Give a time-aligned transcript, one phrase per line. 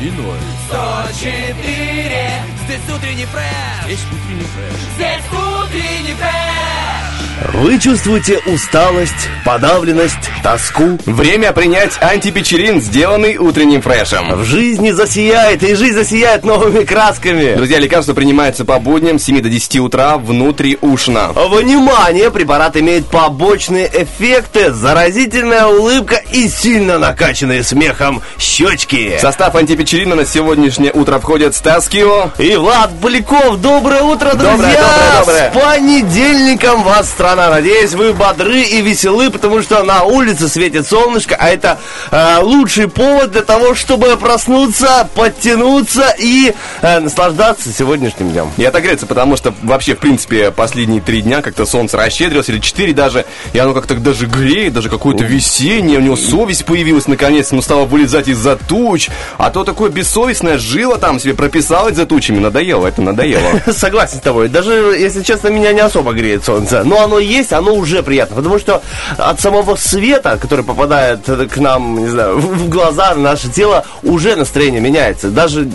[0.00, 0.38] И ноль.
[0.68, 4.80] 104 Здесь утренний фреш Есть утренний фреш.
[4.94, 6.97] Здесь утренний фреш
[7.54, 10.98] Вы чувствуете усталость, подавленность, тоску?
[11.06, 14.34] Время принять антипечерин, сделанный утренним фрешем.
[14.34, 17.54] В жизни засияет, и жизнь засияет новыми красками.
[17.54, 21.28] Друзья, лекарство принимается по будням с 7 до 10 утра внутриушно.
[21.32, 22.32] Внимание!
[22.32, 29.16] Препарат имеет побочные эффекты, заразительная улыбка и сильно накачанные смехом щечки.
[29.16, 34.56] В состав антипечерина на сегодняшнее утро входят Стас Кио, И Влад Поляков, доброе утро, друзья!
[34.56, 35.50] Доброе, доброе, доброе.
[35.50, 37.27] С понедельником вас, страна!
[37.36, 41.78] Надеюсь, вы бодры и веселы, потому что на улице светит солнышко, а это
[42.10, 48.50] э, лучший повод для того, чтобы проснуться, подтянуться и э, наслаждаться сегодняшним днем.
[48.56, 52.92] И отогреться, потому что вообще, в принципе, последние три дня как-то солнце расщедрилось, или четыре
[52.92, 57.62] даже, и оно как-то даже греет, даже какое-то весеннее, у него совесть появилась наконец, ну
[57.62, 62.86] стало вылезать из-за туч, а то такое бессовестное жило там себе прописалось за тучами, надоело,
[62.86, 63.48] это надоело.
[63.72, 64.48] Согласен с тобой.
[64.48, 66.82] Даже, если честно, меня не особо греет солнце.
[66.84, 68.36] Но оно есть, оно уже приятно.
[68.36, 68.82] Потому что
[69.16, 74.36] от самого света, который попадает к нам, не знаю, в глаза, на наше тело, уже
[74.36, 75.30] настроение меняется.
[75.30, 75.68] Даже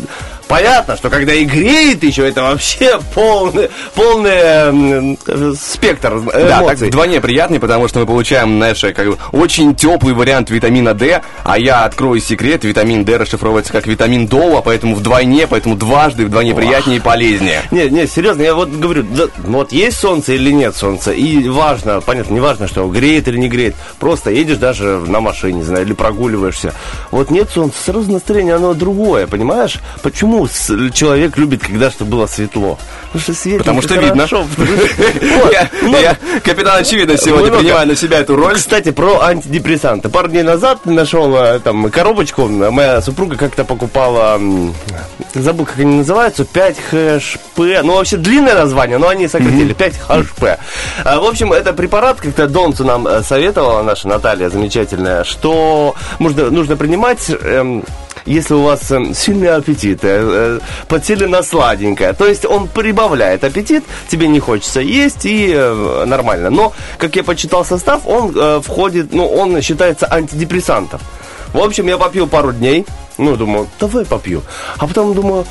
[0.47, 6.59] понятно, что когда и греет еще, это вообще полный, полный эм, э, спектр э, Да,
[6.59, 6.87] так эмоций.
[6.87, 11.57] вдвойне приятный, потому что мы получаем, знаешь, как бы очень теплый вариант витамина D, а
[11.57, 16.97] я открою секрет, витамин D расшифровывается как витамин Дола, поэтому вдвойне, поэтому дважды вдвойне приятнее
[16.97, 17.61] и полезнее.
[17.71, 21.47] Не, не, серьезно, я вот говорю, да, ну вот есть солнце или нет солнца, и
[21.47, 25.63] важно, понятно, не важно, что греет или не греет, просто едешь даже на машине, не
[25.63, 26.73] знаю, или прогуливаешься,
[27.11, 29.79] вот нет солнца, сразу настроение, оно другое, понимаешь?
[30.01, 32.77] Почему с- человек любит, когда что было светло?
[33.11, 38.35] Потому что светит Потому что хорошо, что- Я, капитан очевидно, сегодня принимаю на себя эту
[38.35, 38.55] роль.
[38.55, 40.09] Кстати, про антидепрессанты.
[40.09, 42.47] Пару дней назад нашел э, там коробочку.
[42.47, 44.39] Моя супруга как-то покупала,
[45.33, 47.81] забыл, как они называются, 5-хэш-п.
[47.83, 49.75] Ну, вообще длинное название, но они сократили.
[49.75, 50.57] 5-хэш-п.
[51.03, 56.49] А, В общем, это препарат, как-то Донцу нам э, советовала наша Наталья замечательная, что нужно,
[56.49, 57.29] нужно принимать...
[58.25, 63.43] если у вас эм, сильный аппетит, э, э, подсели на сладенькое, то есть он прибавляет
[63.43, 66.49] аппетит, тебе не хочется есть и э, нормально.
[66.49, 70.99] Но, как я почитал состав, он входит, ну, он считается антидепрессантом.
[71.53, 72.85] В общем, я попил пару дней,
[73.17, 74.41] ну, думаю, давай попью.
[74.77, 75.45] А потом думаю,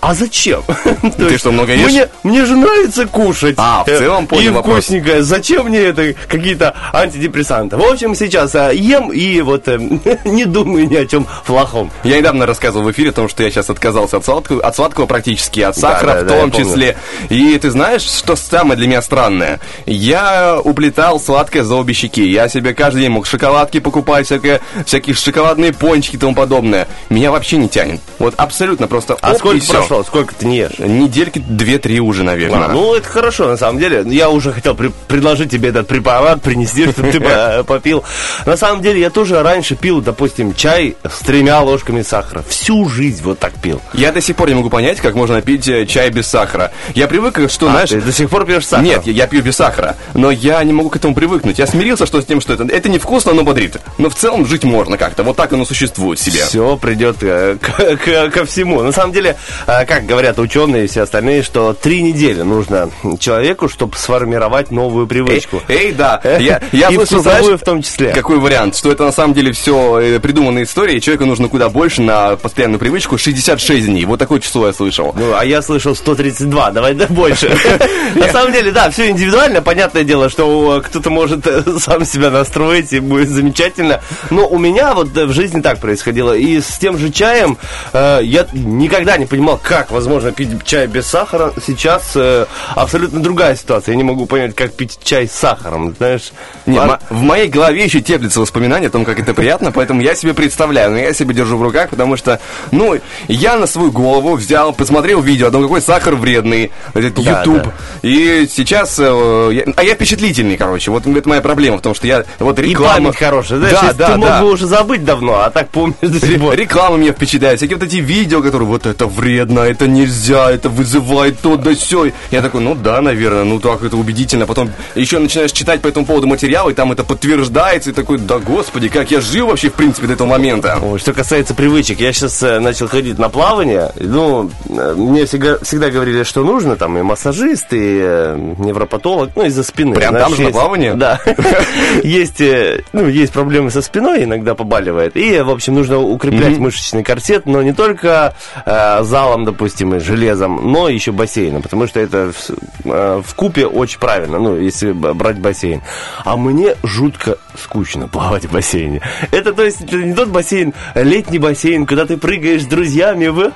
[0.00, 0.62] а зачем?
[1.16, 1.90] Ты что, много ешь?
[1.90, 3.54] Мне, мне же нравится кушать.
[3.58, 4.84] А, в Э, целом понял И вопрос.
[4.84, 5.22] вкусненькое.
[5.22, 7.76] Зачем мне это какие-то антидепрессанты?
[7.76, 9.78] В общем, сейчас э, ем и вот э,
[10.24, 11.90] не думаю ни о чем плохом.
[12.04, 15.06] Я недавно рассказывал в эфире о том, что я сейчас отказался от сладкого, от сладкого
[15.06, 16.66] практически, от Да, сахара да, в да, я том помню.
[16.66, 16.96] числе.
[17.28, 19.60] И ты знаешь, что самое для меня странное?
[19.86, 22.26] Я уплетал сладкое за обе щеки.
[22.26, 26.88] Я себе каждый день мог шоколадки покупать, всякое, всякие шоколадные пончики и тому подобное.
[27.08, 28.00] Меня вообще не тянет.
[28.18, 30.04] Вот абсолютно просто А сколько прошло?
[30.04, 30.78] Сколько ты не ешь?
[30.78, 32.66] Недельки две-три уже, наверное.
[32.66, 34.04] А, ну, это хорошо, на самом деле.
[34.06, 38.04] Я уже хотел при- предложить тебе этот препарат, принести, чтобы ты по- попил.
[38.46, 42.42] На самом деле, я тоже раньше пил, допустим, чай с тремя ложками сахара.
[42.48, 43.80] Всю жизнь вот так пил.
[43.92, 46.72] Я до сих пор не могу понять, как можно пить э, чай без сахара.
[46.94, 47.90] Я привык, что, А, знаешь...
[47.90, 48.84] ты до сих пор пьешь сахар?
[48.84, 51.58] Нет, я, я пью без сахара, но я не могу к этому привыкнуть.
[51.58, 53.76] Я смирился что с тем, что это, это невкусно, но бодрит.
[53.98, 55.22] Но в целом жить можно как-то.
[55.22, 56.44] Вот так оно существует себе.
[56.44, 58.82] Все придет э, к- к- ко всему.
[58.82, 59.36] На самом деле,
[59.66, 65.04] э, как говорят ученые и все остальные, что три недели нужно человеку, чтобы сформировать новую
[65.04, 65.62] Эй, привычку.
[65.68, 66.20] эй, да.
[66.38, 68.12] Я, я И слышал, знаешь, в том числе.
[68.12, 68.76] Какой вариант?
[68.76, 72.78] Что это на самом деле все придуманная история, и человеку нужно куда больше на постоянную
[72.78, 74.04] привычку 66 дней.
[74.04, 75.14] Вот такое число я слышал.
[75.16, 77.48] Ну, а я слышал 132, давай да, больше.
[78.14, 79.62] На самом деле, да, все индивидуально.
[79.62, 84.00] Понятное дело, что э, кто-то может э, сам себя настроить и будет замечательно.
[84.30, 86.36] Но у меня вот э, в жизни так происходило.
[86.36, 87.58] И с тем же чаем
[87.92, 93.54] э, я никогда не понимал, как возможно пить чай без сахара, сейчас э, абсолютно другая
[93.54, 93.92] ситуация.
[93.92, 96.32] Я не могу понять, как пить чай с сахаром, знаешь.
[96.66, 100.16] Не, мо- в моей голове еще теплится воспоминание о том, как это приятно, поэтому я
[100.16, 102.40] себе представляю, но я себе держу в руках, потому что,
[102.72, 107.38] ну, я на свою голову взял, посмотрел видео о том, какой сахар вредный, этот Да,
[107.44, 107.72] YouTube, да.
[108.02, 112.08] и сейчас, э, я- а я впечатлительный, короче, вот это моя проблема в том, что
[112.08, 112.94] я вот И реклама...
[112.94, 114.40] память хорошая, знаешь, да, да, ты мог да.
[114.42, 116.56] бы уже забыть давно, а так помнишь до сих пор.
[116.56, 121.40] Реклама меня впечатляет, всякие вот эти видео, которые вот это вредно, это нельзя, это вызывает
[121.40, 122.06] то да сё.
[122.30, 124.46] Я такой, ну да, наверное, ну так это убедительно.
[124.46, 128.38] Потом еще начинаешь читать по этому поводу материалы, и там это подтверждается, и такой, да
[128.38, 130.78] господи, как я жил вообще в принципе до этого момента.
[130.82, 133.92] Ой, что касается привычек, я сейчас начал ходить на плавание.
[133.96, 139.44] Ну, э, мне всегда, всегда говорили, что нужно, там и массажист, и э, невропатолог, ну,
[139.44, 139.94] из-за спины.
[139.94, 140.92] Прям Знаешь, там же на плавании?
[140.94, 141.20] Да.
[142.02, 145.16] Есть, э, ну, есть проблемы со спиной, иногда побаливает.
[145.16, 148.34] И, в общем, нужно укреплять мышечный корсет, но не только
[148.64, 152.50] э, залом, допустим, и железом, но еще бассейном, потому что это в,
[152.84, 155.82] э, в купе очень правильно, ну, если брать бассейн.
[156.24, 159.02] А мне жутко скучно плавать в бассейне.
[159.32, 163.52] Это, то есть, это не тот бассейн, летний бассейн, куда ты прыгаешь с друзьями, вы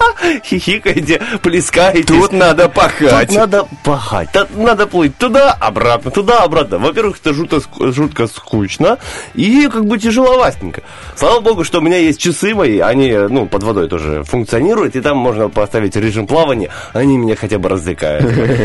[0.44, 2.02] хихикаете, плескаете.
[2.04, 3.28] Тут надо пахать.
[3.28, 4.30] Тут надо пахать.
[4.32, 6.78] Тут надо плыть туда, обратно, туда, обратно.
[6.78, 7.60] Во-первых, это жутко,
[7.92, 8.98] жутко скучно
[9.34, 10.82] и как бы тяжеловастенько.
[11.16, 15.00] Слава богу, что у меня есть часы мои, они, ну, под водой тоже функционируют, и
[15.00, 18.24] там можно поставить режим плавания, они меня хотя бы развлекают.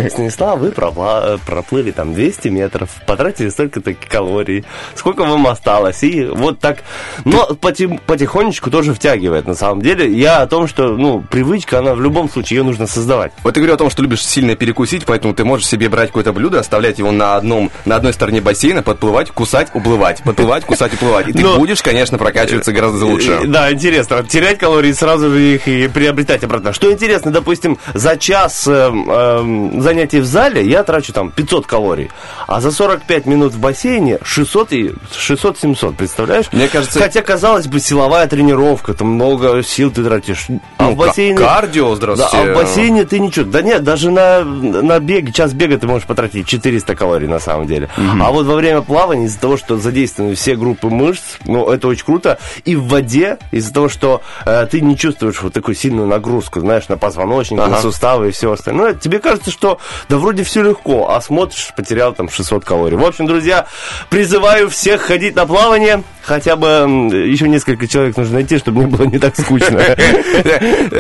[0.12, 4.66] Станислав, вы пропла- проплыли там 200 метров, потратили столько-то калорий,
[4.96, 6.80] сколько вам осталось, и вот так.
[7.26, 10.12] Но поти- потихонечку тоже втягивает, на самом деле.
[10.12, 13.32] Я о том, что, ну, привычка, она в любом случае, ее нужно создавать.
[13.44, 16.34] Вот ты говорил о том, что любишь сильно перекусить, поэтому ты можешь себе брать какое-то
[16.34, 21.28] блюдо, оставлять его на одном, на одной стороне бассейна, подплывать, кусать, уплывать, подплывать, кусать, уплывать.
[21.30, 23.40] И ты Но- будешь, конечно, прокачиваться гораздо Э, лучше.
[23.48, 24.24] Да, интересно.
[24.24, 26.74] Терять калории, сразу же их и приобретать обратно.
[26.74, 32.10] Что интересно, допустим, за час эм, эм, занятий в зале я трачу там 500 калорий,
[32.48, 34.92] а за 45 минут в бассейне 600 и
[35.28, 36.46] 600-700, представляешь?
[36.52, 40.46] Мне кажется- Хотя, казалось бы, силовая тренировка, там много сил ты тратишь.
[40.78, 41.13] А Ну, в бассейне...
[41.36, 42.50] ка- кардио, Да, здравствуйте.
[42.50, 43.46] а в бассейне ты ничего.
[43.46, 47.68] Да нет, даже на, на бег, час бега ты можешь потратить 400 калорий на самом
[47.68, 47.90] деле.
[47.98, 52.06] А вот во время плавания из-за того, что задействованы все группы мышц, ну, это очень
[52.06, 52.38] круто.
[52.66, 56.88] И в воде из-за того, что э, ты не чувствуешь вот такую сильную нагрузку, знаешь,
[56.90, 57.82] на позвоночник, на Ага.
[57.82, 58.94] суставы и все остальное.
[58.94, 59.80] Тебе кажется, что
[60.10, 62.98] да вроде все легко, а смотришь, потерял там 600 калорий.
[62.98, 63.66] В общем, друзья,
[64.10, 66.04] призываю всех ходить на плавание.
[66.24, 69.82] Хотя бы еще несколько человек нужно найти, чтобы не было не так скучно.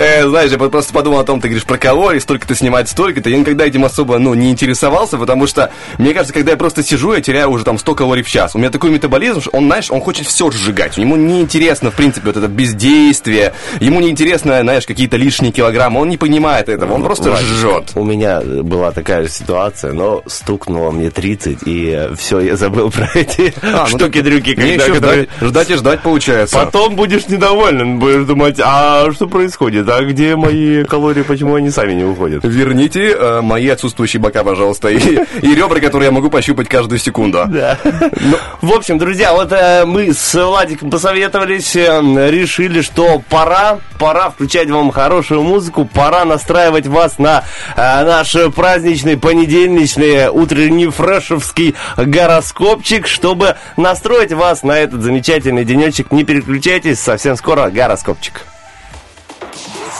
[0.03, 3.29] Э, Знаешь, я просто подумал о том, ты говоришь про калории, столько-то снимать, столько-то.
[3.29, 7.13] Я никогда этим особо, ну, не интересовался, потому что, мне кажется, когда я просто сижу,
[7.13, 8.55] я теряю уже там 100 калорий в час.
[8.55, 10.97] У меня такой метаболизм, что он, знаешь, он хочет все сжигать.
[10.97, 13.53] Ему не интересно, в принципе, вот это бездействие.
[13.79, 16.01] Ему не интересно, знаешь, какие-то лишние килограммы.
[16.01, 17.91] Он не понимает этого, он просто Владик, жжет.
[17.95, 23.09] У меня была такая же ситуация, но стукнуло мне 30, и все, я забыл про
[23.15, 24.55] эти А, ну штуки-дрюки.
[24.57, 26.57] Мне когда- еще которые- ждать, ждать и ждать получается.
[26.57, 31.93] Потом будешь недоволен, будешь думать, а что происходит, а где мои калории, почему они сами
[31.93, 32.43] не уходят?
[32.43, 34.97] Верните э, мои отсутствующие бока, пожалуйста, и,
[35.41, 37.45] и ребра, которые я могу пощупать каждую секунду.
[37.47, 37.77] Да.
[37.83, 44.29] Ну, в общем, друзья, вот э, мы с Владиком посоветовались, э, решили, что пора, пора
[44.29, 47.43] включать вам хорошую музыку, пора настраивать вас на
[47.75, 56.11] э, наш праздничный понедельничный утренний фрешевский гороскопчик, чтобы настроить вас на этот замечательный денечек.
[56.11, 58.45] Не переключайтесь, совсем скоро гороскопчик.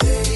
[0.01, 0.32] say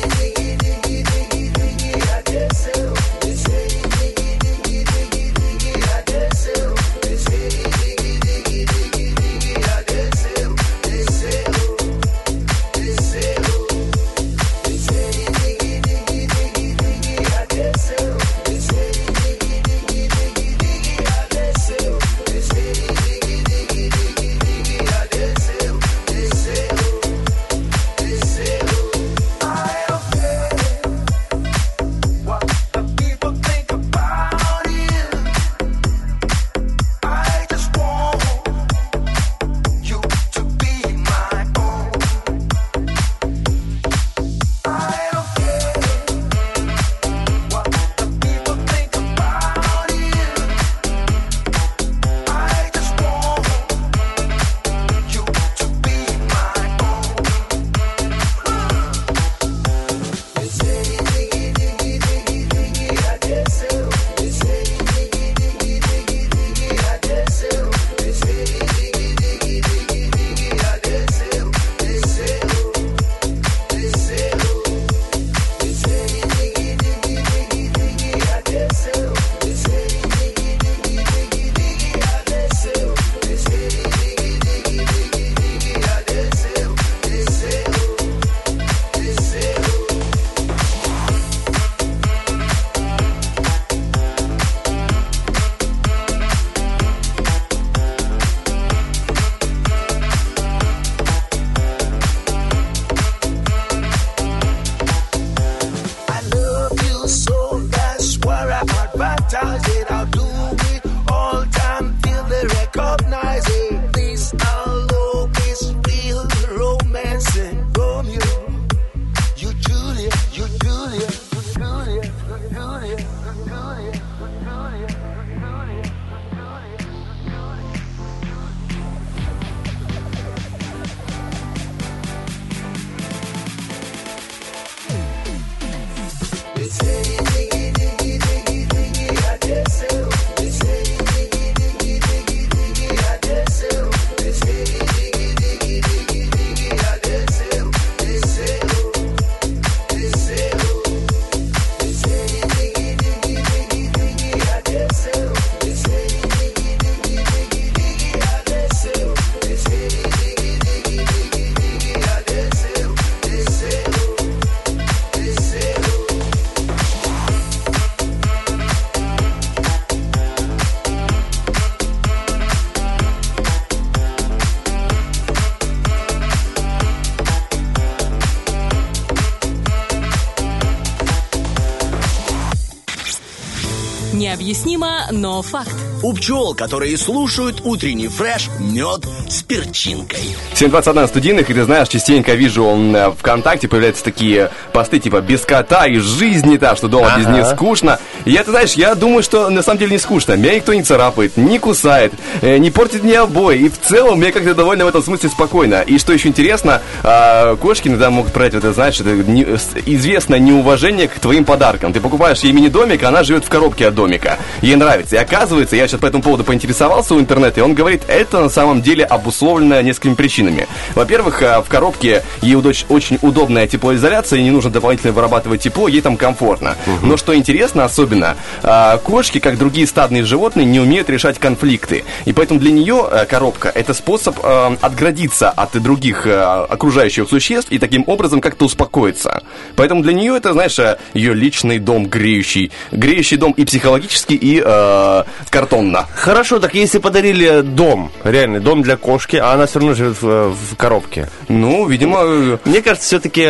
[184.28, 185.74] Необъяснимо, но факт.
[186.04, 190.36] У пчел, которые слушают утренний фреш, мед с перчинкой.
[190.54, 195.46] 721 студийных, и ты знаешь, частенько вижу он э, ВКонтакте появляются такие посты типа без
[195.46, 197.38] кота и жизни та, что дома без Ага.
[197.38, 198.00] них скучно.
[198.28, 200.34] Я, ты знаешь, я думаю, что на самом деле не скучно.
[200.34, 203.58] Меня никто не царапает, не кусает, э, не портит мне обои.
[203.58, 205.82] И в целом мне как-то довольно в этом смысле спокойно.
[205.82, 209.46] И что еще интересно, а, кошки иногда могут проявить, это, знаешь, это не-
[209.86, 211.94] известное неуважение к твоим подаркам.
[211.94, 214.38] Ты покупаешь ей мини-домик, а она живет в коробке от домика.
[214.62, 215.16] Ей нравится.
[215.16, 218.50] И оказывается, я сейчас по этому поводу поинтересовался у интернета, и он говорит, это на
[218.50, 220.68] самом деле обусловлено несколькими причинами.
[220.96, 222.56] Во-первых, а, в коробке ей
[222.90, 226.76] очень удобная теплоизоляция, и не нужно дополнительно вырабатывать тепло, ей там комфортно.
[227.04, 228.17] Но что интересно особенно,
[228.64, 232.04] а, кошки, как другие стадные животные, не умеют решать конфликты.
[232.26, 237.72] И поэтому для нее а, коробка это способ а, отградиться от других а, окружающих существ
[237.72, 239.42] и таким образом как-то успокоиться.
[239.76, 240.78] Поэтому для нее это, знаешь,
[241.14, 242.72] ее личный дом греющий.
[242.92, 246.06] Греющий дом и психологически, и а, картонно.
[246.16, 250.52] Хорошо, так если подарили дом, реальный дом для кошки, а она все равно живет в,
[250.52, 251.30] в коробке.
[251.48, 253.46] Ну, видимо, э, Мне кажется, все-таки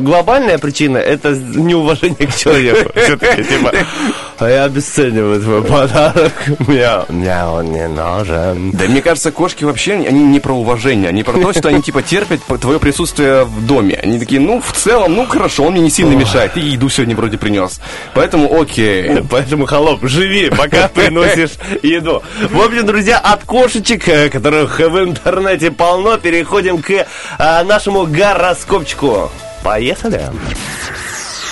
[0.00, 2.90] глобальная причина это неуважение к человеку.
[2.98, 3.72] Все-таки, типа,
[4.38, 6.32] а я обесцениваю твой подарок.
[6.66, 8.70] Мне, мне он не нужен.
[8.72, 12.02] Да мне кажется, кошки вообще, они не про уважение, они про то, что они типа
[12.02, 13.98] терпят твое присутствие в доме.
[14.02, 17.16] Они такие, ну, в целом, ну, хорошо, он мне не сильно мешает, и еду сегодня
[17.16, 17.80] вроде принес.
[18.14, 19.22] Поэтому окей.
[19.30, 22.22] Поэтому, холоп, живи, пока приносишь еду.
[22.50, 27.04] В общем, друзья, от кошечек, э, которых в интернете полно, переходим к э,
[27.64, 29.30] нашему гороскопчику.
[29.62, 30.22] Поехали.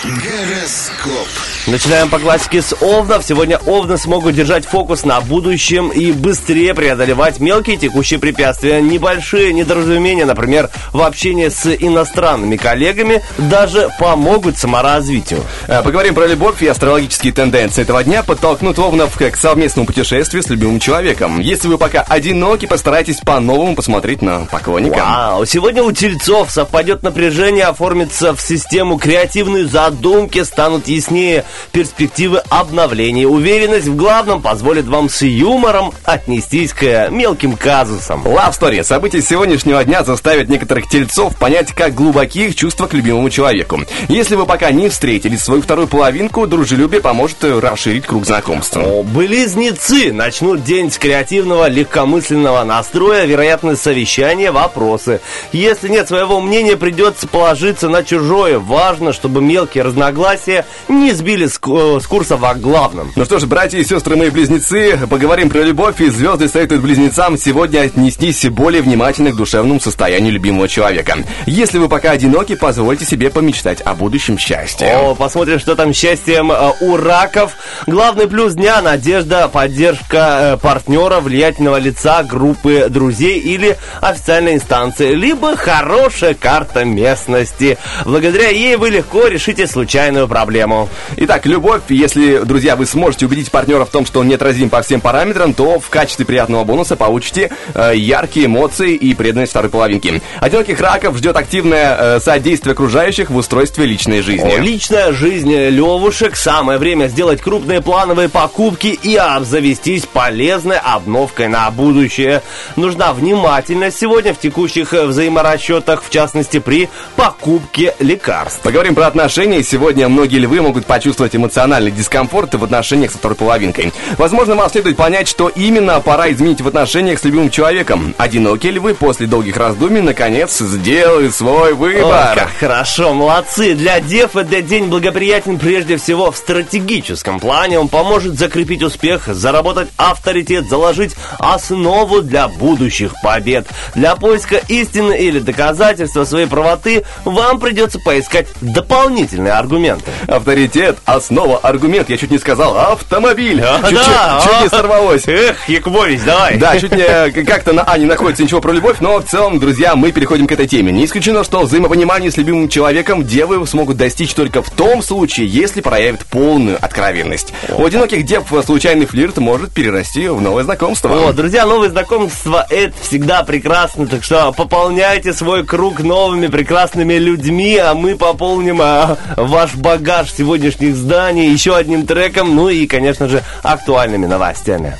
[0.06, 1.26] Гороскоп.
[1.66, 3.24] Начинаем по классике с Овнов.
[3.24, 8.80] Сегодня Овны смогут держать фокус на будущем и быстрее преодолевать мелкие текущие препятствия.
[8.80, 15.42] Небольшие недоразумения, например, в общении с иностранными коллегами, даже помогут саморазвитию.
[15.66, 20.48] Э, Поговорим про любовь и астрологические тенденции этого дня подтолкнут Овнов к совместному путешествию с
[20.48, 21.40] любимым человеком.
[21.40, 24.98] Если вы пока одиноки, постарайтесь по-новому посмотреть на поклонника.
[24.98, 29.64] Вау, сегодня у тельцов совпадет напряжение, оформится в систему креативные
[29.96, 33.26] задумки, станут яснее перспективы обновления.
[33.26, 38.22] Уверенность в главном позволит вам с юмором отнестись к мелким казусам.
[38.24, 38.84] Love Story.
[38.84, 43.80] События сегодняшнего дня заставят некоторых тельцов понять, как глубоки их чувства к любимому человеку.
[44.08, 48.76] Если вы пока не встретили свою вторую половинку, дружелюбие поможет э, расширить круг знакомств.
[48.76, 55.20] О, Близнецы начнут день с креативного, легкомысленного настроя, вероятно, совещания, вопросы.
[55.52, 58.58] Если нет своего мнения, придется положиться на чужое.
[58.58, 63.12] Важно, чтобы мелкие разногласия не сбили с, с курса во главном.
[63.16, 67.38] Ну что ж, братья и сестры мои близнецы, поговорим про любовь, и звезды советуют близнецам
[67.38, 71.16] сегодня отнестись более внимательно к душевному состоянию любимого человека.
[71.46, 74.96] Если вы пока одиноки, позвольте себе помечтать о будущем счастье.
[74.96, 77.52] О, посмотрим, что там счастьем э, у раков.
[77.86, 85.56] Главный плюс дня– надежда, поддержка э, партнера, влиятельного лица, группы друзей или официальной инстанции, либо
[85.56, 87.78] хорошая карта местности.
[88.04, 90.88] Благодаря ей вы легко решите случайную проблему.
[91.16, 95.00] Итак, любовь, если, друзья, вы сможете убедить партнера в том, что он неотразим по всем
[95.00, 100.22] параметрам, то в качестве приятного бонуса получите э, яркие эмоции и преданность второй половинки.
[100.40, 104.50] Одиноких раков ждет активное э, содействие окружающих в устройстве личной жизни.
[104.50, 106.36] О, Личная жизнь левушек.
[106.36, 112.42] Самое время сделать крупные плановые покупки и обзавестись полезной обновкой на будущее.
[112.76, 118.60] Нужна внимательность сегодня в текущих э, взаиморасчетах, в частности при покупке лекарств.
[118.62, 119.55] Поговорим про отношения.
[119.62, 123.92] Сегодня многие львы могут почувствовать эмоциональный дискомфорт в отношениях со второй половинкой.
[124.18, 128.14] Возможно, вам следует понять, что именно пора изменить в отношениях с любимым человеком.
[128.18, 132.34] Одинокие львы после долгих раздумий наконец сделают свой Ой, выбор.
[132.34, 133.74] как хорошо, молодцы.
[133.74, 137.78] Для дев этот день благоприятен прежде всего в стратегическом плане.
[137.78, 143.66] Он поможет закрепить успех, заработать авторитет, заложить основу для будущих побед.
[143.94, 150.10] Для поиска истины или доказательства своей правоты вам придется поискать дополнительные аргументы.
[150.26, 152.08] Авторитет, основа, аргумент.
[152.08, 153.62] Я чуть не сказал автомобиль.
[153.80, 154.62] чуть, чуть- да, чуть а.
[154.62, 155.28] не сорвалось.
[155.28, 156.56] Эх, Якубович, давай.
[156.56, 159.96] Да, чуть не как-то на А не находится ничего про любовь, но в целом, друзья,
[159.96, 160.92] мы переходим к этой теме.
[160.92, 165.80] Не исключено, что взаимопонимание с любимым человеком девы смогут достичь только в том случае, если
[165.80, 167.52] проявят полную откровенность.
[167.68, 171.28] У одиноких дев случайный флирт может перерасти в новое знакомство.
[171.28, 177.76] О, друзья, новые знакомства это всегда прекрасно, так что пополняйте свой круг новыми прекрасными людьми,
[177.76, 183.42] а мы пополним а, ваш багаж сегодняшних зданий еще одним треком, ну и, конечно же,
[183.62, 184.96] актуальными новостями.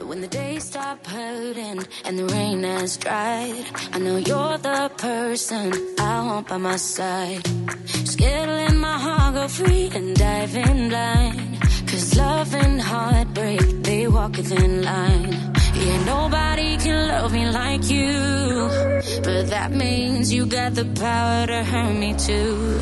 [0.00, 5.72] When the days stop hurting and the rain has dried, I know you're the person
[5.98, 7.42] I want by my side.
[8.18, 11.75] Let my heart go free and dive in blind.
[11.86, 15.32] Cause love and heartbreak, they walk within line.
[15.74, 18.12] Yeah, nobody can love me like you.
[19.22, 22.80] But that means you got the power to hurt me too.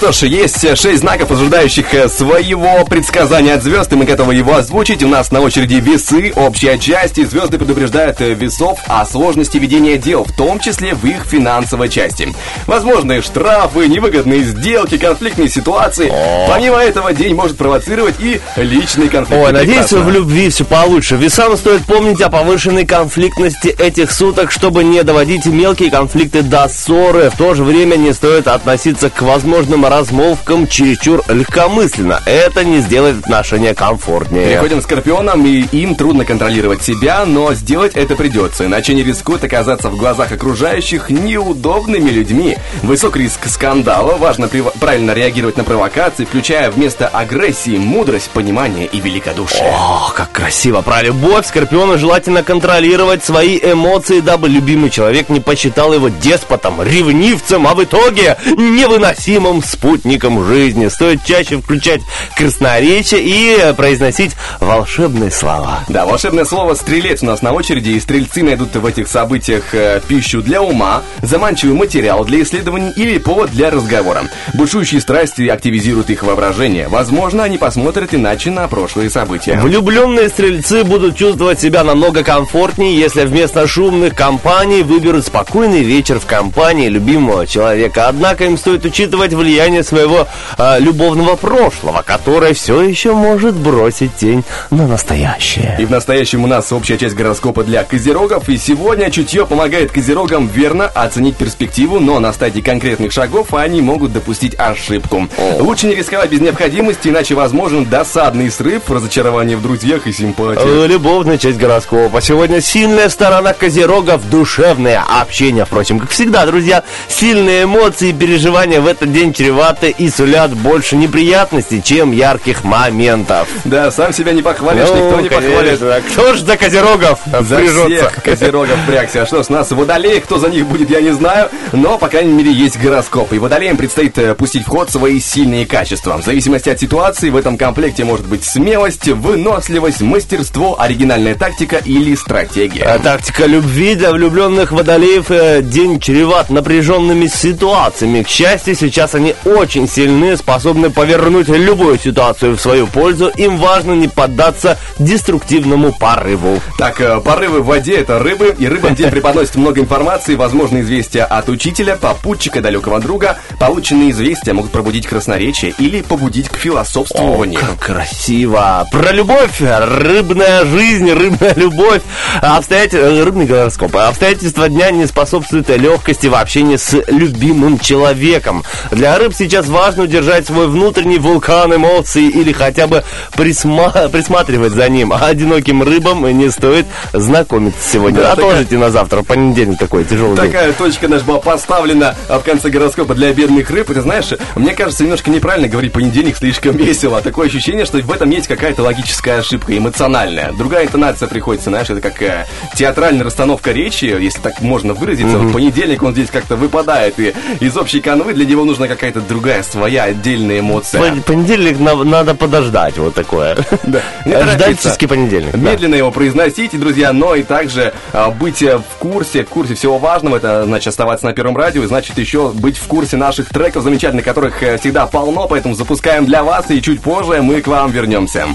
[0.00, 4.54] Что ж, есть шесть знаков, ожидающих э, своего предсказания от звезд, и мы готовы его
[4.54, 5.02] озвучить.
[5.02, 9.98] У нас на очереди весы, общая часть, и звезды предупреждают э, весов о сложности ведения
[9.98, 12.34] дел, в том числе в их финансовой части.
[12.66, 16.10] Возможные штрафы, невыгодные сделки, конфликтные ситуации.
[16.48, 19.44] Помимо этого, день может провоцировать и личные конфликты.
[19.44, 21.16] Ой, надеюсь, в любви все получше.
[21.16, 27.28] Весам стоит помнить о повышенной конфликтности этих суток, чтобы не доводить мелкие конфликты до ссоры.
[27.28, 32.20] В то же время не стоит относиться к возможным размолвкам чересчур легкомысленно.
[32.24, 34.48] Это не сделает отношения комфортнее.
[34.48, 39.44] Переходим к скорпионам, и им трудно контролировать себя, но сделать это придется, иначе они рискуют
[39.44, 42.56] оказаться в глазах окружающих неудобными людьми.
[42.82, 44.48] Высок риск скандала, важно
[44.80, 49.62] правильно реагировать на провокации, включая вместо агрессии мудрость, понимание и великодушие.
[49.64, 50.82] Ох, как красиво.
[50.82, 57.66] Про любовь Скорпиону желательно контролировать свои эмоции, дабы любимый человек не посчитал его деспотом, ревнивцем,
[57.66, 60.88] а в итоге невыносимым спутником жизни.
[60.88, 62.02] Стоит чаще включать
[62.36, 65.80] красноречие и произносить волшебные слова.
[65.88, 70.00] Да, волшебное слово «стрелец» у нас на очереди, и стрельцы найдут в этих событиях э,
[70.06, 74.24] пищу для ума, заманчивый материал для исследований или повод для разговора.
[74.52, 76.88] Бушующие страсти активизируют их воображение.
[76.88, 79.58] Возможно, они посмотрят иначе на прошлые события.
[79.60, 86.26] Влюбленные стрельцы будут чувствовать себя намного комфортнее, если вместо шумных компаний выберут спокойный вечер в
[86.26, 88.08] компании любимого человека.
[88.08, 90.26] Однако им стоит учитывать влияние своего
[90.58, 95.76] а, любовного прошлого, которое все еще может бросить тень на настоящее.
[95.78, 100.48] И в настоящем у нас общая часть гороскопа для козерогов, и сегодня чутье помогает козерогам
[100.48, 105.28] верно оценить перспективу, но на стадии конкретных шагов они могут допустить ошибку.
[105.58, 110.84] Лучше не рисковать без необходимости, иначе возможен досадный срыв, разочарование в друзьях и симпатии.
[110.84, 112.20] Э, Любовная часть гороскопа.
[112.20, 115.64] Сегодня сильная сторона козерогов, душевное общение.
[115.64, 119.59] Впрочем, как всегда, друзья, сильные эмоции и переживания в этот день чреваты
[119.98, 123.46] и сулят больше неприятностей, чем ярких моментов.
[123.64, 125.82] Да, сам себя не похвалишь, никто не конечно, похвалит.
[125.82, 128.08] а Кто ж за козерогов За впряжется?
[128.10, 129.22] всех козерогов впрягся.
[129.22, 131.48] А что с нас водолей, кто за них будет, я не знаю.
[131.72, 133.32] Но, по крайней мере, есть гороскоп.
[133.32, 136.16] И водолеям предстоит э, пустить в ход свои сильные качества.
[136.16, 142.14] В зависимости от ситуации в этом комплекте может быть смелость, выносливость, мастерство, оригинальная тактика или
[142.14, 142.84] стратегия.
[142.84, 148.22] А Тактика любви для влюбленных водолеев э, день чреват напряженными ситуациями.
[148.22, 153.28] К счастью, сейчас они очень сильны, способны повернуть любую ситуацию в свою пользу.
[153.36, 156.60] Им важно не поддаться деструктивному порыву.
[156.78, 161.24] Так, э, порывы в воде это рыбы, и рыбам день преподносит много информации, возможно, известия
[161.24, 163.38] от учителя, попутчика, далекого друга.
[163.58, 167.60] Полученные известия могут пробудить красноречие или побудить к философствованию.
[167.60, 168.86] Как красиво!
[168.92, 172.02] Про любовь, рыбная жизнь, рыбная любовь,
[172.40, 173.96] обстоятельства, рыбный гороскоп.
[173.96, 178.64] Обстоятельства дня не способствуют легкости в общении с любимым человеком.
[178.90, 184.86] Для рыб сейчас важно удержать свой внутренний вулкан эмоций или хотя бы присма- присматривать за
[184.90, 185.14] ним.
[185.14, 188.20] А одиноким рыбам не стоит знакомиться сегодня.
[188.20, 190.44] Да, Отложите на завтра, понедельник такой тяжелый день.
[190.44, 193.88] Такая точка наша была поставлена а, в конце гороскопа для бедных рыб.
[193.88, 197.22] И ты знаешь, мне кажется, немножко неправильно говорить понедельник слишком весело.
[197.22, 200.52] Такое ощущение, что в этом есть какая-то логическая ошибка, эмоциональная.
[200.52, 205.38] Другая интонация приходится, знаешь, это как э, театральная расстановка речи, если так можно выразиться.
[205.38, 209.62] Вот понедельник он здесь как-то выпадает, и из общей канвы для него нужна какая-то другая,
[209.62, 211.00] своя отдельная эмоция.
[211.00, 213.54] Пон- Понедельник на- надо подождать, вот такое.
[213.82, 214.52] Торопиться.
[214.52, 215.52] Ждательский понедельник.
[215.52, 215.58] да.
[215.58, 219.98] Медленно его произносите, друзья, но и также а, быть э, в курсе, в курсе всего
[219.98, 223.84] важного, это значит оставаться на первом радио, и значит еще быть в курсе наших треков
[223.84, 227.90] замечательных, которых э, всегда полно, поэтому запускаем для вас, и чуть позже мы к вам
[227.92, 228.46] вернемся.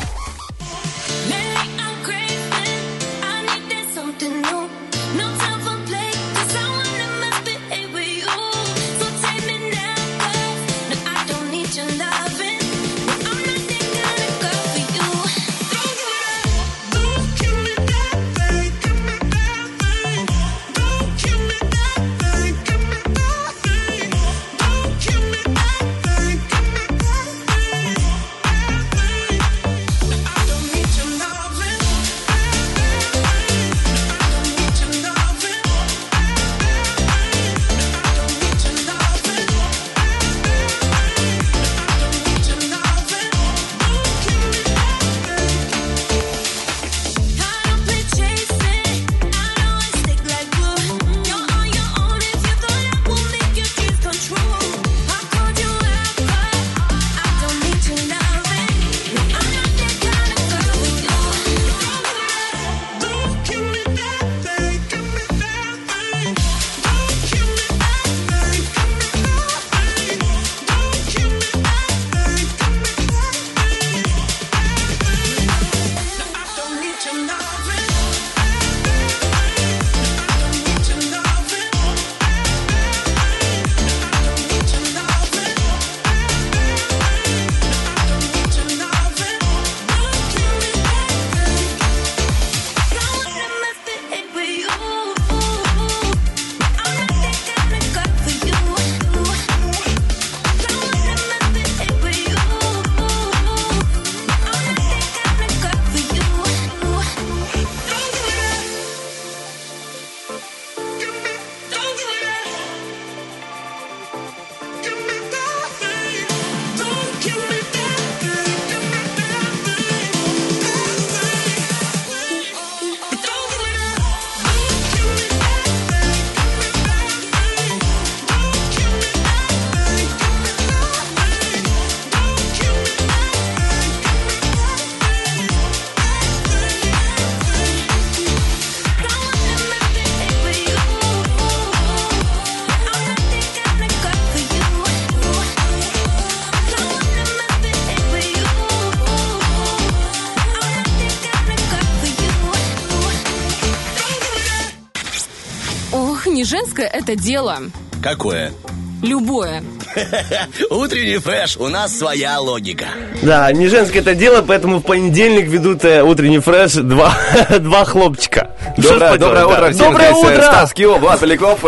[156.46, 157.58] Женское это дело.
[158.02, 158.54] Какое?
[159.02, 159.64] Любое.
[160.70, 162.86] Утренний фреш, у нас своя логика.
[163.22, 167.14] Да, не женское это дело, поэтому в понедельник ведут э, утренний фреш два,
[167.60, 168.52] два хлопчика.
[168.78, 169.92] Доброе, доброе утро всем.
[169.92, 170.42] Доброе э, утро!
[170.42, 171.66] Стас Кио, Влад Поляков.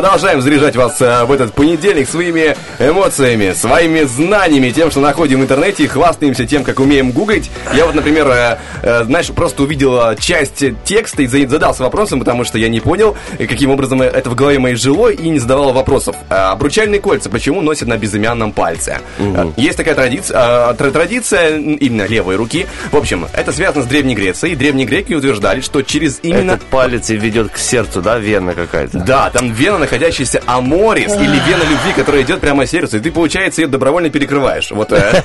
[0.00, 5.44] Продолжаем заряжать вас э, в этот понедельник своими эмоциями, своими знаниями, тем, что находим в
[5.44, 7.50] интернете, и хвастаемся тем, как умеем гуглить.
[7.72, 12.44] Я вот, например, э, э, знаешь, просто увидел часть текста и за- задался вопросом, потому
[12.44, 16.14] что я не понял, каким образом это в голове моей жило, и не задавал вопросов.
[16.28, 17.30] Обручальные кольца.
[17.30, 18.98] Почему носят на безымянном пальце.
[19.18, 22.66] Э, Есть такая традиция, тра- традиция именно левой руки.
[22.92, 24.56] В общем, это связано с Древней Грецией.
[24.56, 28.98] Древние греки утверждали, что через именно Этот палец ведет к сердцу, да, вена какая-то.
[28.98, 33.10] да, там вена, находящаяся аморис, или вена любви, которая идет прямо от сердца, и ты,
[33.12, 34.70] получается, ее добровольно перекрываешь.
[34.72, 35.22] Вот, э,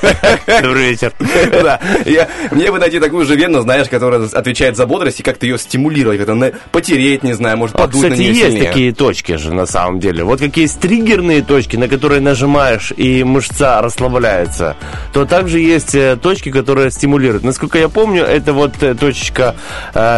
[0.62, 1.12] Добрый вечер.
[1.63, 1.80] да.
[2.06, 5.58] Я- Мне бы найти такую же вену, знаешь, которая отвечает за бодрость, и как-то ее
[5.58, 8.63] стимулировать, на- потереть, не знаю, может, А, подуть на нее есть сильнее.
[8.67, 10.24] такие точки же на самом деле.
[10.24, 14.76] Вот как есть триггерные точки, на которые нажимаешь и мышца расслабляется,
[15.13, 17.43] то также есть э, точки, которые стимулируют.
[17.43, 19.56] Насколько я помню, это вот э, точечка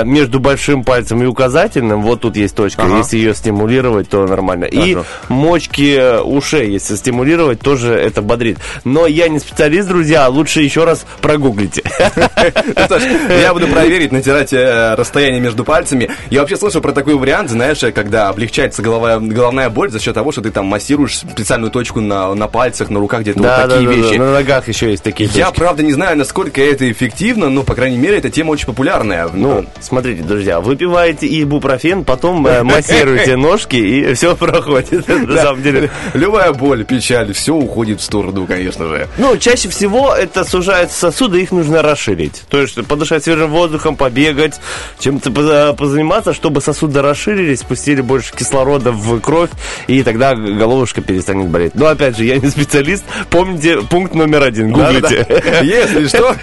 [0.04, 2.02] между большим пальцем и указательным.
[2.02, 2.84] Вот тут есть точка.
[2.84, 2.98] Ага.
[2.98, 4.66] Если ее стимулировать, то нормально.
[4.66, 5.06] И Ага.
[5.30, 8.58] мочки э, ушей, если стимулировать, тоже это бодрит.
[8.84, 11.84] Но я не специалист, друзья, лучше еще раз прогуглите.
[13.30, 16.10] Ну я буду проверить, натирать э, расстояние между пальцами.
[16.30, 20.42] Я вообще слышал про такой вариант, знаешь, когда облегчается головная боль за счет того, что
[20.42, 24.18] ты там массируешь специальную точку на, пальцах, на руках, где-то вот такие вещи.
[24.18, 27.98] На ногах еще есть такие Я, правда, не знаю, насколько это эффективно, но, по крайней
[27.98, 29.30] мере, эта тема очень популярная.
[29.34, 35.08] Ну, смотрите, друзья, выпиваете ибупрофен, потом э, массируете ножки, и все проходит.
[35.28, 35.90] На самом деле.
[36.14, 39.08] Любая боль, печаль, все уходит в сторону, конечно же.
[39.18, 42.44] Ну, чаще всего это сужает сосуды, их нужно расширить.
[42.50, 44.60] То есть подышать свежим воздухом, побегать,
[45.00, 49.50] чем-то поза- позаниматься, чтобы сосуды расширились, спустили больше кислорода в кровь,
[49.88, 51.76] и тогда головушка перестанет болеть.
[51.76, 53.04] Но, опять же, я не специалист.
[53.30, 55.26] Помните пункт номер один, гуглите.
[55.64, 56.36] Если что,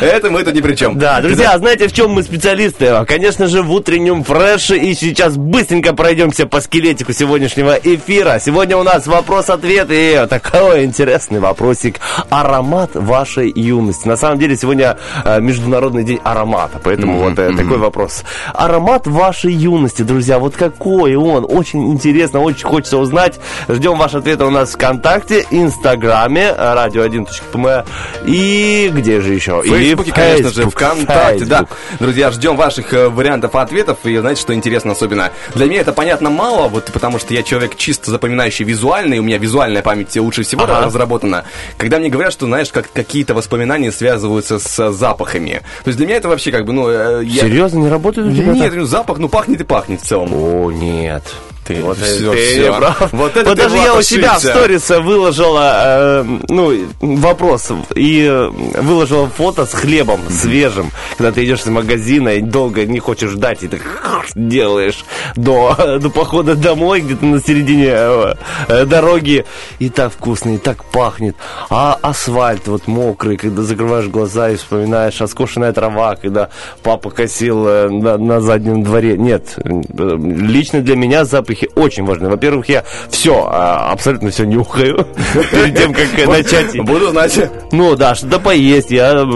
[0.00, 0.98] это мы тут ни при чем.
[0.98, 3.04] Да, друзья, знаете, в чем мы специалисты?
[3.06, 4.76] Конечно же, в утреннем фреше.
[4.76, 8.38] И сейчас быстренько пройдемся по скелетику сегодняшнего эфира.
[8.40, 9.88] Сегодня у нас вопрос-ответ.
[9.90, 11.96] И такой интересный вопросик.
[12.30, 14.08] Аромат вашей юности.
[14.08, 16.80] На самом деле, сегодня э, Международный день аромата.
[16.82, 18.24] Поэтому вот э, такой вопрос.
[18.54, 20.38] Аромат вашей юности, друзья.
[20.38, 21.44] Вот какой он?
[21.46, 23.38] Очень интересно, очень хочется узнать.
[23.68, 27.84] Ждем ваш ответ у нас ВКонтакте, Инстаграме, радио1.пм
[28.24, 29.60] и где же еще?
[29.60, 31.58] В Фейсбуке, конечно же, Facebook, ВКонтакте, да.
[31.58, 31.78] Facebook.
[31.98, 33.98] Друзья, ждем ваших э, вариантов ответов.
[34.04, 35.30] И знаете, что интересно особенно?
[35.54, 39.38] Для меня это понятно мало, вот потому что я человек чисто запоминающий визуальный, у меня
[39.38, 40.86] визуальная память лучше всего Ага.
[40.86, 41.44] разработана.
[41.76, 45.62] Когда мне говорят, что, знаешь, как какие-то воспоминания связываются с э, запахами.
[45.84, 46.88] То есть для меня это вообще как бы, ну...
[46.88, 48.86] э, я- Серьезно, не работает у тебя Нет, так?
[48.86, 50.30] запах, ну пахнет и пахнет в целом.
[50.32, 51.22] О, нет.
[51.66, 52.62] Ты, Вот это ты всё.
[52.62, 53.08] не прав.
[53.12, 59.28] Вот это Вот даже я у себя в сторис выложила, э, ну, вопрос и выложила
[59.28, 63.68] фото с хлебом свежим, когда ты идешь из магазина и долго не хочешь ждать, и
[63.68, 63.80] ты
[64.34, 65.04] делаешь
[65.36, 68.34] до, до похода домой, где-то на середине э,
[68.68, 69.44] э, дороги,
[69.78, 71.36] и так вкусно, и так пахнет.
[71.68, 76.50] А асфальт вот мокрый, когда закрываешь глаза и вспоминаешь, а скошенная трава, когда
[76.82, 79.16] папа косил э, на, на заднем дворе.
[79.16, 82.28] Нет, э, лично для меня запахи очень важны.
[82.28, 85.06] Во-первых, я все, абсолютно все нюхаю
[85.52, 86.78] перед тем, как э, начать.
[86.80, 87.50] Буду знать.
[87.72, 88.90] Ну да, что-то поесть.
[88.90, 89.26] Я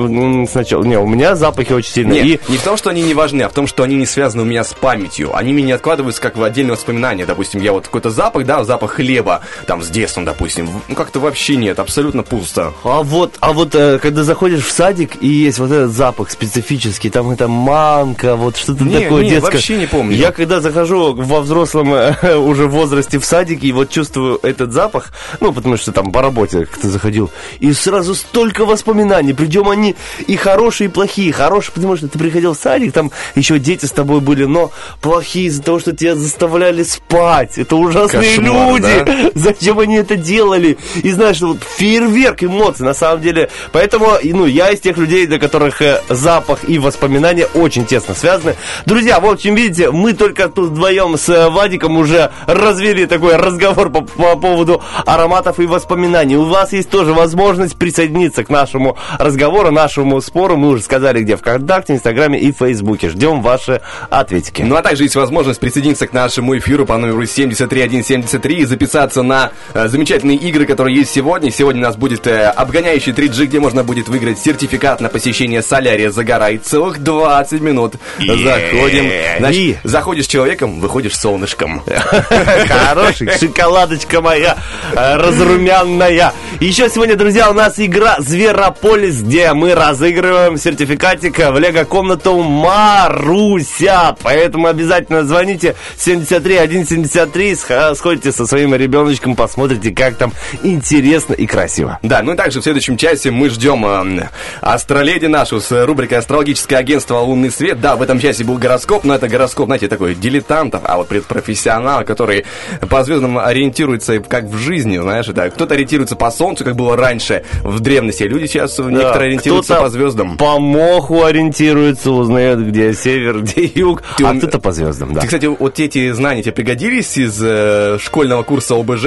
[0.51, 0.85] сначала...
[0.85, 2.23] Не, у меня запахи очень сильные.
[2.23, 4.43] Нет, не в том, что они не важны, а в том, что они не связаны
[4.43, 5.37] у меня с памятью.
[5.37, 7.27] Они мне не откладываются как в отдельное воспоминание.
[7.27, 10.69] Допустим, я вот какой-то запах, да, запах хлеба, там, с детством, допустим.
[10.89, 12.73] Ну, как-то вообще нет, абсолютно пусто.
[12.85, 17.11] А вот, а вот э, когда заходишь в садик и есть вот этот запах специфический,
[17.11, 19.53] там это манка, вот что-то такое не, детское.
[19.53, 20.17] вообще не помню.
[20.17, 25.13] Я когда захожу во взрослом э, уже возрасте в садик и вот чувствую этот запах,
[25.41, 30.37] ну потому что там по работе как-то заходил, и сразу столько воспоминаний, причем они и
[30.37, 31.33] хорошие, и плохие.
[31.33, 35.47] Хорошие, потому что ты приходил в садик, там еще дети с тобой были, но плохие
[35.47, 37.59] из-за того, что тебя заставляли спать.
[37.59, 39.05] Это ужасные Кошмар, люди.
[39.05, 39.31] да?
[39.35, 40.79] Зачем они это делали?
[41.03, 43.51] И знаешь, вот фейерверк эмоций, на самом деле.
[43.73, 48.57] Поэтому, ну, я из тех людей, для которых э, запах и воспоминания очень тесно связаны.
[48.87, 51.49] Друзья, в общем, видите, мы только тут вдвоем с э,
[51.95, 56.37] Вадиком уже развели такой разговор по, по поводу ароматов и воспоминаний.
[56.37, 60.57] У вас есть тоже возможность присоединиться к нашему разговору, нашему спору.
[60.57, 63.09] Мы уже сказали, где ВКонтакте, Инстаграме и Фейсбуке.
[63.11, 63.81] Ждем ваши
[64.11, 64.63] ответики.
[64.63, 69.53] Ну а также есть возможность присоединиться к нашему эфиру по номеру 73173 и записаться на
[69.73, 71.51] э, замечательные игры, которые есть сегодня.
[71.51, 76.11] Сегодня у нас будет э, обгоняющий 3G, где можно будет выиграть сертификат на посещение солярия
[76.11, 77.95] «Загорай» целых 20 минут.
[78.19, 79.11] Заходим.
[79.39, 81.83] Значит, заходишь человеком, выходишь солнышком.
[82.69, 84.57] Хороший, шоколадочка моя
[84.95, 86.33] э, разрумянная.
[86.61, 94.17] Еще сегодня, друзья, у нас игра Зверополис, где мы разыгрываем сертификатик в лего-комнату Маруся.
[94.23, 101.99] Поэтому обязательно звоните 73173, сх- сходите со своим ребеночком, посмотрите, как там интересно и красиво.
[102.03, 104.29] Да, ну и также в следующем часе мы ждем э,
[104.61, 107.81] астроледи нашу с рубрикой «Астрологическое агентство Лунный свет».
[107.81, 111.74] Да, в этом часе был гороскоп, но это гороскоп, знаете, такой дилетантов, а вот предпрофессионалов
[111.75, 112.45] канал, который
[112.89, 115.51] по звездам ориентируется как в жизни, знаешь, да.
[115.51, 120.37] Кто-то ориентируется по солнцу, как было раньше в древности, люди сейчас некоторые ориентируются по звездам.
[120.37, 125.21] По моху ориентируется, узнает, где север, где юг, Ты а кто-то по звездам, да.
[125.21, 129.07] Ты, кстати, вот эти знания тебе пригодились из э, школьного курса ОБЖ?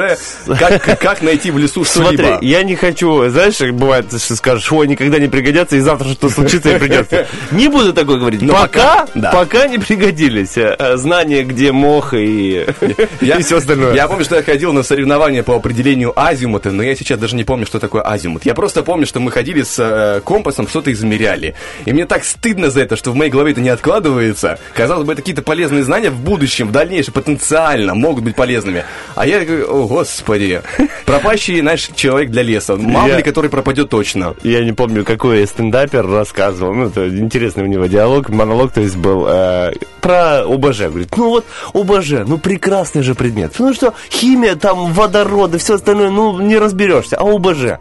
[0.59, 2.39] Как, как найти в лесу Смотри, что-либо?
[2.41, 6.75] я не хочу, знаешь, бывает, что скажешь, ой, никогда не пригодятся, и завтра что случится
[6.75, 7.27] и придется.
[7.51, 8.41] Не буду такое говорить.
[8.41, 9.31] Но пока, пока- да.
[9.31, 10.57] пока не пригодились.
[10.57, 12.56] э, э, Знания, где мох и,
[13.21, 13.93] и все остальное.
[13.93, 17.43] Я помню, что я ходил на соревнования по определению азимута, но я сейчас даже не
[17.43, 18.45] помню, что такое азимут.
[18.45, 21.55] Я просто помню, что мы ходили с э, компасом, что-то измеряли.
[21.85, 24.59] И мне так стыдно за это, что в моей голове это не откладывается.
[24.73, 28.83] Казалось бы, это какие-то полезные знания в будущем, в дальнейшем, потенциально могут быть полезными.
[29.15, 30.61] А я такой, о, господи.
[31.05, 32.75] Пропащий, знаешь, человек для леса.
[32.75, 34.35] Мало Я- ли, который пропадет точно.
[34.43, 36.73] Я не помню, какой стендапер рассказывал.
[36.73, 40.79] Ну, это интересный у него диалог, монолог, то есть был э, про ОБЖ.
[40.87, 43.55] Говорит, ну вот ОБЖ, ну прекрасный же предмет.
[43.59, 47.17] Ну что, химия, там водороды, все остальное, ну не разберешься.
[47.17, 47.79] А ОБЖ?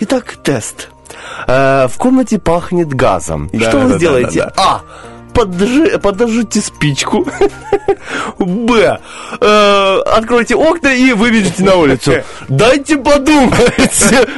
[0.00, 0.88] Итак, тест.
[1.46, 3.50] Э, в комнате пахнет газом.
[3.52, 4.40] Да, что да, вы да, сделаете?
[4.40, 4.54] да, да.
[4.56, 4.80] А.
[5.36, 7.26] Подожи, подожжите спичку.
[8.38, 8.98] Б.
[9.40, 12.12] Э, откройте окна и выбежите на улицу.
[12.48, 13.52] Дайте подумать.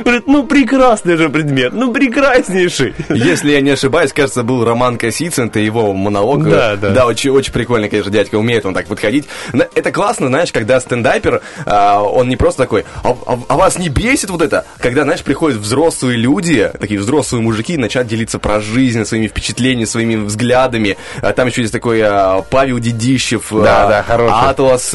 [0.04, 2.94] Говорит, ну прекрасный же предмет, ну прекраснейший.
[3.10, 6.48] Если я не ошибаюсь, кажется, был Роман Косицын, это его монолог.
[6.48, 6.90] Да, да.
[6.90, 9.26] Да, очень, очень прикольно, конечно, дядька, умеет он так подходить.
[9.74, 13.88] Это классно, знаешь, когда стендапер, а, он не просто такой, а, а- а вас не
[13.88, 14.64] бесит вот это?
[14.78, 20.16] Когда, знаешь, приходят взрослые люди, такие взрослые мужики, начинают делиться про жизнь, своими впечатлениями, своими
[20.16, 20.87] взглядами.
[21.20, 24.48] А Там еще есть такой а, Павел Дедищев, Да, а, да, хороший.
[24.48, 24.92] Атлас,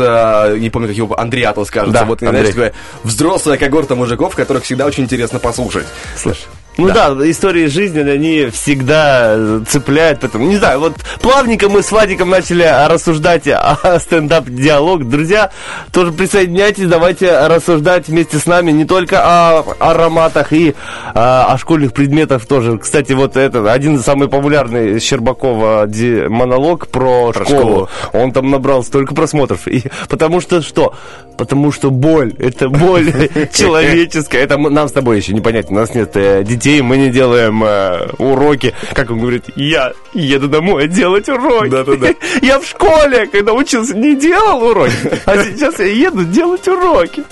[0.59, 1.99] не помню, как его, Андрей Атлас, кажется.
[1.99, 2.53] Да, вот, и, знаешь, Андрей.
[2.53, 5.85] такая взрослая когорта мужиков, которых всегда очень интересно послушать.
[6.15, 6.45] Слышь.
[6.77, 7.09] Ну да.
[7.29, 10.19] истории жизни, они всегда цепляют.
[10.21, 15.07] Поэтому, не знаю, вот плавненько мы с Владиком начали рассуждать о стендап-диалог.
[15.07, 15.51] Друзья,
[15.91, 20.73] тоже присоединяйтесь, давайте рассуждать вместе с нами не только о ароматах и э,
[21.13, 22.77] о школьных предметах тоже.
[22.77, 27.59] Кстати, вот это один самый популярный Щербакова ди- монолог про, Про школу.
[27.59, 27.89] школу.
[28.13, 29.67] Он там набрал столько просмотров.
[29.67, 30.93] И, потому что что?
[31.37, 33.11] Потому что боль, это боль
[33.53, 34.41] человеческая.
[34.43, 35.77] Это нам с тобой еще непонятно.
[35.77, 38.73] У нас нет э, детей, мы не делаем э, уроки.
[38.93, 41.69] Как он говорит, я еду домой делать уроки.
[41.69, 42.09] Да-да-да.
[42.41, 44.93] Я в школе, когда учился, не делал уроки.
[45.25, 47.23] А сейчас я еду делать уроки.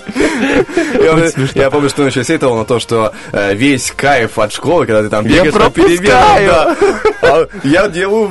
[1.55, 5.03] Я, помню, что он еще сетовал на то, что э, весь кайф от школы, когда
[5.03, 6.75] ты там бегаешь по переменам.
[7.21, 8.29] А я делаю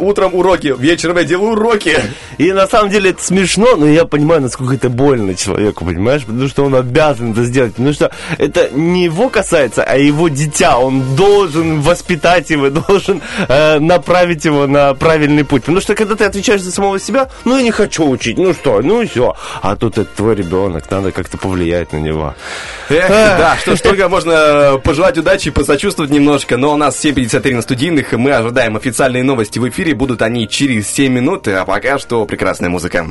[0.00, 1.96] утром уроки, вечером я делаю уроки.
[2.38, 6.24] И на самом деле это смешно, но я понимаю, насколько это больно человеку, понимаешь?
[6.24, 7.74] Потому что он обязан это сделать.
[7.74, 10.78] Потому что это не его касается, а его дитя.
[10.78, 15.62] Он должен воспитать его, должен э, направить его на правильный путь.
[15.62, 18.80] Потому что когда ты отвечаешь за самого себя, ну я не хочу учить, ну что,
[18.80, 19.34] ну и все.
[19.62, 22.34] А тут это твой ребенок, надо как-то повлиять на него.
[22.88, 27.54] Эх, да, что ж, только можно пожелать удачи и посочувствовать немножко, но у нас 7.53
[27.54, 31.64] на студийных, и мы ожидаем официальные новости в эфире, будут они через 7 минут, а
[31.64, 33.06] пока что прекрасная музыка.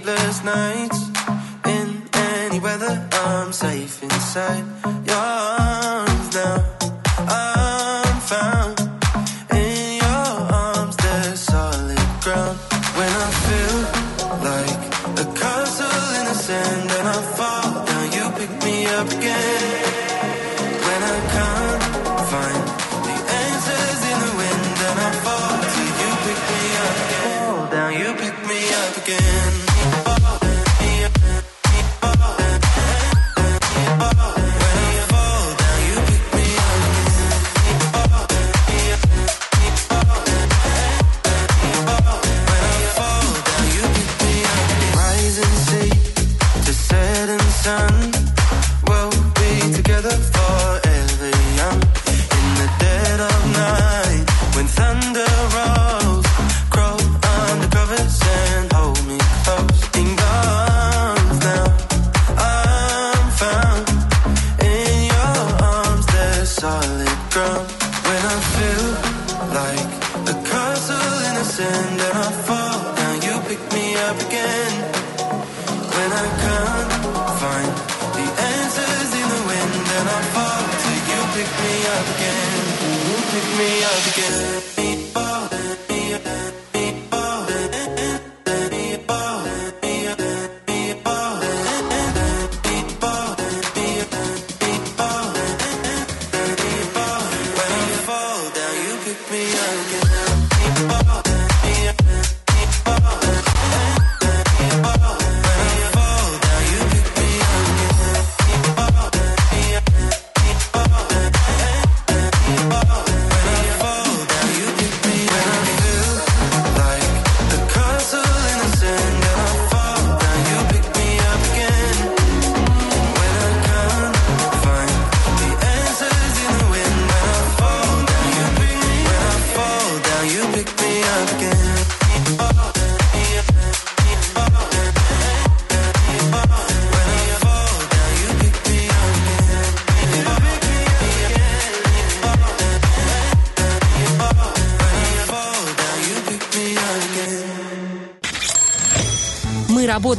[0.00, 1.08] Sleepless nights.
[1.66, 4.64] In any weather, I'm safe inside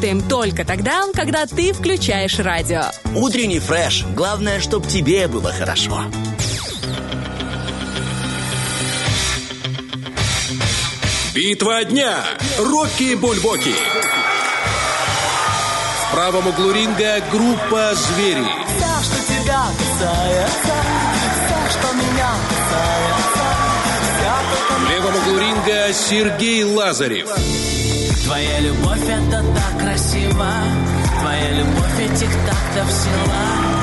[0.02, 2.86] работаем только тогда, когда ты включаешь радио.
[3.16, 4.04] Утренний фреш.
[4.16, 6.06] Главное, чтобы тебе было хорошо.
[11.36, 12.24] Битва дня.
[12.58, 13.76] Рокки Бульбоки.
[16.08, 18.44] В правом углу ринга группа «Звери».
[18.44, 20.76] Все, что тебя касается,
[21.46, 23.46] все, что меня касается,
[24.80, 27.71] В левом углу ринга Сергей Лазарев.
[28.32, 30.48] Твоя любовь это так красиво,
[31.20, 33.81] твоя любовь этих тактов села.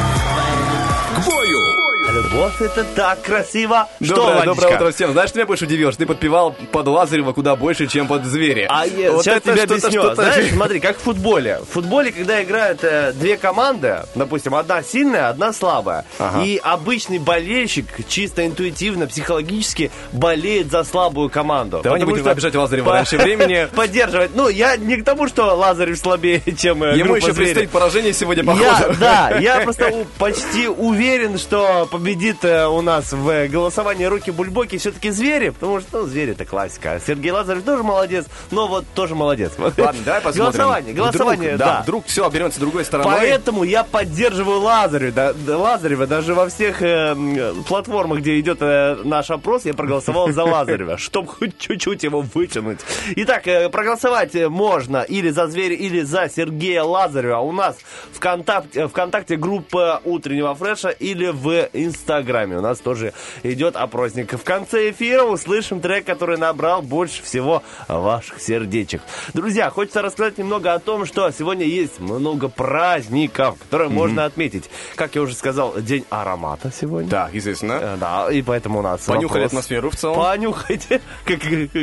[2.31, 3.89] Любовь это так красиво.
[4.03, 4.55] Что, Доброе, Вадичка?
[4.55, 5.12] доброе утро всем.
[5.12, 5.93] Знаешь, что меня больше удивило?
[5.93, 8.66] Что ты подпевал под Лазарева куда больше, чем под Звери.
[8.68, 9.91] А я Вот сейчас тебе объясню.
[10.03, 11.61] что-то- Знаешь, смотри, как в футболе.
[11.66, 16.43] В футболе, когда играют э, две команды, допустим, одна сильная, одна слабая, Ага.
[16.45, 21.81] и обычный болельщик чисто интуитивно, психологически болеет за слабую команду.
[21.83, 23.68] Давай не будем что обижать Лазарева по- раньше времени.
[23.74, 24.33] Поддерживать.
[24.35, 27.45] Ну, я не к тому, что Лазарев слабее, чем э, Ему еще «Звери».
[27.47, 28.97] предстоит поражение сегодня, Я, похоже.
[29.01, 34.79] да, я просто почти уверен, что победит э, у нас в э, голосовании руки бульбоки
[34.79, 36.93] все-таки звери, потому что, ну, звери это классика.
[36.93, 39.53] А Сергей Лазарев тоже молодец, но вот тоже молодец.
[39.59, 40.45] Ладно, давай посмотрим.
[40.45, 41.81] Голосование, голосование, Вдруг, да.
[41.83, 43.12] Вдруг все обернется другой стороной.
[43.12, 48.97] Поэтому я поддерживаю Лазарева, да, да, Лазарева даже во всех э, платформах, где идет э,
[49.05, 52.81] наш опрос, я проголосовал за Лазарева, чтобы хоть чуть-чуть его вытянуть.
[53.16, 57.39] Итак, э, проголосовать э, можно или за Зверя, или за Сергея Лазарева.
[57.39, 57.77] У нас
[58.12, 62.08] ВКонтакте, ВКонтакте группа утреннего фреша или в Инстаграме.
[62.09, 64.33] У нас тоже идет опросник.
[64.33, 69.03] В конце эфира услышим трек, который набрал больше всего ваших сердечек.
[69.35, 74.71] Друзья, хочется рассказать немного о том, что сегодня есть много праздников, которые можно отметить.
[74.97, 77.11] Как я уже сказал, день аромата сегодня.
[77.11, 77.79] Да, естественно.
[77.83, 79.53] Э, Да, и поэтому у нас Понюхали вопрос.
[79.53, 80.17] атмосферу в целом.
[80.17, 81.01] Понюхайте.
[81.25, 81.41] Как,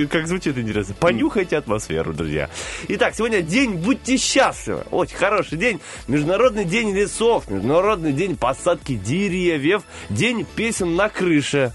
[0.10, 0.96] как звучит интересно.
[1.00, 2.50] Понюхайте атмосферу, друзья.
[2.88, 4.84] Итак, сегодня день «Будьте счастливы».
[4.90, 5.80] Очень хороший день.
[6.08, 9.84] Международный день лесов, Международный день посадки деревьев,
[10.16, 11.74] День песен на крыше.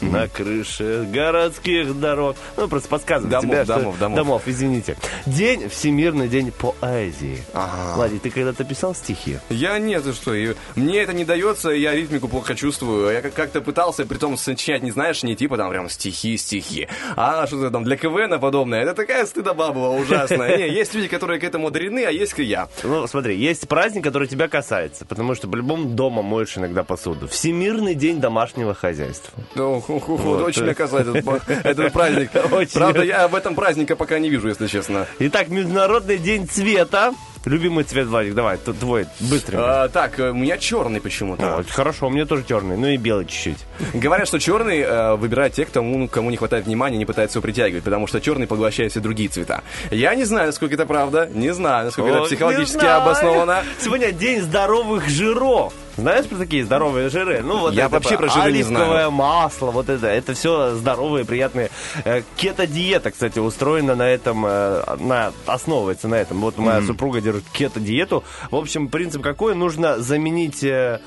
[0.00, 2.36] На крыше городских дорог.
[2.56, 4.16] Ну, просто подсказываю Домов, тебе, что- домов, домов.
[4.18, 4.96] домов, извините.
[5.26, 7.42] День, Всемирный день поэзии.
[7.52, 7.94] Ага.
[7.96, 9.38] Владик, ты когда-то писал стихи?
[9.50, 13.12] Я нет, ты что, и мне это не дается, я ритмику плохо чувствую.
[13.12, 16.88] Я как- как-то пытался, при том сочинять, не знаешь, не типа там прям стихи, стихи,
[17.16, 18.82] а что-то там для КВН подобное.
[18.82, 20.56] Это такая стыдоба была ужасная.
[20.58, 22.68] Не, есть люди, которые к этому одарены, а есть и я.
[22.82, 27.28] Ну, смотри, есть праздник, который тебя касается, потому что по-любому дома моешь иногда посуду.
[27.28, 29.32] Всемирный день домашнего хозяйства.
[29.54, 30.42] Ну, ху- ху- ху, Вот.
[30.42, 32.30] очень касается этот, этот праздник.
[32.52, 32.72] Очень.
[32.72, 35.06] Правда, я об этом праздника пока не вижу, если честно.
[35.18, 37.12] Итак, Международный день цвета.
[37.44, 39.82] Любимый цвет, Владик, давай, твой, быстренько.
[39.84, 41.58] А, так, э, у меня черный почему-то.
[41.58, 43.58] Ну, хорошо, у меня тоже черный, ну и белый чуть-чуть.
[43.92, 47.84] Говорят, что черный э, выбирают те, кому, кому не хватает внимания, не пытается его притягивать,
[47.84, 49.62] потому что черный поглощает все другие цвета.
[49.90, 53.62] Я не знаю, насколько это правда, не знаю, насколько Ой, это психологически обосновано.
[53.78, 55.74] Сегодня день здоровых жиров.
[55.96, 57.40] Знаешь про такие здоровые жиры?
[57.42, 59.10] Ну, вот Я это вообще про жиры не знаю.
[59.10, 61.70] масло, вот это, это все здоровые, приятные.
[62.04, 66.40] Э, Кето-диета, кстати, устроена на этом, э, на, основывается на этом.
[66.40, 68.24] Вот моя супруга держит кето-диету.
[68.50, 69.54] В общем, принцип какой?
[69.54, 70.64] Нужно заменить...
[70.64, 71.00] э,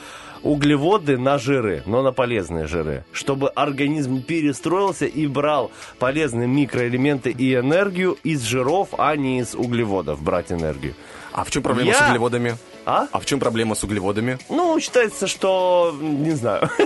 [0.44, 7.56] углеводы на жиры, но на полезные жиры, чтобы организм перестроился и брал полезные микроэлементы и
[7.56, 10.94] энергию из жиров, а не из углеводов брать энергию.
[11.34, 12.56] А в чем проблема Я- с углеводами?
[12.88, 13.10] А?
[13.12, 14.40] А в чем проблема с углеводами?
[14.48, 15.94] Ну, считается, что...
[16.00, 16.70] Не знаю.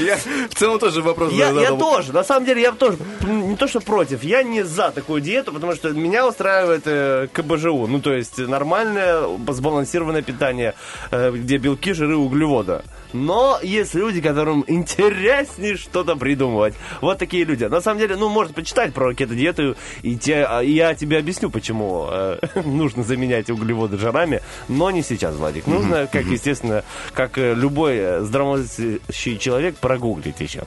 [0.00, 0.16] Я
[0.50, 4.24] в целом тоже вопрос Я, тоже, на самом деле, я тоже не то, что против,
[4.24, 9.22] я не за такую диету, потому что меня устраивает э, КБЖУ, ну, то есть нормальное,
[9.48, 10.74] сбалансированное питание,
[11.12, 12.82] э, где белки, жиры, углеводы.
[13.12, 16.74] Но есть люди, которым интереснее что-то придумывать.
[17.00, 17.64] Вот такие люди.
[17.64, 22.08] На самом деле, ну, можно почитать про кето-диету, и те, а, я тебе объясню, почему
[22.10, 25.66] э, нужно заменять углеводы жирами, но не сейчас, Владик.
[25.66, 30.64] Нужно, как естественно, как э, любой э, здравомыслящий человек, прогуглить еще.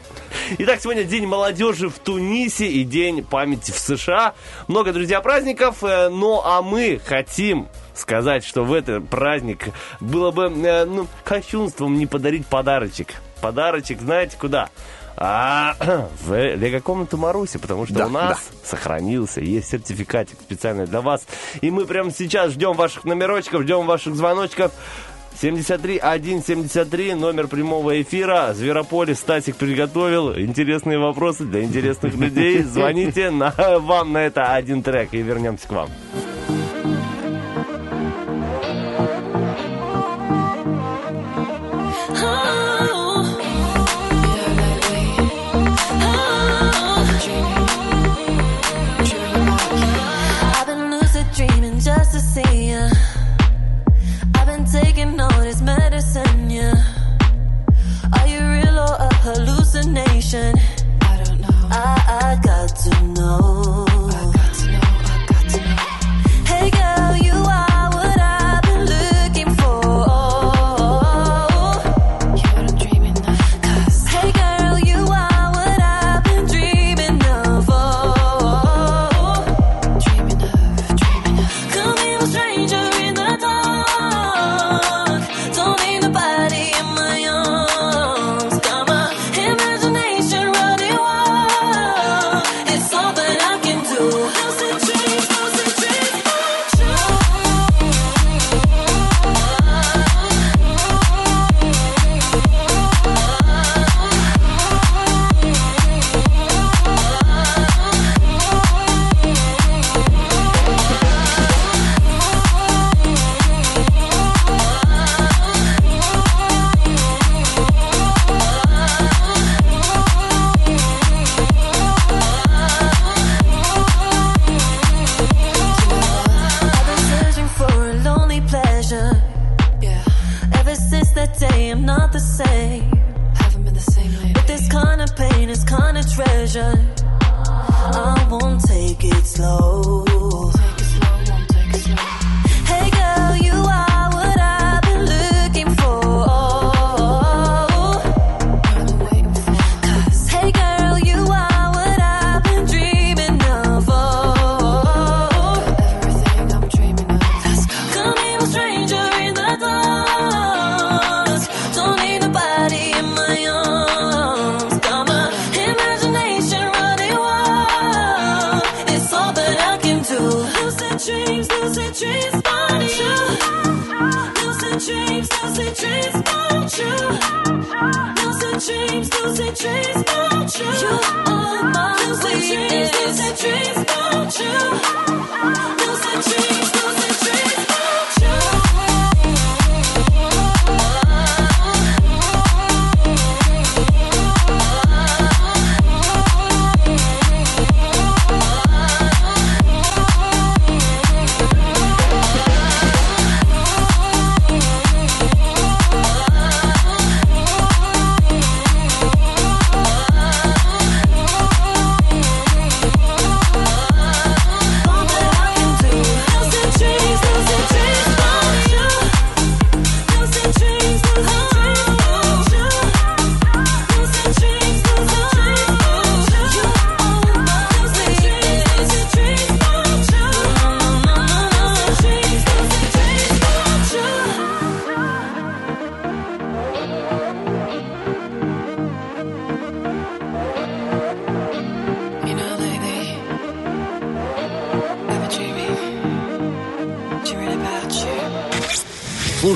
[0.58, 4.34] Итак, сегодня День молодежи в Тунисе и День памяти в США.
[4.68, 7.68] Много, друзья, праздников, э, ну а мы хотим
[8.00, 9.70] сказать, что в этот праздник
[10.00, 13.16] было бы, э, ну, кощунством не подарить подарочек.
[13.42, 14.70] Подарочек, знаете, куда?
[15.22, 15.76] А,
[16.26, 21.26] в лего-комнату Маруси, потому что Да, у нас сохранился, есть сертификатик специально для вас.
[21.62, 24.72] И мы прямо сейчас ждем ваших номерочков, ждем ваших звоночков.
[25.42, 28.54] 73 173, номер прямого эфира.
[28.54, 32.64] Зверополис Стасик приготовил интересные вопросы для интересных людей.
[32.64, 35.90] Звоните на, вам на это один трек и вернемся к вам.
[59.90, 60.56] Hallucination?
[61.02, 61.48] I don't know.
[61.52, 63.79] I, I got to know.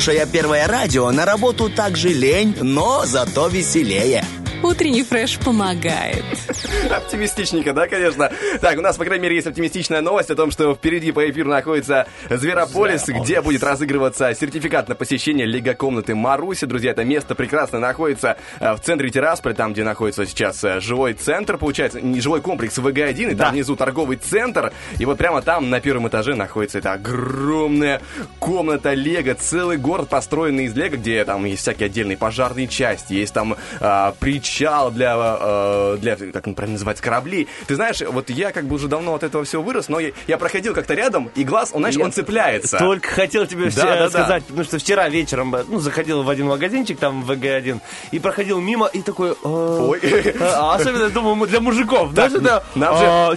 [0.03, 4.25] Слушая первое радио, на работу так же лень, но зато веселее.
[4.61, 6.25] Утренний фреш помогает.
[6.91, 8.31] Оптимистичненько, да, конечно.
[8.61, 11.49] Так, у нас, по крайней мере, есть оптимистичная новость о том, что впереди по эфиру
[11.49, 16.65] находится Зверополис, где будет разыгрываться сертификат на посещение лего-комнаты Маруси.
[16.65, 21.13] Друзья, это место прекрасно находится э, в центре Тирасполя, там, где находится сейчас э, жилой
[21.13, 24.71] центр, получается, не жилой комплекс ВГ-1, и там внизу торговый центр.
[24.99, 28.01] И вот прямо там, на первом этаже, находится эта огромная
[28.39, 33.33] комната Лего, целый город, построенный из Лего, где там есть всякие отдельные пожарные части, есть
[33.33, 37.47] там а, причал для, а, для, как он правильно называется, кораблей.
[37.67, 40.37] Ты знаешь, вот я как бы уже давно от этого всего вырос, но я, я
[40.37, 42.77] проходил как-то рядом, и глаз, он, знаешь, Я он цепляется.
[42.77, 44.09] Только хотел тебе Да, все да, да.
[44.09, 47.79] сказать, потому что вчера вечером ну, заходил в один магазинчик, там в ВГ-1,
[48.11, 49.31] и проходил мимо, и такой...
[49.31, 49.99] э, Ой.
[50.39, 52.11] а, Особенно, думаю, для мужиков.
[52.11, 53.35] Знаешь, это нам же- а,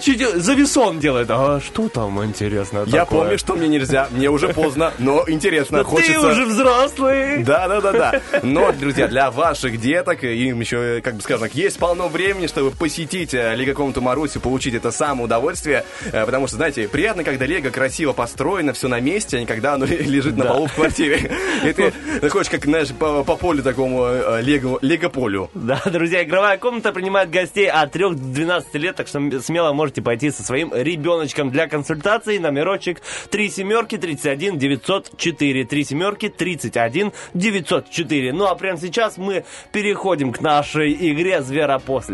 [0.99, 1.27] делает.
[1.29, 5.83] А что там интересно Я помню, что мне нельзя, мне уже поздно, но интересно, Но
[5.83, 6.13] хочется...
[6.13, 7.43] Ты уже взрослый.
[7.43, 8.21] Да, да, да, да.
[8.43, 13.33] Но, друзья, для ваших деток им еще как бы скажем есть полно времени, чтобы посетить
[13.33, 18.13] э, Лего-комнату Маруси, получить это самое удовольствие, э, потому что, знаете, приятно, когда Лего красиво
[18.13, 21.29] построено, все на месте, а не когда оно лежит на полу в квартире.
[21.65, 21.91] И ты
[22.29, 25.49] ходишь, как, знаешь, по, по полю такому э, Лего, Лего-полю.
[25.53, 30.01] Да, друзья, игровая комната принимает гостей от 3 до 12 лет, так что смело можете
[30.01, 32.37] пойти со своим ребеночком для консультации.
[32.37, 35.65] Номерочек 3 семерки 31 904.
[35.65, 38.31] 3 семерки 31 904.
[38.31, 42.07] Ну а прямо сейчас мы переходим к нашей игре Зверополис,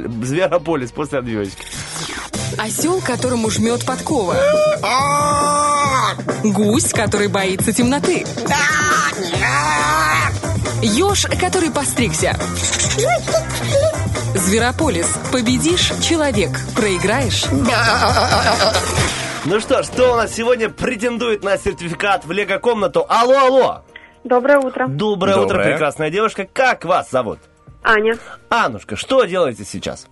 [0.64, 1.66] Зверополис после отбивочки.
[2.58, 4.38] Осел, которому жмет подкова.
[6.44, 8.26] Гусь, который боится темноты.
[10.82, 12.38] Еж, который постригся.
[14.36, 15.08] Зверополис.
[15.34, 16.52] Победишь– человек.
[16.76, 17.46] Проиграешь
[19.46, 23.06] Ну что, что у нас сегодня претендует на сертификат в Лего-комнату?
[23.10, 23.82] Алло, алло!
[24.24, 24.88] Доброе утро.
[24.88, 25.72] Доброе, утро, Доброе.
[25.72, 26.48] прекрасная девушка.
[26.52, 27.40] Как вас зовут?
[27.84, 28.18] Аня.
[28.48, 30.08] Анушка, что делаете сейчас?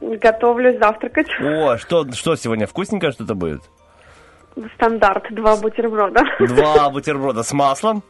[0.00, 1.28] Готовлюсь завтракать.
[1.40, 3.62] О, что, что сегодня вкусненькое что-то будет?
[4.76, 5.24] Стандарт.
[5.30, 6.22] Два бутерброда.
[6.40, 8.02] Два бутерброда с маслом.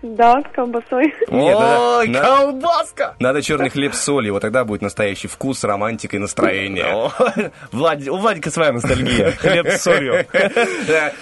[0.00, 1.14] Да, с колбасой.
[1.28, 3.14] Нет, Ой, надо- колбаска!
[3.20, 6.86] Надо черный хлеб с солью, вот тогда будет настоящий вкус, романтика и настроение.
[6.86, 7.12] О,
[7.72, 9.30] Влад- у Владика своя ностальгия.
[9.38, 10.26] Хлеб с солью.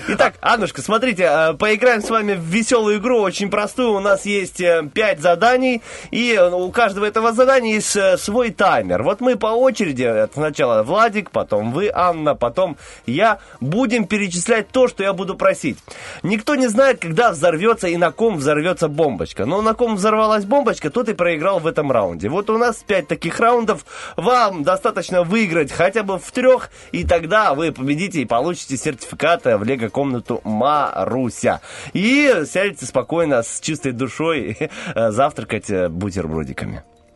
[0.09, 3.93] Итак, Аннушка, смотрите, э, поиграем с вами в веселую игру, очень простую.
[3.93, 9.03] У нас есть э, пять заданий, и э, у каждого этого задания есть свой таймер.
[9.03, 15.03] Вот мы по очереди, сначала Владик, потом вы, Анна, потом я, будем перечислять то, что
[15.03, 15.79] я буду просить.
[16.23, 19.47] Никто не знает, когда взорвется и на ком взорвется бомбочка.
[19.47, 22.29] Но на ком взорвалась бомбочка, тот и проиграл в этом раунде.
[22.29, 23.85] Вот у нас пять таких раундов.
[24.17, 29.65] Вам достаточно выиграть хотя бы в трех, и тогда вы победите и получите сертификаты в
[29.65, 31.61] лего-комнату Маруся.
[31.93, 34.57] И сядете спокойно с чистой душой
[34.95, 35.89] э, завтракать э,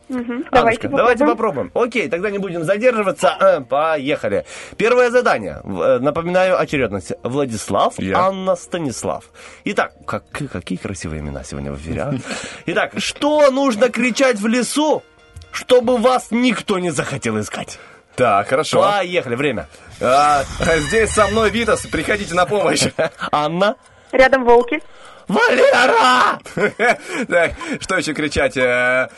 [0.09, 0.35] бутербродиками.
[0.39, 0.45] Мгм.
[0.51, 1.69] Давайте Аннушка, давайте попробуем.
[1.69, 1.87] попробуем.
[1.87, 3.35] Окей, тогда не будем задерживаться.
[3.39, 4.45] Э, Поехали.
[4.77, 5.61] Первое задание.
[5.63, 7.13] Э, Напоминаю очередность.
[7.23, 8.19] Владислав, Я.
[8.19, 9.25] Анна, Станислав.
[9.65, 12.01] Итак, как, какие красивые имена сегодня в эфире.
[12.01, 12.13] а?
[12.67, 15.03] Итак, что нужно кричать в лесу,
[15.51, 17.79] чтобы вас никто не захотел искать?
[18.15, 18.81] Так, хорошо.
[18.81, 19.67] Поехали, время.
[19.99, 20.43] А,
[20.87, 22.83] здесь со мной Витас, приходите на помощь.
[23.31, 23.75] Анна.
[24.13, 24.81] Рядом волки.
[25.27, 26.39] Валера!
[27.27, 28.57] Так, что еще кричать?
[28.57, 29.09] Э,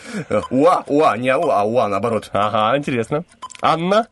[0.50, 2.30] Уа, уа, не ауа, а уа, наоборот.
[2.34, 3.24] Ага, интересно.
[3.62, 4.08] Анна.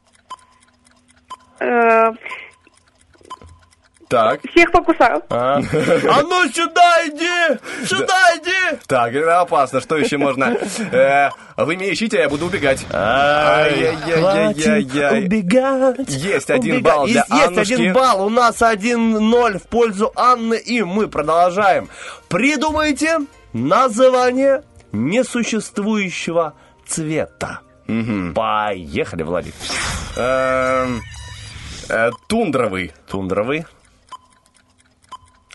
[4.07, 5.23] Так, всех покусаю.
[5.29, 5.57] А,
[6.09, 7.57] А ну сюда иди!
[7.87, 8.77] Сюда иди!
[8.87, 9.81] так, это опасно.
[9.81, 10.55] Что еще можно?
[10.91, 12.85] Э, Вы меня ищите, а я буду убегать.
[12.93, 15.25] Ай-яй-яй-яй-яй.
[15.25, 16.09] Убегать.
[16.09, 16.93] Есть один Убегать.
[16.93, 17.73] балл для есть, Аннушки.
[17.73, 18.25] один балл.
[18.25, 20.55] У нас 1-0 в пользу Анны.
[20.55, 21.89] И мы продолжаем.
[22.29, 23.19] Придумайте
[23.53, 26.53] название несуществующего
[26.87, 27.59] цвета.
[28.35, 29.53] Поехали, Владик.
[30.17, 31.01] Эм,
[31.89, 32.93] э, Тундровый.
[33.07, 33.65] Тундровый.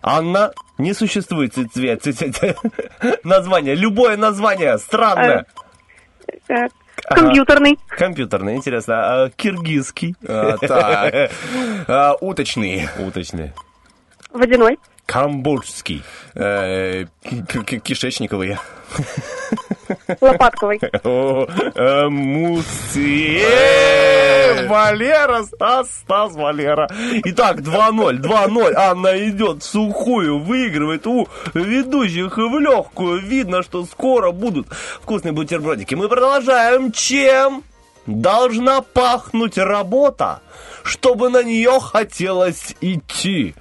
[0.03, 2.03] Анна, не существует цвет.
[2.03, 2.57] цвет-
[3.25, 5.47] Название, любое название, странное.
[6.49, 6.69] Э,
[7.09, 7.79] компьютерный.
[7.89, 8.95] Компьютерный, интересно.
[9.25, 10.15] А, киргизский.
[10.23, 11.15] Э, Так,
[11.89, 12.89] Э, уточный.
[12.99, 13.53] Уточный.
[14.31, 14.79] Водяной.
[15.07, 16.03] Камбоджский.
[16.35, 17.05] Э,
[17.85, 18.57] Кишечниковый.
[20.21, 20.81] Лопатковый.
[21.05, 23.39] О, э, Муси.
[23.39, 26.89] Э, Валера, Стас, Стас, Валера.
[27.25, 28.75] Итак, 2-0, 2-0.
[28.75, 33.21] Анна идет в сухую, выигрывает у ведущих в легкую.
[33.21, 34.69] Видно, что скоро будут
[35.03, 35.95] вкусные бутербродики.
[35.95, 36.93] Мы продолжаем.
[36.93, 37.65] Чем
[38.07, 40.41] должна пахнуть работа,
[40.83, 43.55] чтобы на нее хотелось идти?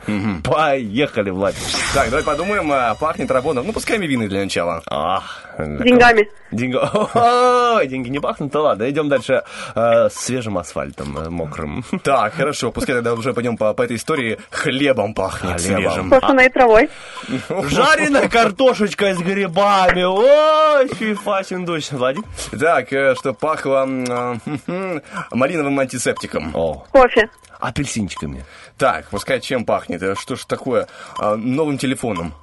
[0.44, 1.60] Поехали, Владик.
[1.94, 3.62] Так, давай подумаем, а, пахнет работа.
[3.62, 4.82] Ну, пускай мивины для начала.
[4.88, 6.30] Ах, Деньгами.
[6.52, 6.76] Деньги...
[7.76, 8.90] Ой, деньги не пахнут, то ладно.
[8.90, 9.44] Идем дальше
[9.76, 11.84] э, свежим асфальтом, э, мокрым.
[12.04, 14.38] Так, хорошо, пускай тогда уже пойдем по, по этой истории.
[14.52, 15.82] Хлебом пахнет Хлебом.
[15.84, 16.10] свежим.
[16.10, 16.90] Кошеной травой.
[17.70, 20.04] Жареная картошечка с грибами.
[20.04, 21.92] Ой, фифасин дочь.
[21.92, 22.26] Владик?
[22.60, 25.02] Так, э, что пахло а, хм-хм,
[25.32, 26.52] малиновым антисептиком.
[26.56, 27.30] О, Кофе.
[27.60, 28.46] апельсинчиками.
[28.78, 30.02] Так, пускай чем пахнет?
[30.02, 30.88] Э, Что ж такое?
[31.18, 32.34] А, новым телефоном.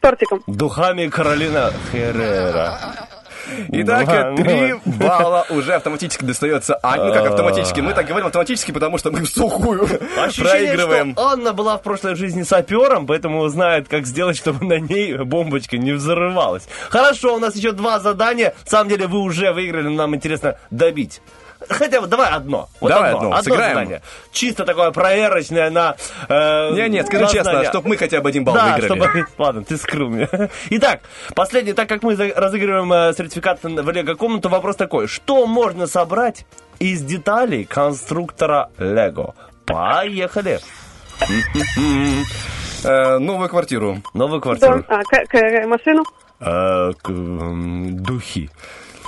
[0.00, 0.42] Тортиком.
[0.46, 2.78] Духами Каролина Херрера.
[3.70, 4.92] Итак, Да, три ну.
[4.98, 7.04] балла уже автоматически достается Ане.
[7.04, 7.80] Ну, как автоматически?
[7.80, 9.84] Мы так говорим автоматически, потому что мы в сухую
[10.18, 11.12] Ощущение, проигрываем.
[11.12, 15.78] что Анна была в прошлой жизни сапером, поэтому знает, как сделать, чтобы на ней бомбочка
[15.78, 16.68] не взрывалась.
[16.90, 18.54] Хорошо, у нас еще два задания.
[18.66, 21.22] На самом деле вы уже выиграли, но нам интересно добить
[21.68, 22.68] хотя бы давай одно.
[22.80, 23.74] Вот Давай одно, одно, сыграем.
[23.74, 24.02] задание.
[24.32, 25.96] Чисто такое проверочное на...
[26.28, 27.68] э, Не, нет, скажи на честно, знание.
[27.70, 28.86] чтобы мы хотя бы один балл да, выиграли.
[28.86, 29.26] чтобы...
[29.38, 30.28] Ладно, ты скрыл меня.
[30.70, 31.00] Итак,
[31.34, 35.06] последний, так как мы разыгрываем э, сертификат в Лего-комнату, вопрос такой.
[35.08, 36.46] Что можно собрать
[36.78, 39.34] из деталей конструктора Лего?
[39.66, 40.60] Поехали.
[42.84, 44.02] Э, новую квартиру.
[44.14, 44.74] Новую квартиру.
[44.76, 46.04] Дом, а, к- к- машину,
[46.40, 48.48] Э, к- духи.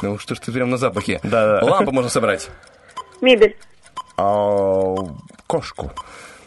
[0.03, 1.21] Ну что ж ты прям на запахе.
[1.23, 1.67] Да, да.
[1.67, 2.49] Лампу можно собрать.
[3.21, 3.57] мебель,
[4.17, 4.95] А,
[5.47, 5.91] кошку.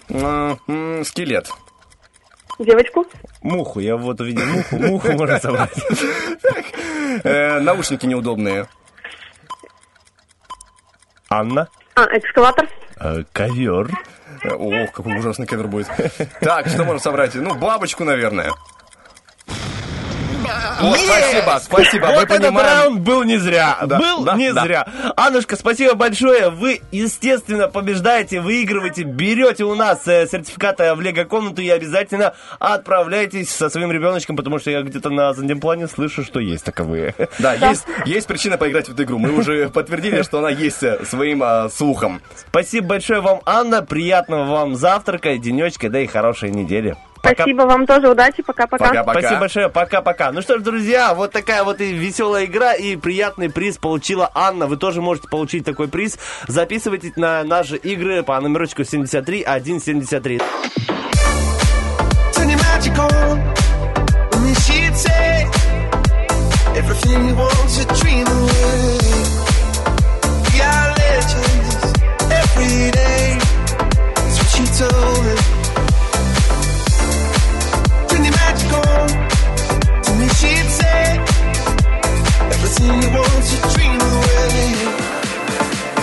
[0.09, 1.49] М, Скелет.
[2.59, 3.05] девочку,
[3.41, 3.79] Муху.
[3.79, 4.77] Я вот увидел муху.
[4.77, 5.71] Муху можно собрать.
[7.23, 8.67] Э, Наушники неудобные.
[11.29, 11.67] Анна.
[11.95, 12.67] а, экскаватор,
[12.99, 13.89] Э, Ковер.
[14.45, 15.87] Ох, какой ужасный ковер будет.
[16.41, 17.33] Так, что можно собрать?
[17.35, 18.51] Ну, бабочку, наверное.
[20.81, 22.07] Вот, спасибо, спасибо.
[22.07, 22.67] Мы Вот этот понимаем.
[22.67, 23.77] раунд был не зря.
[23.85, 24.63] Да, был да, не да.
[24.63, 24.87] зря.
[25.15, 26.49] Аннушка, спасибо большое.
[26.49, 33.69] Вы, естественно, побеждаете, выигрываете, берете у нас э, сертификаты в Лего-комнату и обязательно отправляйтесь со
[33.69, 37.15] своим ребеночком, потому что я где-то на заднем плане слышу, что есть таковые.
[37.39, 39.19] Да, есть, есть причина поиграть в эту игру.
[39.19, 42.21] Мы уже подтвердили, что она есть э, своим а, слухом.
[42.49, 43.81] Спасибо большое вам, Анна.
[43.81, 46.95] Приятного вам завтрака, денечка, да и хорошей недели.
[47.23, 47.43] Пока.
[47.43, 48.89] спасибо вам тоже, удачи, пока-пока.
[48.89, 49.19] Пока-пока.
[49.19, 50.31] Спасибо большое, пока-пока.
[50.33, 54.67] Ну что ж, друзья, вот такая вот и веселая игра, и приятный приз получила Анна.
[54.67, 56.19] Вы тоже можете получить такой приз.
[56.49, 60.41] Записывайтесь на наши игры по номерочку 73 173.
[62.33, 63.39] Turn your magic on.
[64.33, 65.47] And then she'd say
[66.75, 68.99] everything you want to dream away.
[70.51, 71.93] We are legends
[72.29, 73.39] every day.
[74.13, 75.52] That's what she told me.
[82.73, 84.73] Everything you want to dream away.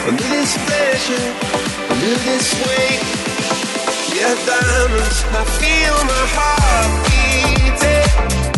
[0.08, 1.28] Under this pleasure,
[1.90, 3.02] under this weight.
[4.14, 5.24] Yeah, diamonds.
[5.24, 8.49] I feel my heart beating.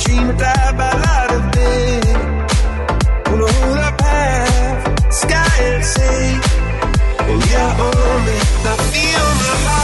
[0.00, 1.54] I'm a dreamer, die by light of
[3.48, 6.40] hold up half sky and say,
[7.20, 8.36] Oh, yeah, on me.
[8.64, 9.79] I feel my heart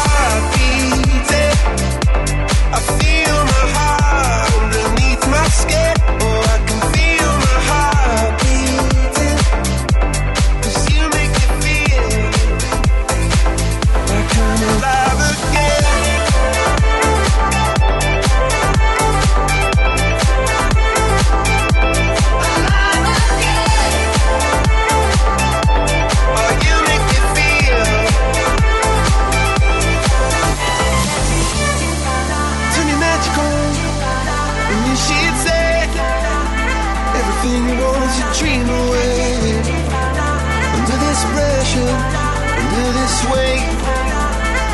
[43.07, 43.63] this weight,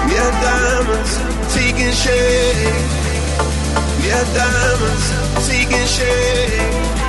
[0.08, 1.12] we are diamonds
[1.54, 2.72] taking shape.
[4.00, 7.01] We are diamonds taking shape.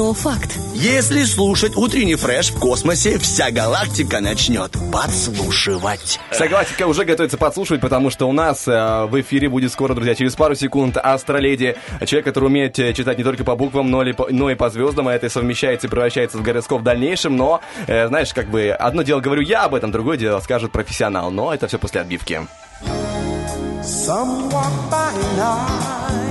[0.00, 0.58] Но факт.
[0.72, 6.18] Если слушать утренний фреш в космосе, вся галактика начнет подслушивать.
[6.30, 10.14] Вся галактика уже готовится подслушивать, потому что у нас э, в эфире будет скоро, друзья,
[10.14, 11.76] через пару секунд Астроледи.
[12.06, 14.70] Человек, который умеет э, читать не только по буквам, но, ли по- но и по
[14.70, 15.06] звездам.
[15.08, 17.36] А это совмещается и превращается в гороскоп в дальнейшем.
[17.36, 21.30] Но, э, знаешь, как бы одно дело говорю я об этом, другое дело скажет профессионал.
[21.30, 22.40] Но это все после отбивки.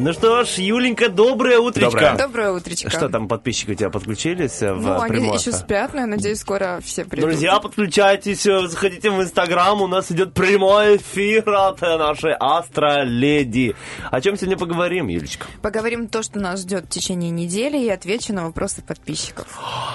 [0.00, 1.90] Ну что ж, Юленька, доброе утречко.
[1.90, 2.16] Доброе.
[2.16, 2.88] Доброе утречко.
[2.88, 6.06] Что там, подписчики у тебя подключились э, в Ну, они прямой еще спят, но я
[6.06, 7.28] надеюсь, скоро все придут.
[7.28, 13.76] Друзья, подключайтесь, э, заходите в Инстаграм, у нас идет прямой эфир от э, нашей Астроледи.
[14.10, 15.44] О чем сегодня поговорим, Юлечка?
[15.60, 19.46] Поговорим то, что нас ждет в течение недели, и отвечу на вопросы подписчиков.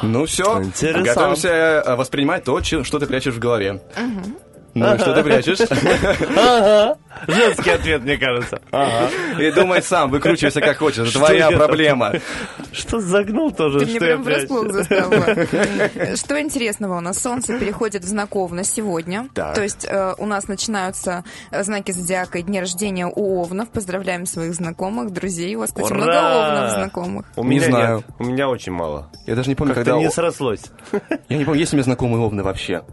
[0.03, 1.01] Ну все, Интересно.
[1.01, 3.81] готовимся воспринимать то, что ты прячешь в голове.
[4.75, 5.57] Ну, что ты прячешь?
[6.37, 6.97] Ага.
[7.27, 8.61] Женский ответ, мне кажется.
[8.71, 9.09] Ага.
[9.39, 12.11] И думай сам, выкручивайся как хочешь, это твоя проблема.
[12.73, 13.79] Что загнул тоже?
[13.79, 16.15] Ты мне что прям врасплох застала.
[16.17, 17.21] Что интересного у нас?
[17.21, 19.29] Солнце переходит в знак Овна сегодня.
[19.33, 19.55] Так.
[19.55, 23.69] То есть э, у нас начинаются э, знаки зодиака и дни рождения у Овнов.
[23.69, 25.55] Поздравляем своих знакомых, друзей.
[25.55, 25.95] У вас, кстати, Ура!
[25.95, 27.25] много Овнов знакомых.
[27.37, 27.95] У Не меня знаю.
[27.97, 28.05] нет.
[28.19, 29.09] У меня очень мало.
[29.25, 30.03] Я даже не помню, Как-то когда...
[30.05, 30.63] не срослось.
[31.29, 32.83] Я не помню, есть ли у меня знакомые овны вообще.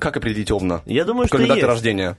[0.00, 0.82] Как определить овна?
[0.86, 1.62] Я думаю, что есть.
[1.62, 2.16] рождения.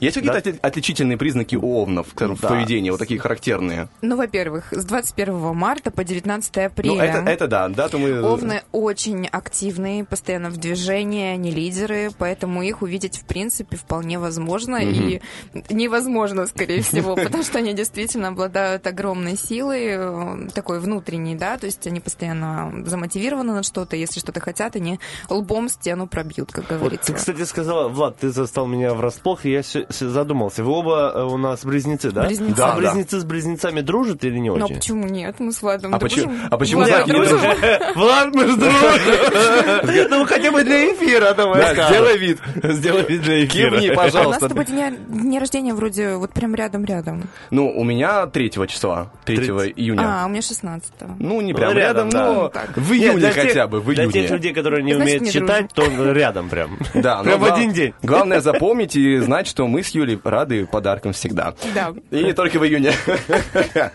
[0.00, 2.48] Есть какие-то отли- отличительные признаки у овнов скажем, в Да.
[2.48, 3.88] поведении, вот такие характерные?
[4.02, 7.02] Ну, во-первых, с 21 марта по 19 Ну, апреля.
[7.04, 8.20] это, это да, дату мы...
[8.22, 14.76] Овны очень активные, постоянно в движении, они лидеры, поэтому их увидеть, в принципе, вполне возможно
[14.76, 15.20] и
[15.68, 21.66] невозможно, скорее всего, потому что они действительно обладают огромной силой, э, такой внутренней, да, то
[21.66, 24.98] есть они постоянно замотивированы на что-то, если что-то хотят, они
[25.28, 27.12] лбом стену пробьют, как Вот говорится.
[27.12, 30.62] ты, кстати, сказала, Влад, ты застал меня врасплох, и я задумался.
[30.64, 32.22] Вы оба э, у нас близнецы, да?
[32.26, 32.52] Близнецы.
[32.52, 32.76] А Да, да.
[32.76, 34.76] близнецы с близнецами дружат или не Ну, а очень?
[34.76, 35.36] почему нет?
[35.38, 36.28] Мы с Владом А дружим.
[36.28, 37.38] почему- а почему Влад, не дружим?
[37.96, 40.08] Влад, мы ж дружим.
[40.10, 42.38] Ну, хотя бы для эфира давай Да, сделай вид.
[42.62, 43.70] Сделай вид для эфира.
[43.78, 44.48] Кивни, А у нас с пожалуйста.
[44.48, 47.24] тобой день, рождения вроде вот прям рядом-рядом.
[47.50, 49.36] Ну, у меня 3 числа, 3
[49.76, 50.22] июня.
[50.22, 52.32] А, у меня 16 Ну, не Ну, прям рядом, рядом, да.
[52.32, 54.28] но в июне хотя бы, в Для тех июне.
[54.28, 56.78] людей, которые не умеют читать, то рядом прям.
[56.94, 57.94] Да, Прям в один день.
[58.02, 61.54] Главное запомнить и знать, что мы с Юлей рады подаркам всегда.
[61.74, 61.94] Да.
[62.10, 62.92] И не только в июне.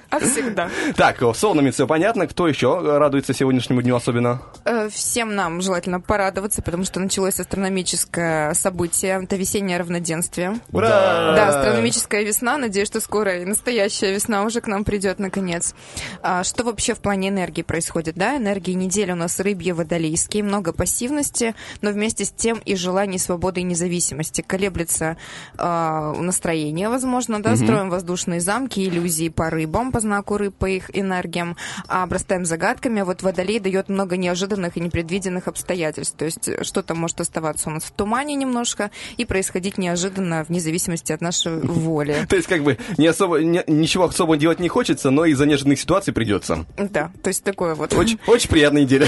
[0.10, 0.70] А всегда.
[0.96, 2.28] Так, с овнами все понятно.
[2.28, 4.42] Кто еще радуется сегодняшнему дню особенно?
[4.66, 9.20] Э, Всем нам желательно порадоваться, потому что началось астрономическое событие.
[9.24, 10.60] Это весеннее равноденствие.
[10.72, 11.34] Ура!
[11.36, 12.58] Да, астрономическая весна.
[12.58, 15.76] Надеюсь, что скоро и настоящая весна уже к нам придет наконец.
[16.22, 18.16] А что вообще в плане энергии происходит?
[18.16, 23.20] Да, энергии недели у нас рыбьи, водолейские, много пассивности, но вместе с тем и желание
[23.20, 24.42] свободы и независимости.
[24.42, 25.18] Колеблется
[25.58, 25.75] а,
[26.14, 31.58] настроение, возможно, да, строим воздушные замки, иллюзии по рыбам, по знаку рыб, по их энергиям,
[31.88, 33.02] а обрастаем загадками.
[33.02, 36.16] Вот водолей дает много неожиданных и непредвиденных обстоятельств.
[36.18, 40.60] То есть э, что-то может оставаться у нас в тумане немножко и происходить неожиданно вне
[40.60, 42.26] зависимости от нашей воли.
[42.30, 45.80] То есть, как бы, не особо, не- ничего особо делать не хочется, но из-за неожиданных
[45.80, 46.66] ситуаций придется.
[46.78, 47.94] Да, то есть такое вот.
[47.94, 49.08] Очень, очень приятная неделя.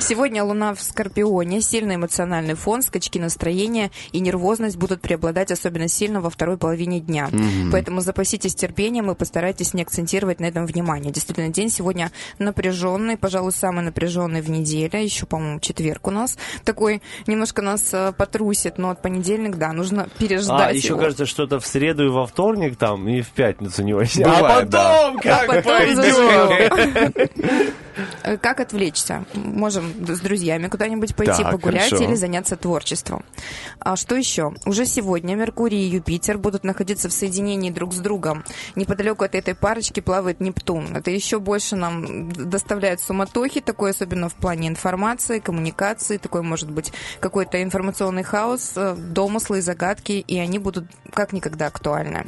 [0.00, 6.20] Сегодня Луна в Скорпионе, сильный эмоциональный фон, скачки настроения и нервозность будут преобладать особенно сильно
[6.20, 7.30] во второй половине дня.
[7.72, 11.12] Поэтому запаситесь терпением и постарайтесь не акцентировать на этом внимание.
[11.12, 15.04] Действительно, день сегодня напряженный, пожалуй, самый напряженный в неделе.
[15.04, 16.36] Еще, по-моему, четверг у нас.
[16.64, 20.98] Такой немножко нас э, потрусит, но от понедельник, да, нужно переждать А, еще его.
[20.98, 24.24] кажется, что-то в среду и во вторник там, и в пятницу не очень.
[24.24, 27.32] Бывает, а потом, как А потом пойдет?
[28.22, 29.24] Э, Как отвлечься?
[29.34, 32.04] Можем с друзьями куда-нибудь пойти Так, погулять хорошо.
[32.04, 33.24] или заняться творчеством.
[33.80, 34.54] А что еще?
[34.64, 38.44] Уже сегодня Меркурий и Юпитер будут находиться в соединении друг с другом.
[38.74, 40.96] Неподалеку от этой парочки плавает Нептун.
[40.96, 46.18] Это еще больше нам доставляет суматохи, такой особенно в плане информации, коммуникации.
[46.18, 51.66] Такой может быть какой-то информационный хаос, э, домыслы и загадки, и они будут как никогда
[51.66, 52.24] актуальны.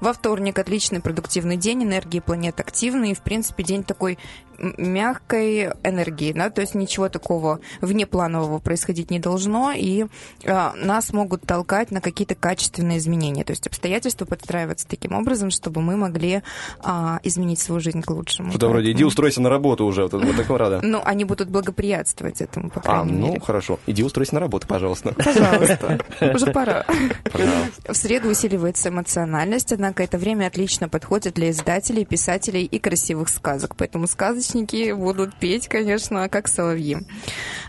[0.00, 4.18] Во вторник отличный продуктивный день, энергии планет активны, и, в принципе, день такой
[4.58, 10.06] мягкой энергии, да, то есть ничего такого внепланового происходить не должно, и
[10.46, 15.80] а, нас могут толкать на какие-то качественные изменения, то есть обстоятельства подстраиваться таким образом, чтобы
[15.80, 16.42] мы могли
[16.80, 18.50] а, изменить свою жизнь к лучшему.
[18.50, 20.80] Что-то вроде, иди устройся на работу уже, вот, вот такого рада.
[20.82, 23.40] Ну, они будут благоприятствовать этому, по А, крайней ну, мере.
[23.40, 23.78] хорошо.
[23.86, 25.14] Иди устройся на работу, пожалуйста.
[25.14, 26.84] Пожалуйста, уже пора.
[27.88, 33.74] В среду усиливается эмоциональность, однако это время отлично подходит для издателей, писателей и красивых сказок.
[33.76, 36.98] Поэтому сказочки сказочники будут петь, конечно, как соловьи.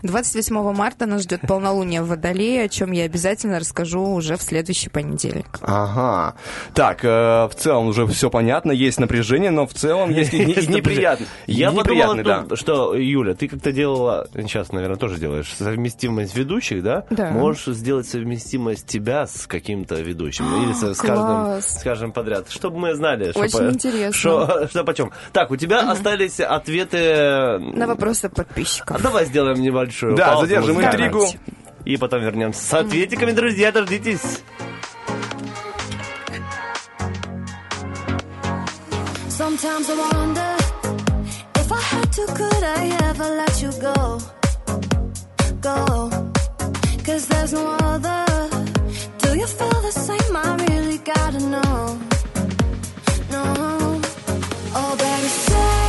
[0.02, 4.88] 28 марта нас ждет полнолуние в Водолее, о чем я обязательно расскажу уже в следующий
[4.90, 5.46] понедельник.
[5.62, 6.34] Ага.
[6.74, 7.08] Так, э,
[7.48, 11.26] в целом уже все понятно, есть напряжение, но в целом есть и не- и неприятно.
[11.46, 12.44] Я подумал, да.
[12.56, 17.04] что, Юля, ты как-то делала, сейчас, наверное, тоже делаешь, совместимость ведущих, да?
[17.10, 17.30] Да.
[17.30, 20.44] Можешь сделать совместимость тебя с каким-то ведущим.
[20.64, 21.80] Или со- с, каждым, класс.
[21.80, 22.50] с каждым подряд.
[22.50, 24.12] Чтобы мы знали, что, Очень интересно.
[24.12, 25.12] Что, что почем.
[25.32, 27.58] Так, у тебя остались ответы...
[27.58, 28.96] На вопросы подписчиков.
[28.96, 31.26] А давай сделаем небольшую Да, паузу задержим интригу.
[31.84, 34.42] И потом вернемся с ответиками, друзья, дождитесь.
[39.28, 40.56] Sometimes I wonder
[41.56, 44.18] if I had to, could I ever let you go?
[45.60, 46.10] Go.
[47.04, 48.24] Cause there's no other.
[49.18, 50.36] Do you feel the same?
[50.36, 51.98] I really gotta know.
[53.30, 54.00] No.
[54.74, 55.85] Oh, baby, say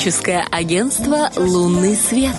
[0.00, 2.34] Астрологическое агентство «Лунный свет».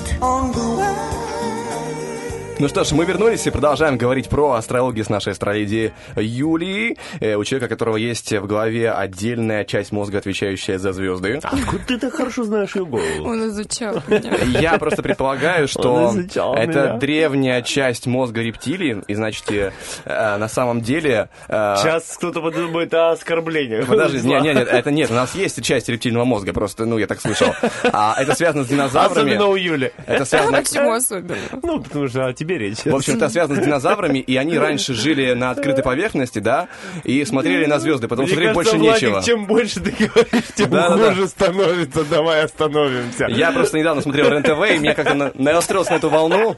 [2.62, 7.34] Ну что ж, мы вернулись и продолжаем говорить про астрологию с нашей астроледи Юлии, э,
[7.34, 11.40] у человека, которого есть в голове отдельная часть мозга, отвечающая за звезды.
[11.42, 13.26] Откуда ты так хорошо знаешь ее голову?
[13.26, 14.38] Он изучал меня.
[14.60, 16.98] Я просто предполагаю, что это меня.
[16.98, 19.72] древняя часть мозга рептилии, и значит, э,
[20.06, 21.30] э, на самом деле...
[21.48, 23.88] э, Сейчас кто-то подумает о оскорблениях.
[23.88, 27.08] Подожди, нет, нет, нет, это нет, у нас есть часть рептильного мозга, просто, ну, я
[27.08, 27.48] так слышал.
[27.92, 29.32] А это связано с динозаврами.
[29.32, 29.92] Особенно у Юли.
[30.06, 30.60] Это связано...
[30.60, 31.38] Почему особенно?
[31.64, 32.80] Ну, потому что о тебе речь.
[32.86, 36.68] В общем, это связано с динозаврами, и они раньше жили на открытой поверхности, да,
[37.04, 39.24] и смотрели на звезды, потому что Мне смотреть кажется, больше Владик, нечего.
[39.24, 41.10] чем больше ты говоришь, тем Да-да-да.
[41.14, 42.04] хуже становится.
[42.06, 43.26] Давай остановимся.
[43.30, 46.56] Я просто недавно смотрел РЕН-ТВ, и меня как-то на- настроился на эту волну,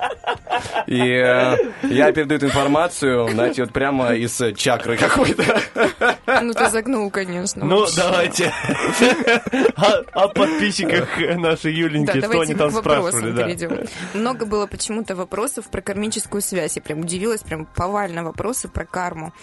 [0.88, 5.44] и э, я передаю эту информацию, знаете, вот прямо из чакры какой-то.
[6.41, 7.66] Ну, ты загнул, конечно.
[7.66, 7.96] Ну, вообще.
[7.98, 8.54] давайте
[9.76, 13.32] о, о подписчиках нашей Юленьки, Да, что они там спрашивали.
[13.32, 13.44] Да.
[13.44, 13.88] перейдем.
[14.14, 16.76] Много было почему-то вопросов про кармическую связь.
[16.76, 19.34] Я прям удивилась, прям повально вопросы про карму.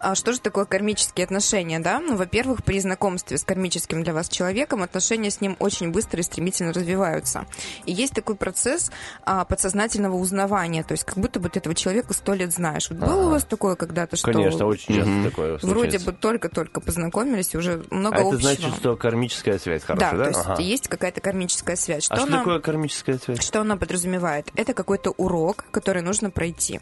[0.00, 2.00] А что же такое кармические отношения, да?
[2.00, 6.22] Ну, во-первых, при знакомстве с кармическим для вас человеком отношения с ним очень быстро и
[6.22, 7.46] стремительно развиваются.
[7.86, 8.90] И есть такой процесс
[9.24, 12.88] а, подсознательного узнавания, то есть как будто бы ты этого человека сто лет знаешь.
[12.90, 15.24] Вот было у вас такое когда-то, что Конечно, очень часто Мгм.
[15.30, 16.06] такое вроде случается.
[16.06, 18.40] бы только-только познакомились, и уже много А это общего.
[18.42, 20.22] значит, что кармическая связь да, хорошая, да?
[20.24, 20.62] то есть Ага.
[20.62, 22.04] есть какая-то кармическая связь.
[22.04, 23.42] Что А что она- такое кармическая связь?
[23.42, 24.48] что она подразумевает?
[24.56, 26.80] Это какой-то урок, который нужно пройти.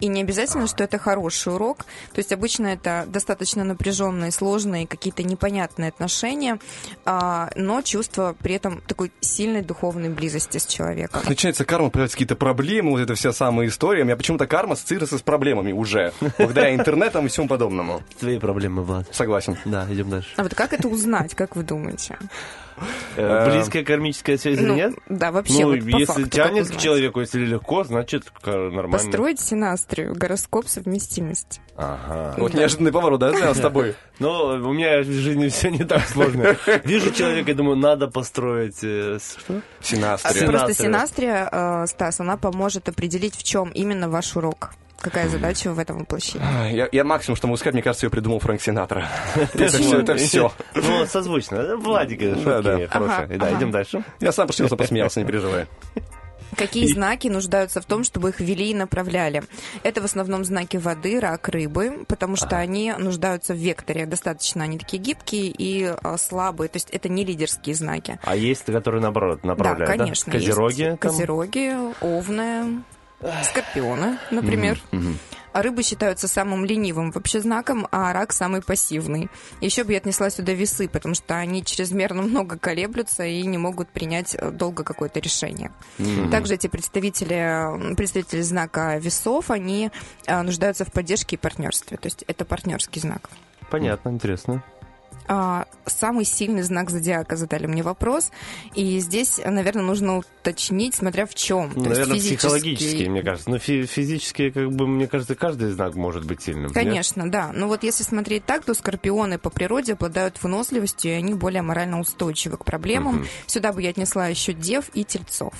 [0.00, 1.86] И не обязательно, что это хороший урок.
[2.12, 6.58] То есть обычно это достаточно напряженные, сложные, какие-то непонятные отношения,
[7.04, 11.22] а, но чувство при этом такой сильной духовной близости с человеком.
[11.26, 14.02] Начинается карма, появляются какие-то проблемы, вот эта вся самая история.
[14.02, 18.02] У меня почему-то карма ассоциируется с проблемами уже, благодаря интернетам и всему подобному.
[18.18, 19.14] Твои проблемы, Влад.
[19.14, 19.56] Согласен.
[19.64, 20.30] Да, идем дальше.
[20.36, 22.18] А вот как это узнать, как вы думаете?
[23.16, 24.94] Э, Близкая кармическая связь или Ну, нет?
[25.08, 28.88] да, вообще, Ну, вот по если тянет к человеку, если легко, значит нормально.
[28.90, 31.60] Построить синастрию, гороскоп совместимости.
[31.76, 32.34] Ага.
[32.38, 33.94] Вот неожиданный поворот, да, с тобой?
[34.18, 36.56] Ну, у меня в жизни все не так сложно.
[36.82, 38.78] Вижу человека и думаю, надо построить...
[38.82, 39.60] э, с- Что?
[39.80, 40.44] Синастрия.
[40.48, 44.70] Просто синастрия, э, Стас, она поможет определить, в чем именно ваш урок.
[45.00, 46.44] Какая задача в этом воплощении?
[46.46, 49.06] А, Я, я максимум, что могу сказать, мне кажется, ее придумал Фрэнк Синатра.
[49.54, 50.52] Это все, это все.
[50.74, 51.76] Ну, созвучно.
[51.76, 52.86] Владик, Да, шутки да.
[52.88, 53.38] хорошие.
[53.38, 54.02] Да, идем дальше.
[54.20, 55.66] Я сам просто посмеялся, не переживай.
[56.56, 59.44] Какие знаки нуждаются в том, чтобы их вели и направляли?
[59.82, 64.06] Это в основном знаки воды, рак, рыбы, потому что они нуждаются в векторе.
[64.06, 68.18] Достаточно они такие гибкие и а, слабые, то есть это не лидерские знаки.
[68.24, 70.04] А есть, которые наоборот Да, направляют, да?
[70.04, 70.32] конечно.
[70.32, 70.98] Козероги есть.
[71.00, 71.10] там?
[71.10, 72.82] Козероги, овны,
[73.44, 74.80] скорпионы, например.
[75.52, 79.28] А рыбы считаются самым ленивым вообще знаком, а рак самый пассивный.
[79.60, 83.88] Еще бы я отнесла сюда весы, потому что они чрезмерно много колеблются и не могут
[83.88, 85.72] принять э, долго какое-то решение.
[86.30, 89.90] Также эти представители, представители знака весов, они
[90.26, 91.96] э, нуждаются в поддержке и партнерстве.
[91.96, 93.30] То есть это партнерский знак.
[93.70, 94.62] Понятно, интересно.
[95.28, 98.30] А, самый сильный знак зодиака задали мне вопрос.
[98.74, 101.70] И здесь, наверное, нужно уточнить, смотря в чем.
[101.76, 103.50] Ну, наверное, психологически, мне кажется.
[103.50, 106.64] Но фи- физически, как бы, мне кажется, каждый знак может быть сильным.
[106.64, 106.72] нет?
[106.74, 107.52] Конечно, да.
[107.52, 112.00] Но вот если смотреть так, то скорпионы по природе обладают выносливостью, и они более морально
[112.00, 113.26] устойчивы к проблемам.
[113.46, 115.52] Сюда бы я отнесла еще дев и тельцов.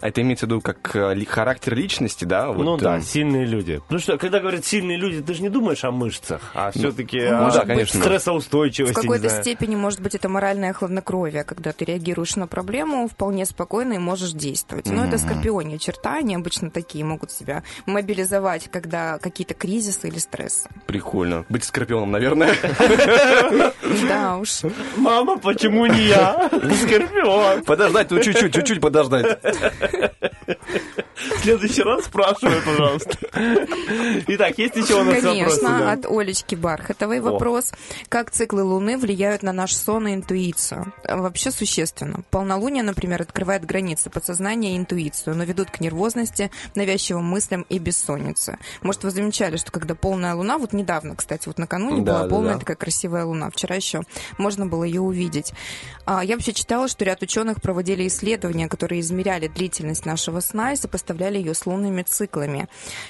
[0.00, 2.48] А это имеется в виду как э, характер личности, да?
[2.48, 3.80] Вот, ну да, э, сильные люди.
[3.88, 7.46] Ну что, когда говорят сильные люди, ты же не думаешь о мышцах, а все-таки ну
[7.46, 8.00] о да, конечно.
[8.00, 8.94] В стрессоустойчивости.
[8.96, 13.94] не какой-то степени, может быть, это моральное хладнокровие, когда ты реагируешь на проблему вполне спокойно
[13.94, 14.86] и можешь действовать.
[14.86, 20.68] Но это скорпионья черта, они обычно такие могут себя мобилизовать, когда какие-то кризисы или стрессы.
[20.86, 21.44] Прикольно.
[21.48, 22.54] Быть скорпионом, наверное.
[24.08, 24.62] Да уж.
[24.96, 26.50] Мама, почему не я?
[26.50, 27.62] Скорпион.
[27.64, 29.38] Подождать, ну чуть-чуть, чуть-чуть подождать.
[29.86, 33.16] В следующий раз спрашивай, пожалуйста.
[34.28, 35.22] Итак, есть еще у нас вопросы?
[35.22, 35.92] Конечно, да?
[35.92, 37.72] от Олечки Бархатовой вопрос.
[38.08, 40.92] Как циклы Луны влияют на наш сон и интуицию?
[41.04, 42.22] Э, Вообще существенно.
[42.30, 48.58] Полнолуние, например, открывает границы подсознания и интуицию, но ведут к нервозности, навязчивым мыслям и бессоннице.
[48.82, 52.28] Может, вы замечали, что когда полная Луна, вот недавно, кстати, вот накануне Да, была да,
[52.28, 52.60] полная да.
[52.60, 54.02] такая красивая Луна, вчера еще
[54.38, 55.52] можно было ее увидеть.
[56.04, 60.76] А, Я вообще читала, что ряд ученых проводили исследования, которые измеряли длительность нашего сна и
[60.76, 62.68] сопоставляли ее с лунными циклами.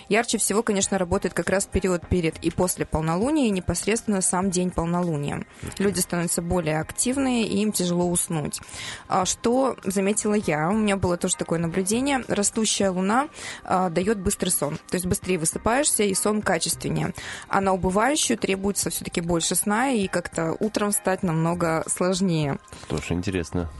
[0.08, 4.70] Ярче всего, конечно, работает как раз период перед и после полнолуния, и непосредственно сам день
[4.70, 5.44] полнолуния.
[5.78, 8.60] Люди становятся более активные, и им тяжело уснуть.
[9.08, 13.28] А Что заметила я, у меня было тоже такое наблюдение, растущая луна
[13.64, 17.14] а, дает быстрый сон, то есть быстрее высыпаешься, и сон качественнее.
[17.48, 22.58] А на убывающую требуется все-таки больше сна, и как-то утром встать намного сложнее.
[22.88, 23.70] Тоже интересно.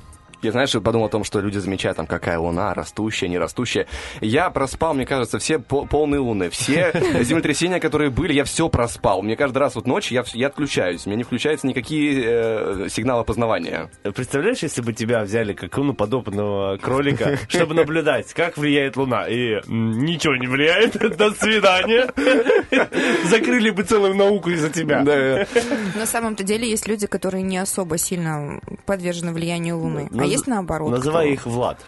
[0.42, 3.86] Я, знаешь, подумал о том, что люди замечают, там, какая луна, растущая, не растущая.
[4.20, 6.92] Я проспал, мне кажется, все по- полные луны, все
[7.22, 9.22] землетрясения, которые были, я все проспал.
[9.22, 13.22] Мне каждый раз вот ночью я, я отключаюсь, у меня не включаются никакие э, сигналы
[13.22, 13.90] опознавания.
[14.02, 19.60] Представляешь, если бы тебя взяли как ну, подопытного кролика, чтобы наблюдать, как влияет Луна, и
[19.66, 22.08] ничего не влияет, до свидания.
[23.28, 25.02] Закрыли бы целую науку из-за тебя.
[25.02, 25.46] Да.
[25.94, 30.08] На самом-то деле есть люди, которые не особо сильно подвержены влиянию Луны.
[30.18, 30.90] А Наз- есть наоборот.
[30.90, 31.78] Называй кто- их Влад.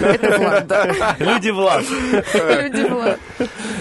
[0.00, 1.16] Это Влад, да.
[1.18, 1.84] Люди Влад.
[2.34, 3.20] Люди Влад.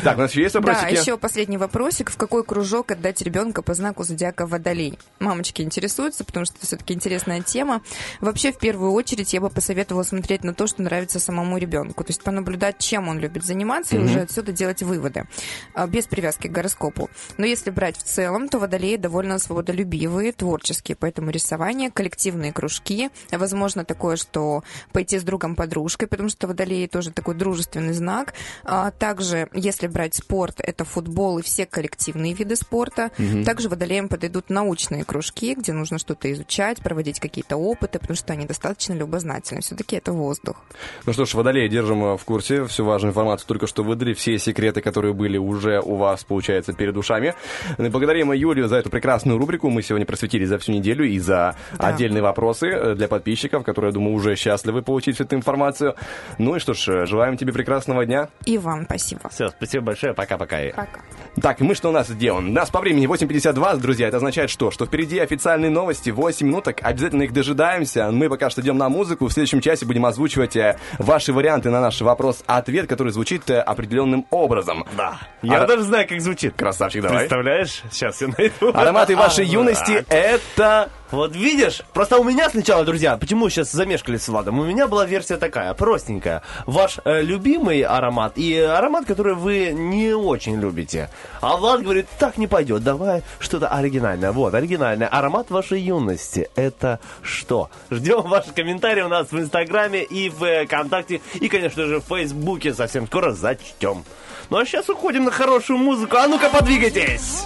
[0.04, 1.00] Так, у нас еще есть Да, вопросики?
[1.00, 2.10] еще последний вопросик.
[2.12, 4.98] В какой кружок отдать ребенка по знаку зодиака Водолей?
[5.20, 7.82] Мамочки интересуются, потому что это все-таки интересная тема.
[8.20, 12.04] Вообще, в первую очередь, я бы посоветовала смотреть на то, что нравится самому ребенку.
[12.04, 15.26] То есть понаблюдать, чем он любит заниматься, и уже отсюда делать выводы.
[15.74, 17.10] А, Без привязки к гороскопу.
[17.38, 20.96] Но если брать в целом, то Водолеи довольно свободолюбивые, творческие.
[20.96, 23.10] Поэтому рисование, коллективные кружки.
[23.32, 28.34] Возможно, такое, что пойти с другом-подружкой, потому что Водолеи тоже такой дружественный знак.
[28.64, 33.12] А Также, если брать спорт, это футбол и все коллективные виды спорта.
[33.46, 38.46] Также водолеям подойдут научные кружки, где нужно что-то изучать, проводить какие-то опыты, потому что они
[38.46, 39.62] достаточно любознательны.
[39.62, 40.58] Все-таки это воздух.
[41.06, 42.66] Ну что ж, Водолея держим э, в курсе.
[42.66, 44.14] Всю важную информацию только что выдали.
[44.14, 47.36] Все секреты, которые были уже у вас, получается, перед ушами.
[47.78, 49.70] Благодарим Юлию за эту прекрасную рубрику.
[49.70, 51.88] Мы сегодня просветили за всю неделю и за Да.
[51.90, 55.96] отдельные вопросы э, для подписчиков, которые, я думаю, уже счастливы получить всю эту информацию.
[56.38, 58.30] Ну и что ж, э, желаем тебе прекрасного дня.
[58.46, 59.30] И вам спасибо.
[59.30, 60.58] Все, спасибо большое, пока-пока.
[60.76, 61.02] Пока.
[61.42, 62.50] Так, и мы что у нас сделаем?
[62.50, 64.08] У нас по времени 8.52, друзья.
[64.08, 64.72] Это означает что?
[64.72, 66.78] Что впереди официальные новости, 8 минуток.
[66.82, 68.12] Обязательно их дожидаемся.
[68.12, 69.28] Мы пока что идем на музыку.
[69.28, 74.26] В следующем часе будем озвучивать э, ваши варианты на наш вопрос-ответ, который звучит э, определенным
[74.30, 74.86] образом.
[74.96, 75.18] Да.
[75.42, 76.54] Я А- даже знаю, как звучит.
[76.56, 77.20] Красавчик, давай.
[77.20, 77.82] Представляешь?
[77.92, 78.70] Сейчас я найду.
[78.74, 84.24] Ароматы вашей А, юности— это Вот видишь, просто у меня сначала, друзья, почему сейчас замешкались
[84.24, 86.42] с Владом, у меня была версия такая, простенькая.
[86.66, 91.12] Ваш э, любимый аромат и аромат, который вы не очень любите.
[91.40, 94.32] А Влад говорит, так не пойдет, давай что-то оригинальное.
[94.32, 95.08] Вот, оригинальное.
[95.08, 96.50] Аромат вашей юности.
[96.56, 97.70] Это что?
[97.92, 101.22] Ждем ваши комментарии у нас в Инстаграме и в ВКонтакте.
[101.36, 104.04] И, конечно же, в Фейсбуке совсем скоро зачтем.
[104.50, 106.18] Ну а сейчас уходим на хорошую музыку.
[106.18, 107.44] А ну-ка, подвигайтесь!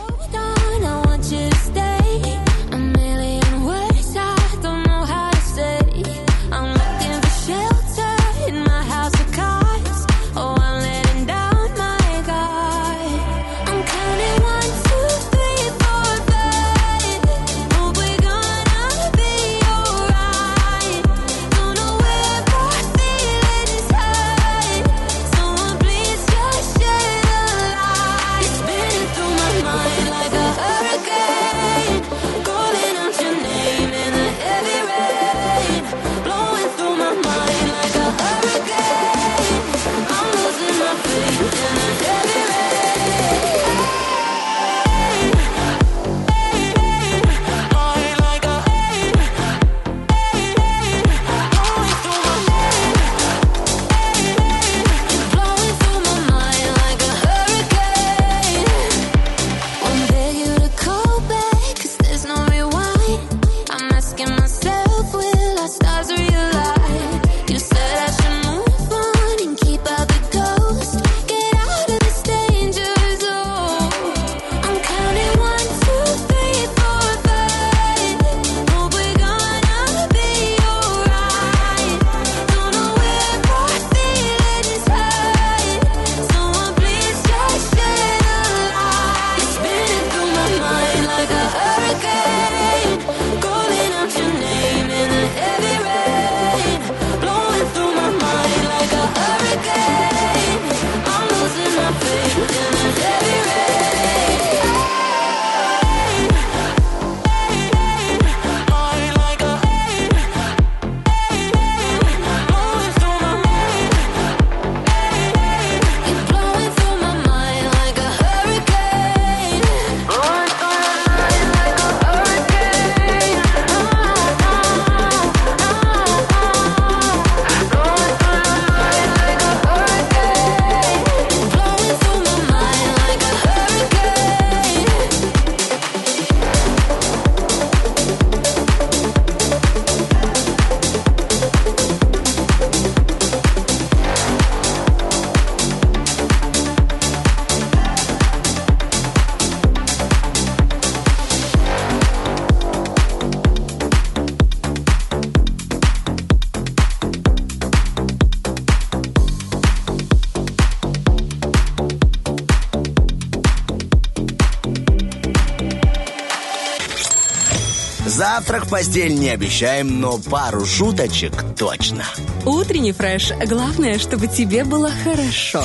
[168.37, 172.03] Завтрак в постель не обещаем, но пару шуточек точно.
[172.45, 173.31] Утренний фреш.
[173.47, 175.63] Главное, чтобы тебе было хорошо.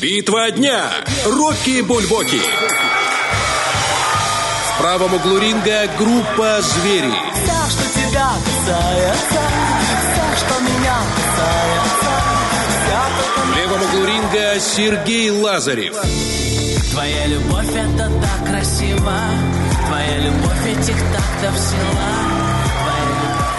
[0.00, 0.90] Битва дня.
[1.26, 2.40] Рокки Бульбоки.
[4.70, 7.12] В правом углу ринга группа «Звери».
[7.34, 9.40] Все, что тебя касается,
[10.14, 12.12] все, что меня касается,
[13.44, 15.94] В левом углу ринга Сергей Лазарев.
[16.96, 19.12] Твоя любовь это так красиво,
[19.86, 22.06] твоя любовь этих тактов сила.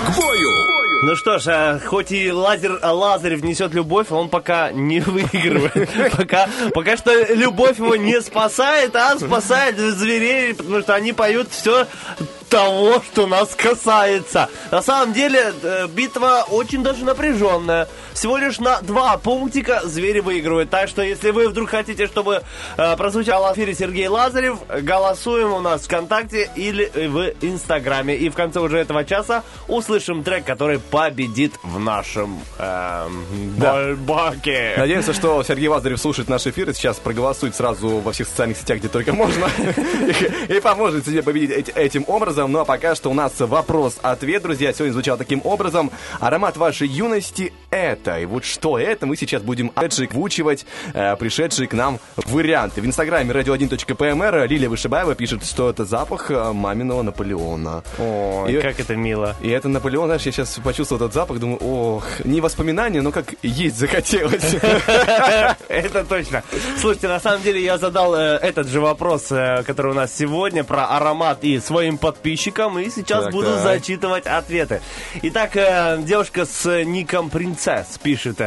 [0.08, 0.50] К бою!
[1.04, 5.88] Ну что ж, а, хоть и Лазер, а, Лазарев несет любовь, он пока не выигрывает.
[6.18, 11.86] Пока, пока что любовь его не спасает, а спасает зверей, потому что они поют все
[12.50, 14.50] того, что нас касается.
[14.72, 17.88] На самом деле, э, битва очень даже напряженная.
[18.18, 20.72] Всего лишь на два пунктика звери выигрывают.
[20.72, 22.42] Так что, если вы вдруг хотите, чтобы
[22.76, 28.16] э, прозвучал в эфире Сергей Лазарев, голосуем у нас ВКонтакте или в Инстаграме.
[28.16, 33.24] И в конце уже этого часа услышим трек, который победит в нашем эм,
[33.58, 33.94] Да.
[33.98, 34.74] баке.
[34.78, 38.80] Надеемся, что Сергей Лазарев слушает наш эфир и сейчас проголосует сразу во всех социальных сетях,
[38.80, 39.48] где только можно,
[40.50, 42.52] и поможет себе победить эти- этим образом.
[42.52, 44.72] Ну а пока что у нас вопрос-ответ, друзья.
[44.74, 45.92] Сегодня звучал таким образом.
[46.20, 48.20] Аромат вашей юности это.
[48.20, 52.82] И вот что это, мы сейчас будем отжигвучивать э, пришедшие к нам варианты.
[52.82, 57.84] В инстаграме radio1.pmr Лилия Вышибаева пишет, что это запах э, маминого Наполеона.
[58.00, 59.36] О, И- как это мило.
[59.42, 63.34] И это Наполеон, знаешь, я сейчас почувствовал этот запах, думаю, ох, не воспоминания, но как
[63.44, 64.56] есть захотелось.
[65.68, 66.44] Это точно.
[66.80, 70.64] Слушайте, на самом деле я задал э, этот же вопрос, э, который у нас сегодня,
[70.64, 74.82] про аромат и своим подписчикам, и сейчас буду зачитывать ответы.
[75.24, 78.42] Итак, э, девушка с ником Принцесс пишет.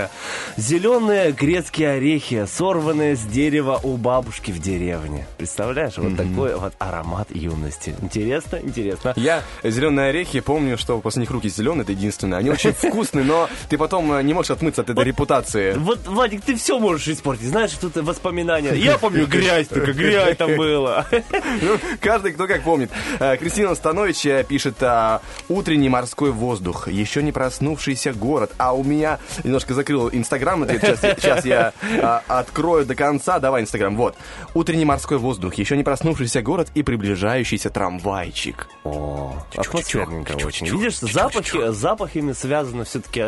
[0.57, 5.27] Зеленые грецкие орехи, сорванные с дерева у бабушки в деревне.
[5.37, 7.95] Представляешь, вот такой вот аромат юности.
[8.01, 9.15] Интересно, интересно.
[9.17, 12.39] Я зеленые орехи помню, что после них руки зеленые, это единственное.
[12.39, 15.75] Они очень вкусные, но ты потом э, не можешь отмыться от этой репутации.
[15.75, 17.49] Вот, Вадик, ты все можешь испортить.
[17.49, 18.75] Знаешь, тут воспоминания.
[18.75, 21.07] Я помню грязь, только грязь там была.
[21.63, 22.91] Ну, каждый, кто как помнит.
[23.19, 28.53] Э, Кристина Станович э, пишет а, «Утренний морской воздух, еще не проснувшийся город».
[28.57, 30.67] А у меня немножко закрыл Инстаграм.
[30.67, 31.73] Сейчас, сейчас я
[32.03, 33.39] а, открою до конца.
[33.39, 33.97] Давай Инстаграм.
[33.97, 34.17] Вот.
[34.55, 38.69] «Утренний морской воздух, еще не проснувшийся город и приближающийся трамвайчик».
[38.85, 40.67] О, атмосферненько очень.
[40.67, 43.23] Видишь, запахи, с запахами связано все-таки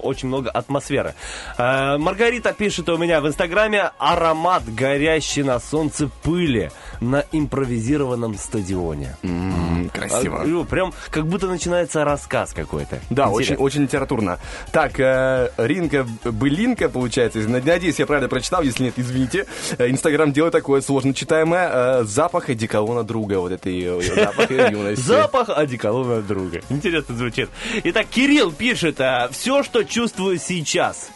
[0.00, 1.14] очень много атмосферы.
[1.56, 6.70] Э, Маргарита пишет у меня в Инстаграме аромат горящий на солнце пыли
[7.00, 9.16] на импровизированном стадионе.
[9.22, 10.64] М, Красиво.
[10.64, 12.98] Прям как будто начинается рассказ какой-то.
[13.10, 13.64] Да, очень, Интересно.
[13.64, 14.38] очень литературно.
[14.72, 19.46] Так, э, Ринка Былинка, получается, надеюсь, я правильно прочитал, если нет, извините.
[19.78, 21.70] Э, Инстаграм делает такое сложно читаемое.
[21.72, 25.02] э, запах одеколона друга, вот это ее запах ее юности.
[25.02, 26.60] Запах одеколона друга.
[26.68, 27.50] Интересно звучит.
[27.84, 29.00] Итак, Кирилл пишет,
[29.32, 31.10] все, что чувствую сейчас.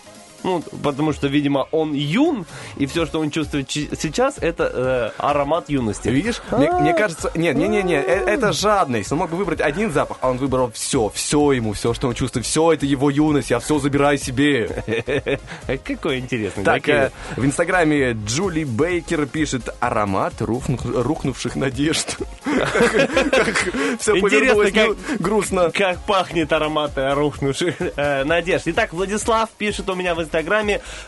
[0.45, 2.47] Ну, потому что, видимо, он юн,
[2.77, 6.09] и все, что он чувствует сейчас, это э, аромат юности.
[6.09, 6.43] Видишь?
[6.51, 9.13] Мне, мне кажется, нет, не, не, не, это жадность.
[9.13, 12.15] Он мог бы выбрать один запах, а он выбрал все, все ему, все, что он
[12.15, 14.83] чувствует, все это его юность, я все забираю себе.
[15.85, 16.65] Какой интересный.
[16.65, 22.19] Так, э, в инстаграме Джули Бейкер пишет аромат рухну- рухнувших надежд.
[23.99, 25.71] Все повернулось как, ну, грустно.
[25.71, 28.65] как пахнет аромат э, рухнувших э, надежд.
[28.67, 30.32] Итак, Владислав пишет у меня в Инстаграме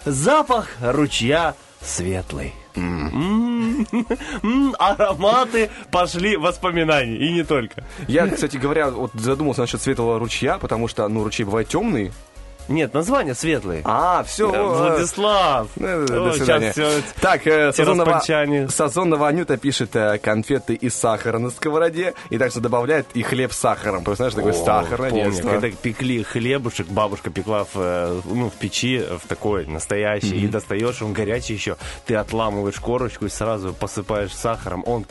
[0.04, 2.54] запах ручья светлый.
[2.76, 3.86] М,
[4.78, 7.84] Ароматы пошли воспоминаний, и не только.
[8.08, 12.12] Я, кстати говоря, вот задумался насчет светлого ручья, потому что, ну, ручей бывает темный.
[12.68, 13.82] Нет, название светлые.
[13.84, 14.48] А, все.
[14.48, 15.68] Владислав.
[15.76, 16.72] До О, свидания.
[16.72, 18.22] сейчас всё Так, э, все Сазонова.
[18.70, 23.58] Сазонова Анюта пишет э, конфеты из сахара на сковороде и также добавляет и хлеб с
[23.58, 24.02] сахаром.
[24.04, 25.50] Просто знаешь, такой О, сахар, помню, детство.
[25.50, 31.02] когда пекли хлебушек, бабушка пекла в, э, ну, в печи, в такой настоящий, и достаешь,
[31.02, 31.76] он горячий еще,
[32.06, 35.04] ты отламываешь корочку и сразу посыпаешь сахаром, он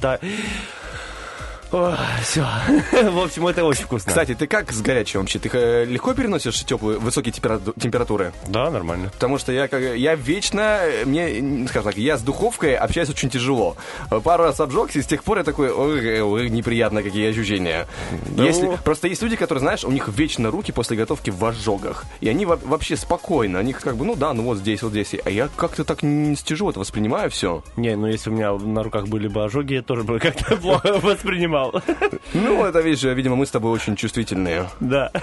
[1.82, 2.00] так...
[2.22, 2.46] все.
[3.12, 4.10] В общем, это очень вкусно.
[4.10, 5.40] Кстати, ты как с горячим вообще?
[5.40, 8.34] Ты э, легко переносишь теплые, высокие температу- температуры?
[8.48, 9.10] Да, нормально.
[9.14, 13.30] Потому что я, как, я вечно, э, мне, скажем так, я с духовкой общаюсь очень
[13.30, 13.76] тяжело.
[14.12, 17.88] Э, Пару раз обжегся, и с тех пор я такой, ой, ой, неприятно, какие ощущения.
[18.36, 18.44] Ну.
[18.44, 22.06] Если, просто есть люди, которые, знаешь, у них вечно руки после готовки в ожогах.
[22.22, 25.16] И они во- вообще спокойно, они как бы, ну да, ну вот здесь, вот здесь.
[25.26, 27.64] А я как-то так не тяжело это воспринимаю все.
[27.78, 31.00] Не, ну если у меня на руках были бы ожоги, я тоже бы как-то плохо
[31.02, 31.63] воспринимал.
[32.34, 34.70] Ну, это, видишь, видимо, мы с тобой очень чувствительные.
[34.80, 35.12] Да.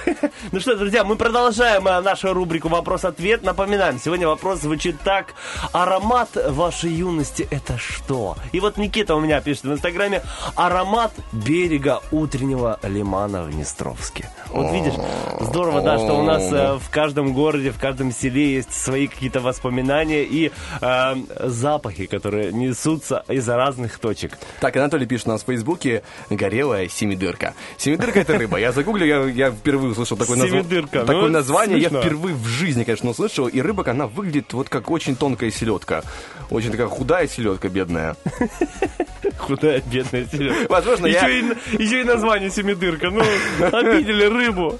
[0.53, 3.43] Ну что, друзья, мы продолжаем э, нашу рубрику «Вопрос-ответ».
[3.43, 5.35] Напоминаем, сегодня вопрос звучит так.
[5.73, 8.37] Аромат вашей юности– это что?
[8.53, 10.23] И вот Никита у меня пишет в Инстаграме
[10.57, 14.29] «Аромат берега утреннего лимана в Днестровске».
[14.49, 14.95] Вот видишь,
[15.41, 19.41] здорово, да, что у нас э, в каждом городе, в каждом селе есть свои какие-то
[19.41, 20.51] воспоминания и
[20.81, 24.39] э, запахи, которые несутся из разных точек.
[24.61, 27.55] Так, Анатолий пишет у нас в Фейсбуке «Горелая семидырка».
[27.77, 28.59] Семидырка– это рыба.
[28.59, 31.79] Я загуглил, я, я впервые услышал такое, Семидырка, ну, такое это название.
[31.79, 32.03] Я смешно.
[32.03, 33.49] впервые в жизни, конечно, услышал.
[33.49, 36.03] И рыба, она выглядит вот как очень тонкая селедка.
[36.51, 38.17] Очень такая худая селедка, бедная.
[39.39, 40.67] Худая, бедная селедка.
[40.69, 41.27] Возможно, я...
[41.27, 43.11] еще, и, название семидырка.
[43.11, 43.21] Ну,
[43.73, 44.79] обидели рыбу.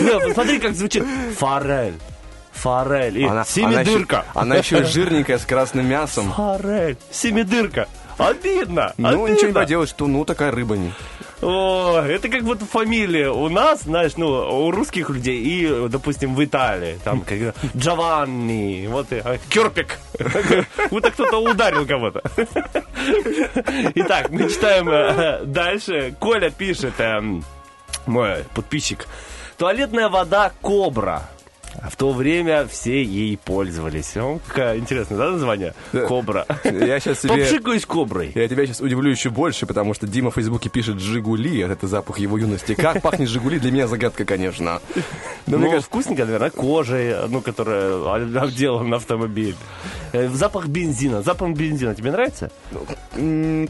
[0.00, 1.04] Да, посмотри, как звучит.
[1.38, 1.94] Форель.
[2.52, 3.18] Форель.
[3.18, 4.24] И Она, семидырка.
[4.34, 6.32] Она еще, она еще жирненькая, с красным мясом.
[6.32, 6.96] Форель.
[7.10, 7.88] Семидырка.
[8.18, 8.94] Обидно.
[8.96, 9.26] Ну, обидно.
[9.28, 10.92] ничего не поделаешь, что ну такая рыба не.
[11.42, 16.42] О, это как вот фамилия у нас, знаешь, ну, у русских людей и, допустим, в
[16.42, 16.98] Италии.
[17.04, 19.98] Там как Джованни, вот и а, Кюрпик.
[20.90, 22.22] Будто кто-то ударил кого-то.
[23.94, 26.14] Итак, мы читаем э, дальше.
[26.18, 27.44] Коля пишет, эм,
[28.06, 29.06] мой подписчик.
[29.58, 31.28] Туалетная вода Кобра.
[31.82, 34.12] А в то время все ей пользовались.
[34.14, 35.74] Ну, какая интересная, да, название?
[35.92, 36.46] Кобра.
[36.64, 37.34] Я сейчас тебе...
[37.34, 38.32] Попшикаюсь коброй.
[38.34, 41.60] Я тебя сейчас удивлю еще больше, потому что Дима в Фейсбуке пишет «Жигули».
[41.60, 42.74] Это запах его юности.
[42.74, 44.80] Как пахнет «Жигули» для меня загадка, конечно.
[45.46, 47.94] Ну, мне кажется, вкусненько, наверное, кожей, ну, которая
[48.40, 49.56] обделана автомобиль.
[50.12, 51.22] Э, Запах бензина.
[51.22, 52.50] Запах бензина тебе нравится?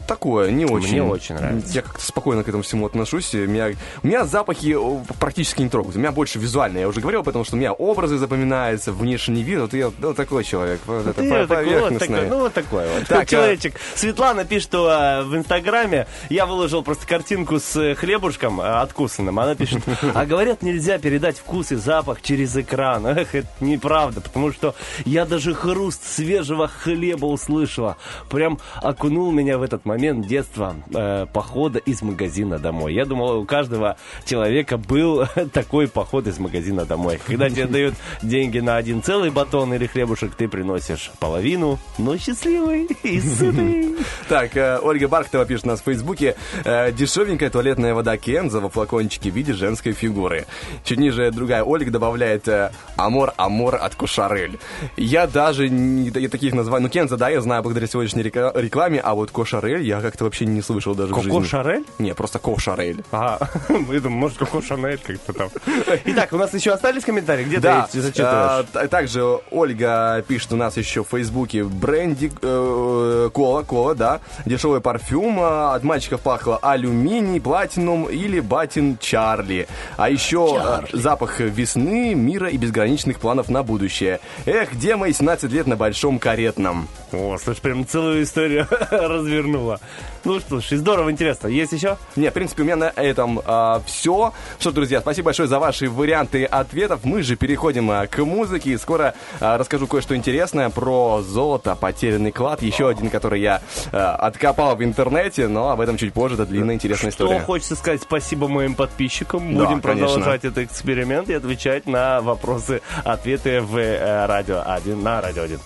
[0.07, 0.89] Такое, не очень.
[0.89, 1.73] Мне очень нравится.
[1.73, 3.33] Я как-то спокойно к этому всему отношусь.
[3.33, 3.71] Меня,
[4.03, 5.95] у меня запахи о, практически не трогают.
[5.95, 6.77] У меня больше визуально.
[6.77, 9.59] Я уже говорил, потому что у меня образы запоминаются, внешний вид.
[9.59, 10.81] Вот я вот такой человек.
[10.85, 13.07] Вот это по- такой, вот такой, ну вот такой вот.
[13.07, 13.79] Так, а- человечек.
[13.95, 19.39] Светлана пишет, что а, в Инстаграме я выложил просто картинку с э, хлебушком а, откусанным.
[19.39, 23.05] Она пишет, а говорят, нельзя передать вкус и запах через экран.
[23.05, 27.97] Эх, это неправда, потому что я даже хруст свежего хлеба услышала.
[28.29, 32.93] Прям окунул меня в этот момент детства э, похода из магазина домой.
[32.93, 37.19] Я думал, у каждого человека был такой поход из магазина домой.
[37.25, 37.84] Когда тебе дают
[38.21, 43.95] деньги на один целый батон или хлебушек, ты приносишь половину, но счастливый и сытый.
[44.27, 46.35] Так, э, Ольга Бархтова пишет нас в Фейсбуке.
[46.63, 50.45] э, Дешевенькая туалетная вода Кенза во флакончике в виде женской фигуры.
[50.83, 54.57] Чуть ниже другая Ольга добавляет э, Амор, Амор от Кошарель.
[54.97, 56.83] Я даже не я таких названий...
[56.85, 60.61] Ну, Кенза, да, я знаю благодаря сегодняшней рекламе, а вот Кошарель я как-то вообще не
[60.61, 61.47] слышал даже в Коко жизни.
[61.47, 61.85] Шарель?
[61.99, 63.03] Не, просто Кошарель.
[63.11, 65.49] Ага, мы думаем, может, Коко Шанель как-то там.
[66.05, 67.43] Итак, у нас еще остались комментарии?
[67.43, 68.65] Где Да, их зачитываешь?
[68.73, 74.81] а, также Ольга пишет у нас еще в Фейсбуке бренди э, кола, кола, да, дешевый
[74.81, 79.67] парфюм, а, от мальчиков пахло алюминий, платинум или батин Чарли.
[79.97, 84.19] А еще э, запах весны, мира и безграничных планов на будущее.
[84.45, 86.87] Эх, где мои 17 лет на большом каретном?
[87.11, 89.79] О, слушай, прям целую историю развернула.
[90.25, 91.47] Ну что ж, здорово, интересно.
[91.47, 91.97] Есть еще?
[92.15, 93.41] Не, в принципе, у меня на этом
[93.85, 94.33] все.
[94.59, 97.01] Что ж, друзья, спасибо большое за ваши варианты ответов.
[97.03, 98.71] Мы же переходим а, к музыке.
[98.71, 102.61] И скоро а, расскажу кое-что интересное про золото, потерянный клад.
[102.61, 103.61] Еще один, который я
[103.91, 106.35] а, откопал в интернете, но об этом чуть позже.
[106.35, 107.41] Это длинная интересная Что история.
[107.41, 109.55] хочется сказать спасибо моим подписчикам.
[109.55, 110.07] Да, Будем конечно.
[110.07, 115.59] продолжать этот эксперимент и отвечать на вопросы, ответы в э, радио 1 на радио 1.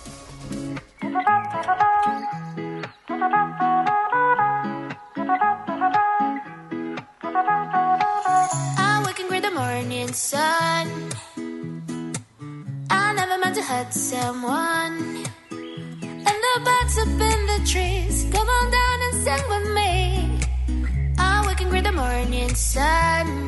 [17.66, 20.38] Trees, come on down and sing with me.
[21.18, 23.39] I wake and greet the morning sun.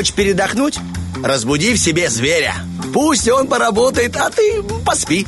[0.00, 0.78] Хочешь передохнуть?
[1.22, 2.54] Разбуди в себе зверя.
[2.94, 5.26] Пусть он поработает, а ты поспи.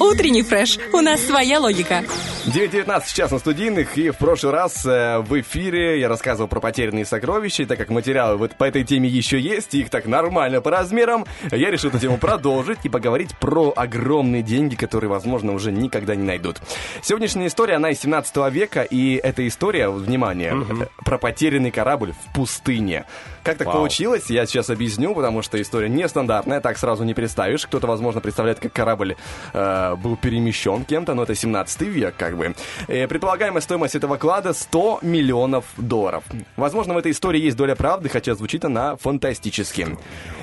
[0.00, 0.78] Утренний фреш.
[0.94, 2.02] У нас своя логика.
[2.46, 7.06] 9.19 сейчас на студийных, и в прошлый раз э, в эфире я рассказывал про потерянные
[7.06, 10.60] сокровища, и так как материалы вот по этой теме еще есть, и их так нормально
[10.60, 15.72] по размерам, я решил эту тему продолжить и поговорить про огромные деньги, которые, возможно, уже
[15.72, 16.60] никогда не найдут.
[17.02, 22.34] Сегодняшняя история, она из 17 века, и эта история, внимание, э, про потерянный корабль в
[22.34, 23.04] пустыне.
[23.44, 23.76] Как так Вау.
[23.76, 27.66] получилось, я сейчас объясню, потому что история нестандартная, так сразу не представишь.
[27.66, 29.16] Кто-то, возможно, представляет, как корабль
[29.52, 32.54] э, был перемещен кем-то, но это 17 век, как бы.
[32.88, 36.24] Э, предполагаемая стоимость этого клада 100 миллионов долларов.
[36.56, 39.88] Возможно, в этой истории есть доля правды, хотя звучит она фантастически.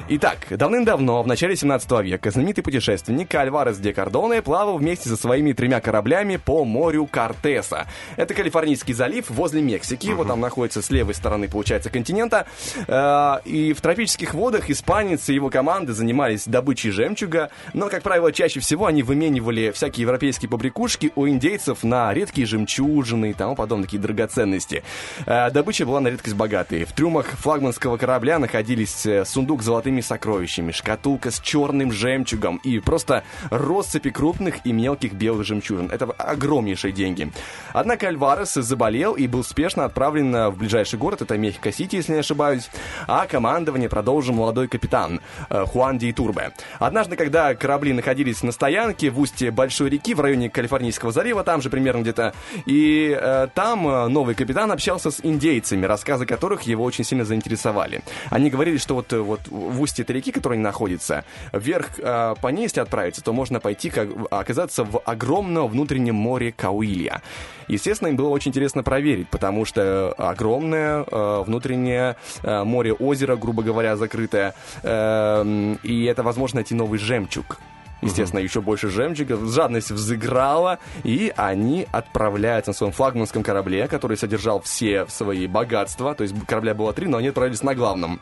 [0.09, 5.53] Итак, давным-давно, в начале 17 века, знаменитый путешественник Альварес де Кардоне плавал вместе со своими
[5.53, 7.87] тремя кораблями по морю Кортеса.
[8.15, 12.45] Это Калифорнийский залив возле Мексики, вот там находится с левой стороны, получается, континента.
[12.91, 18.31] Э, И в тропических водах испанец и его команды занимались добычей жемчуга, но, как правило,
[18.31, 23.85] чаще всего они выменивали всякие европейские побрякушки у индейцев на редкие жемчужины и тому подобные
[23.85, 24.83] такие драгоценности.
[25.25, 26.83] Э, Добыча была на редкость богатой.
[26.83, 32.79] В трюмах флагманского корабля находились э, сундук с золотыми сокровищами, шкатулка с черным жемчугом и
[32.79, 35.89] просто россыпи крупных и мелких белых жемчужин.
[35.91, 37.31] Это огромнейшие деньги.
[37.71, 42.69] Однако Альварес заболел и был спешно отправлен в ближайший город, это Мехико-Сити, если не ошибаюсь,
[43.07, 46.51] а командование продолжил молодой капитан э, Хуан Ди Турбе.
[46.79, 51.61] Однажды, когда корабли находились на стоянке в устье большой реки в районе Калифорнийского залива, там
[51.61, 52.33] же примерно где-то,
[52.65, 58.01] и э, там э, новый капитан общался с индейцами, рассказы которых его очень сильно заинтересовали.
[58.29, 62.47] Они говорили, что вот, э, вот в устье этой реки, которая находится, вверх э, по
[62.47, 67.21] ней, если отправиться, то можно пойти, как, оказаться в огромном внутреннем море Кауилья.
[67.67, 73.63] Естественно, им было очень интересно проверить, потому что огромное э, внутреннее э, море, озеро, грубо
[73.63, 74.53] говоря, закрытое,
[74.83, 77.59] э, и это возможно найти новый жемчуг.
[78.01, 79.37] Естественно, еще больше жемчуга.
[79.37, 86.15] Жадность взыграла, и они отправляются на своем флагманском корабле, который содержал все свои богатства.
[86.15, 88.19] То есть корабля было три, но они отправились на главном.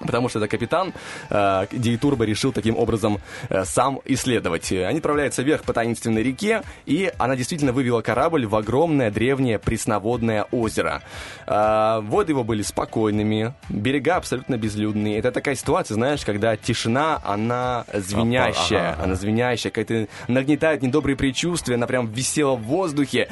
[0.00, 0.92] Потому что это капитан
[1.30, 3.18] э, Ди Турбо решил таким образом
[3.48, 4.70] э, сам исследовать.
[4.72, 10.46] Они отправляются вверх по таинственной реке, и она действительно вывела корабль в огромное древнее пресноводное
[10.50, 11.02] озеро.
[11.46, 15.18] Э, воды его были спокойными, берега абсолютно безлюдные.
[15.18, 19.02] Это такая ситуация, знаешь, когда тишина, она звенящая, Ага.
[19.04, 23.28] она звенящая, какая-то нагнетает недобрые предчувствия, она прям висела в воздухе.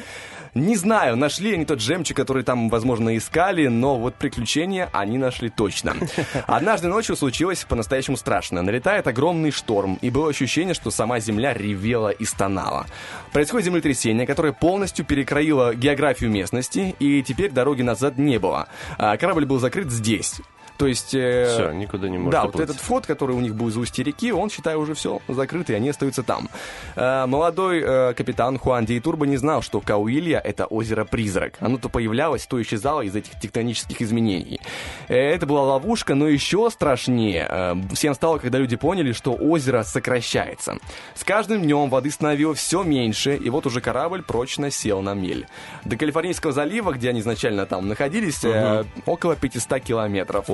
[0.57, 5.49] Не знаю, нашли они тот жемчуг, который там, возможно, искали, но вот приключения они нашли
[5.49, 5.95] точно.
[6.47, 8.61] Однажды ночью случилось по-настоящему страшно.
[8.63, 12.87] Налетает огромный шторм, и было ощущение, что сама земля ревела и стонала.
[13.33, 18.67] Происходит землетрясение, которое полностью перекроило географию местности, и теперь дороги назад не было.
[18.97, 20.41] А Корабль был закрыт здесь.
[20.77, 21.13] То есть...
[21.15, 22.69] э, Всё, никуда не может Да, вот уплыть.
[22.69, 25.73] этот вход, который у них был из устья реки, он, считаю, уже все закрыт, и
[25.73, 26.49] они остаются там.
[26.95, 31.53] Э, молодой э, капитан Хуан Ди Турбо не знал, что Кауилья— это озеро-призрак.
[31.59, 34.59] Оно то появлялось, то исчезало из этих тектонических изменений.
[35.07, 39.83] Э, это была ловушка, но еще страшнее э, всем стало, когда люди поняли, что озеро
[39.83, 40.77] сокращается.
[41.15, 45.47] С каждым днем воды становилось все меньше, и вот уже корабль прочно сел на мель.
[45.85, 50.45] До Калифорнийского залива, где они изначально там находились, э, около 500 километров.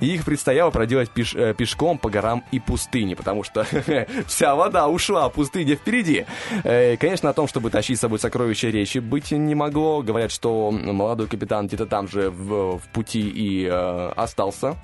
[0.00, 3.66] И их предстояло проделать пеш- э, пешком по горам и пустыне, потому что
[4.26, 6.26] вся вода ушла, а пустыня впереди.
[6.64, 10.02] Э, Конечно, о том, чтобы тащить с собой сокровища, речи быть не могло.
[10.02, 14.76] Говорят, что молодой капитан где-то там же в, в пути и э, остался.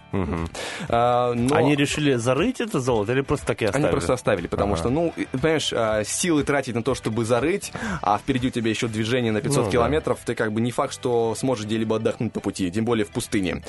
[0.89, 3.87] А, но- Они решили зарыть это золото или просто так и оставили?
[3.87, 4.81] они просто оставили, потому Ага.
[4.81, 7.73] что, ну, понимаешь, а, силы тратить на то, чтобы зарыть,
[8.03, 9.71] а впереди у тебя еще движение на 500 Ну, да.
[9.71, 13.11] километров, ты как бы не факт, что сможешь где-либо отдохнуть по пути, тем более в
[13.11, 13.63] пустыне.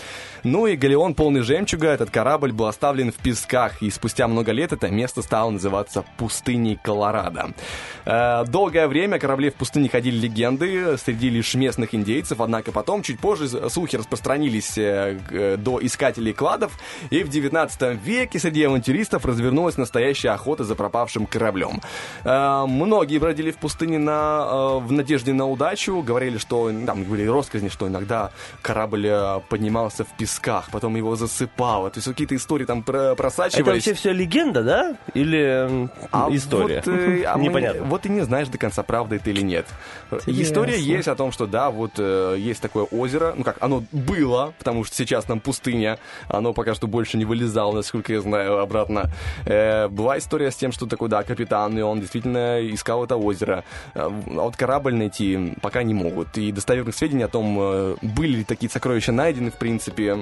[0.43, 4.73] Ну и галеон полный жемчуга, этот корабль был оставлен в песках, и спустя много лет
[4.73, 7.49] это место стало называться пустыней Колорадо.
[8.05, 13.19] Э, Долгое время корабли в пустыне ходили легенды среди лишь местных индейцев, однако потом, чуть
[13.19, 16.77] позже, слухи распространились э, э, до искателей кладов,
[17.09, 21.81] и в 19 веке среди авантюристов развернулась настоящая охота за пропавшим кораблем.
[22.23, 27.25] Э, Многие бродили в пустыне на, э, в надежде на удачу, говорили, что там были
[27.25, 28.29] россказни, что иногда
[28.61, 31.89] корабль э, поднимался в песках, потом его засыпало.
[31.91, 33.65] То есть какие-то истории там про- Это просачивались.
[33.65, 34.97] вообще все легенда, да?
[35.13, 36.83] Или А история?
[36.85, 37.83] Вот, э, а мы- Непонятно.
[37.85, 39.65] вот и не знаешь до конца, правда это или нет.
[40.27, 44.53] История есть о том, что да, вот э, есть такое озеро, ну как, оно было,
[44.57, 49.09] потому что сейчас там пустыня, оно пока что больше не вылезало, насколько я знаю, обратно.
[49.45, 53.63] Э, была история с тем, что такой, да, капитан, и он действительно искал это озеро.
[53.95, 56.37] Э, А вот корабль найти пока не могут.
[56.37, 60.17] И достоверных сведений о том, э, были ли такие сокровища найдены, в принципе,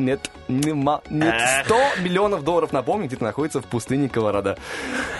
[0.00, 1.34] нет, нема, нет.
[1.66, 4.56] 100 миллионов долларов, напомню, где-то находится в пустыне Колорадо.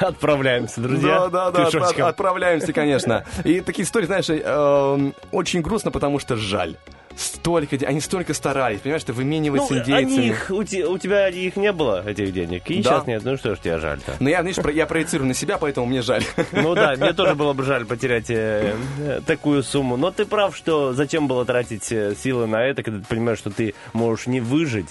[0.00, 1.28] Отправляемся, друзья.
[1.28, 3.24] Да, да, да, отпра- отправляемся, конечно.
[3.44, 6.76] И такие истории, знаешь, эм, очень грустно, потому что жаль.
[7.20, 9.98] Столько, они столько старались, понимаешь, ты выменивать Ну, индейцами.
[10.00, 12.90] они их, у, те- у тебя их не было, этих денег, и Да.
[12.96, 13.22] сейчас нет.
[13.24, 14.16] Ну что ж тебе жаль-то?
[14.20, 16.22] Но я, знаешь, про- я проецирую на себя, поэтому мне жаль.
[16.52, 19.98] Ну да, мне тоже было бы жаль потерять э, э, такую сумму.
[19.98, 23.50] Но ты прав, что зачем было тратить э, силы на это, когда ты понимаешь, что
[23.50, 24.88] ты можешь не выжить.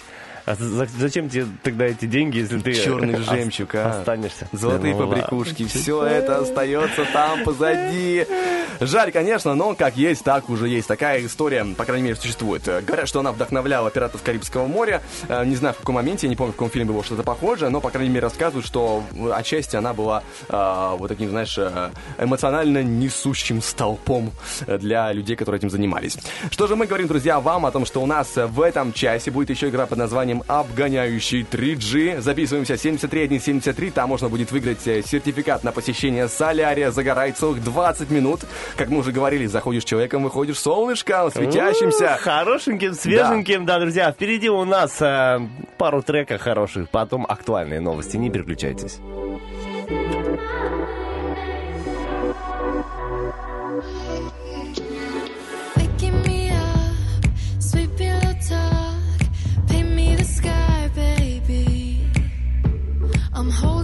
[0.50, 4.00] А за- зачем тебе тогда эти деньги, если ты Черный жемчуг, а.
[4.00, 4.48] останешься?
[4.52, 8.26] Золотые Ну побрякушки, все это остается там позади.
[8.80, 10.88] Жаль, конечно, но как есть, так уже есть.
[10.88, 12.64] Такая история, по крайней мере, существует.
[12.64, 15.04] Говорят, что она вдохновляла пиратов Карибского моря.
[15.28, 17.70] Э, Не знаю, в каком моменте, я не помню, в каком фильме было что-то похожее,
[17.70, 21.60] но, по крайней мере, рассказывают, что э, отчасти она была э, вот таким, знаешь,
[22.18, 24.32] эмоционально несущим столпом
[24.66, 26.18] для людей, которые этим занимались.
[26.50, 29.50] Что же мы говорим, друзья, вам о том, что у нас в этом часе будет
[29.50, 32.22] еще игра под названием «Обгоняющий 3G».
[32.22, 38.42] Записываемся 73173, там можно будет выиграть э, сертификат на посещение солярия, загорай целых 20 минут.
[38.76, 42.18] Как мы уже говорили, заходишь человеком, выходишь солнышком, светящимся.
[42.20, 43.80] Хорошеньким, свеженьким, да.
[43.80, 44.12] друзья.
[44.12, 45.40] Впереди у нас э,
[45.78, 48.18] пару треков хороших, потом актуальные новости.
[48.18, 49.00] Не переключайтесь.
[63.40, 63.79] I'm holding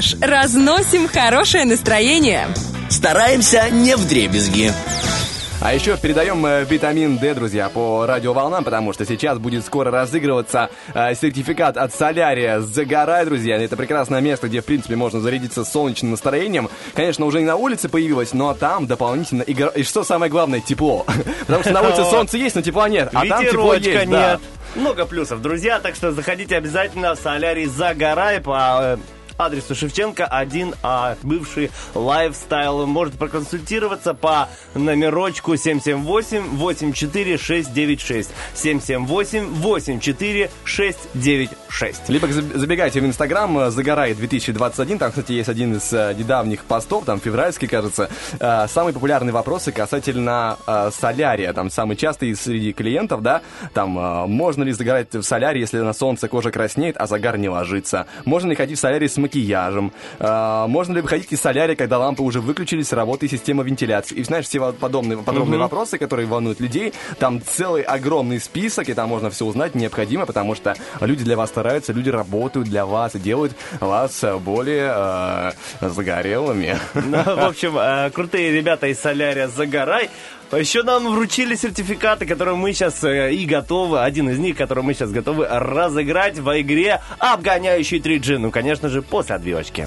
[0.00, 0.16] Фреш.
[0.20, 2.48] Разносим хорошее настроение.
[2.88, 4.72] Стараемся не в дребезги.
[5.62, 10.70] А еще передаем э, витамин D, друзья, по радиоволнам, потому что сейчас будет скоро разыгрываться
[10.94, 13.62] э, сертификат от Солярия «Загорай», друзья.
[13.62, 16.70] Это прекрасное место, где, в принципе, можно зарядиться солнечным настроением.
[16.94, 19.68] Конечно, уже не на улице появилось, но там дополнительно игра...
[19.68, 21.04] И что самое главное, тепло.
[21.40, 23.10] Потому что на улице солнце есть, но тепла нет.
[23.12, 24.30] А там тепло есть, да.
[24.32, 24.40] нет.
[24.76, 28.96] Много плюсов, друзья, так что заходите обязательно в солярий «Загорай» по э,
[29.40, 32.78] адресу Шевченко 1А, бывший лайфстайл.
[32.78, 38.28] Вы можете проконсультироваться по номерочку 778-84696.
[38.54, 40.48] 778-84696.
[42.08, 44.98] Либо заб- забегайте в Инстаграм э, «Загорай 2021».
[44.98, 48.08] Там, кстати, есть один из э, недавних постов, там февральский, кажется.
[48.38, 50.56] Э, Самые популярные вопросы касательно
[50.92, 51.52] солярия.
[51.52, 53.42] Там самый частый среди клиентов, да,
[53.74, 53.90] там
[54.30, 58.06] можно ли загорать в соляре, если на солнце кожа краснеет, а загар не ложится?
[58.24, 59.16] Можно ли ходить в солярий с?
[60.18, 64.14] Э, Можно ли выходить из солярия, когда лампы уже выключились, работает система вентиляции?
[64.16, 65.62] И знаешь, все подобные, подобные Мгм.
[65.62, 70.54] вопросы, которые волнуют людей, там целый огромный список, и там можно все узнать необходимо, потому
[70.54, 76.76] что люди для вас стараются, люди работают для вас и делают вас более э, загорелыми.
[76.94, 80.10] Ну, в общем, э, крутые ребята из Солярия «Загорай».
[80.52, 84.94] Еще нам вручили сертификаты, которые мы сейчас э, и готовы, один из них, который мы
[84.94, 88.38] сейчас готовы разыграть в игре «Обгоняющий 3G».
[88.38, 89.86] Ну, конечно же, после отбивочки.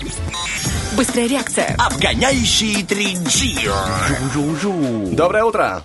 [0.96, 1.76] Быстрая реакция.
[1.78, 5.14] Обгоняющий 3G.
[5.14, 5.82] Доброе утро!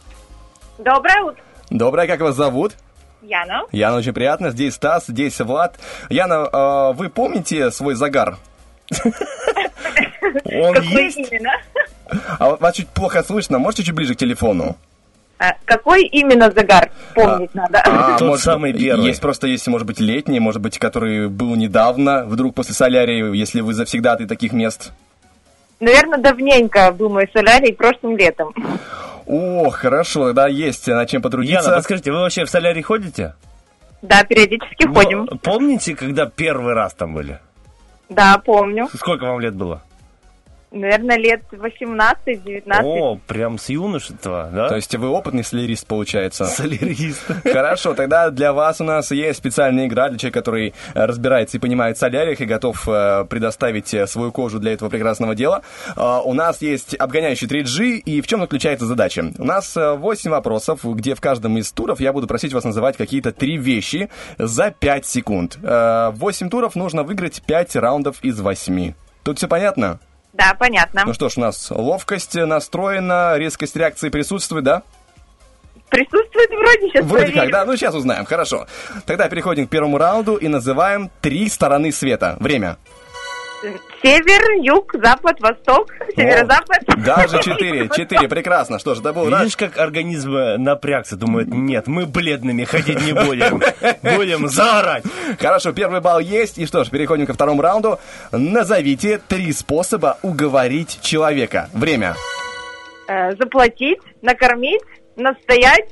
[0.78, 2.74] Доброе утро, Доброе, как вас зовут?
[3.20, 3.62] Яна.
[3.72, 4.50] Яна, очень приятно.
[4.50, 5.76] Здесь Стас, здесь Влад.
[6.08, 8.36] Яна, э, вы помните свой загар?
[10.44, 11.18] Он есть?
[11.18, 11.50] именно?
[12.38, 13.58] А вас чуть плохо слышно.
[13.58, 14.76] Можете чуть ближе к телефону?
[15.38, 17.80] А, Какой именно загар помнить надо?
[17.84, 22.74] А, может, Есть просто, есть, может быть, летний, может быть, который был недавно, вдруг после
[22.74, 24.92] солярии, если вы завсегдаты таких мест.
[25.80, 28.52] Наверное, давненько был мой солярий прошлым летом.
[29.26, 31.62] О, хорошо, тогда есть над чем потрудиться.
[31.62, 33.34] Яна, подскажите, вы вообще в солярий ходите?
[34.02, 35.26] Да, периодически Ну, ходим.
[35.42, 37.38] Помните, когда первый раз там были?
[38.08, 38.88] Да, помню.
[38.94, 39.82] Сколько вам лет было?
[40.70, 42.62] Наверное, лет 18-19.
[42.82, 44.68] О, прям с юношества, да?
[44.68, 46.44] То есть вы опытный солярист, получается?
[46.44, 47.24] Солярист.
[47.42, 51.96] Хорошо, тогда для вас у нас есть специальная игра для человека, который разбирается и понимает
[51.96, 55.62] в соляриях и готов э, предоставить э, свою кожу для этого прекрасного дела.
[55.96, 59.32] Э, У нас есть обгоняющий 3G, и в чем заключается задача?
[59.38, 63.32] У нас 8 вопросов, где в каждом из туров я буду просить вас называть какие-то
[63.32, 65.58] три вещи за 5 секунд.
[65.62, 68.92] 8 туров нужно выиграть 5 раундов из 8.
[69.24, 70.00] Тут все понятно?
[70.38, 71.02] Да, понятно.
[71.04, 74.82] Ну что ж, у нас ловкость настроена, резкость реакции присутствует, да?
[75.90, 77.40] Присутствует вроде сейчас Вроде проверю.
[77.40, 77.64] как, да?
[77.64, 78.24] Ну, сейчас узнаем.
[78.24, 78.66] Хорошо.
[79.06, 82.36] Тогда переходим к первому раунду и называем три стороны света.
[82.40, 82.76] Время.
[84.02, 86.84] Север, юг, запад, восток, северо-запад.
[87.04, 87.88] Даже четыре.
[87.88, 88.28] Четыре.
[88.28, 88.78] Прекрасно.
[88.78, 93.12] Что ж, это был Видишь, как организм э, напрягся, думает, нет, мы бледными ходить не
[93.12, 93.60] будем.
[94.02, 95.04] Будем заорать.
[95.40, 96.58] Хорошо, первый балл есть.
[96.58, 97.98] И что ж, переходим ко второму раунду.
[98.32, 101.68] Назовите три способа уговорить человека.
[101.72, 102.14] Время.
[103.08, 104.82] Э, заплатить, накормить,
[105.16, 105.88] настоять,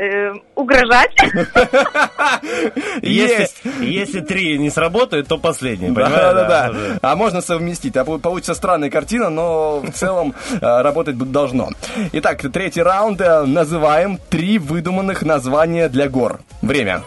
[0.00, 1.14] э, угрожать.
[3.02, 3.48] Если,
[3.84, 5.90] если три не сработают, то последний?
[5.90, 6.72] Да, да, да.
[7.02, 7.96] А можно совместить.
[7.96, 11.70] А пол- получится странная картина, но в целом э, работать должно.
[12.12, 13.20] Итак, третий раунд.
[13.20, 16.40] Э, Называем три выдуманных названия для гор.
[16.62, 17.02] Время.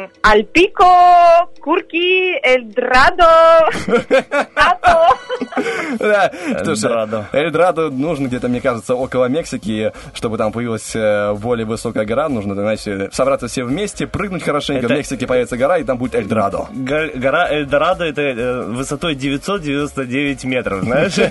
[0.00, 3.68] М, Альпико, Курки, Эльдрадо,
[4.54, 5.08] Ато.
[5.98, 7.26] Да, Эльдорадо.
[7.32, 12.28] Эльдорадо нужно где-то, мне кажется, около Мексики, чтобы там появилась э, более высокая гора.
[12.28, 14.86] Нужно, знаете, собраться все вместе, прыгнуть хорошенько.
[14.88, 16.66] В Мексике появится гора, и там будет Эльдорадо.
[16.72, 21.18] Го- Гора Эльдорадо это э, высотой 999 метров, знаешь?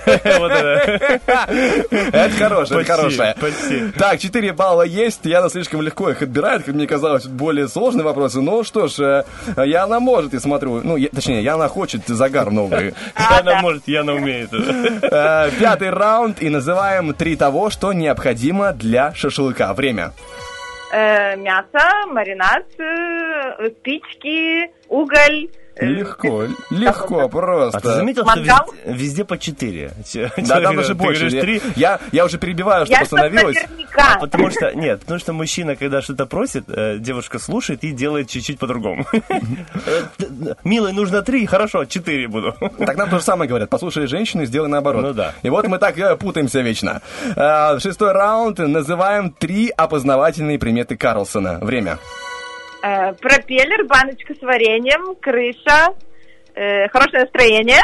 [2.08, 2.30] Это.
[2.38, 3.36] Хорошее, это хорошее.
[3.40, 3.92] почти.
[3.98, 5.26] Так, 4 балла есть.
[5.26, 8.42] Яна слишком легко их отбирает, как мне казалось, более сложные вопросы.
[8.60, 10.82] Ну что ж, э, Яна может, я смотрю.
[10.84, 12.94] Ну, я- точнее, Яна хочет загар новый.
[13.16, 14.50] Она может, Яна умеет.
[15.02, 19.74] Э, Пятый раунд и называем три того, что необходимо для шашлыка.
[19.74, 20.12] Время.
[20.92, 22.66] Э, Мясо, маринад,
[23.80, 25.48] спички, уголь.
[25.80, 27.78] Э, Легко, легко, просто.
[27.78, 28.54] А ты заметил, что везде,
[28.86, 29.92] везде по 4?
[30.38, 31.28] Да, там даже больше.
[31.28, 33.56] Я- Я, я уже перебиваю, что Я остановилось.
[33.56, 34.18] наверняка.
[34.20, 38.60] Потому что, нет, потому что мужчина, когда что-то просит, э, девушка слушает и делает чуть-чуть
[38.60, 39.06] по-другому.
[40.64, 42.56] Милый, нужно три, хорошо, четыре буду.
[42.78, 43.70] Так нам то же самое говорят.
[43.70, 45.04] Послушай женщину и сделай наоборот.
[45.04, 45.34] Ну да.
[45.44, 47.02] И вот мы так э, путаемся вечно.
[47.80, 48.60] Шестой раунд.
[48.60, 51.60] Называем три опознавательные приметы Карлсона.
[51.62, 51.98] Время.
[52.82, 55.94] Э, пропеллер, баночка с вареньем, крыша,
[56.56, 57.82] э, хорошее настроение.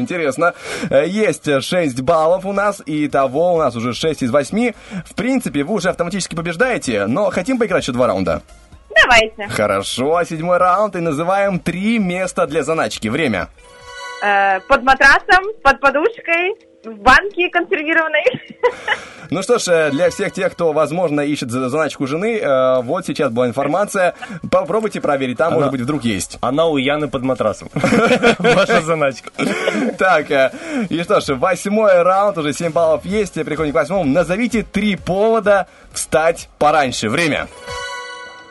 [0.00, 0.54] Интересно.
[0.90, 4.72] Э, Есть 6 баллов у нас, и того у нас уже 6 из 8.
[5.06, 8.42] В принципе, вы уже автоматически побеждаете, но хотим поиграть еще два раунда.
[9.02, 9.46] Давайте.
[9.48, 13.08] Хорошо, седьмой раунд, и называем три места для заначки.
[13.08, 13.48] Время.
[14.22, 16.54] Э, под матрасом, под подушкой,
[16.84, 18.24] в банке консервированной.
[19.30, 23.06] Ну что ж, э, для всех тех, кто, возможно, ищет за- заначку жены, э, вот
[23.06, 24.14] сейчас была информация.
[24.50, 26.38] Попробуйте проверить, там, может быть, вдруг есть.
[26.40, 27.68] Она у Яны под матрасом.
[28.38, 29.30] Ваша заначка.
[29.98, 30.50] Так, э,
[30.88, 34.04] и что ж, восьмой раунд, уже 7 баллов есть, и переходим к восьмому.
[34.04, 37.08] Назовите три повода встать пораньше.
[37.08, 37.46] Время.
[37.46, 37.89] Э,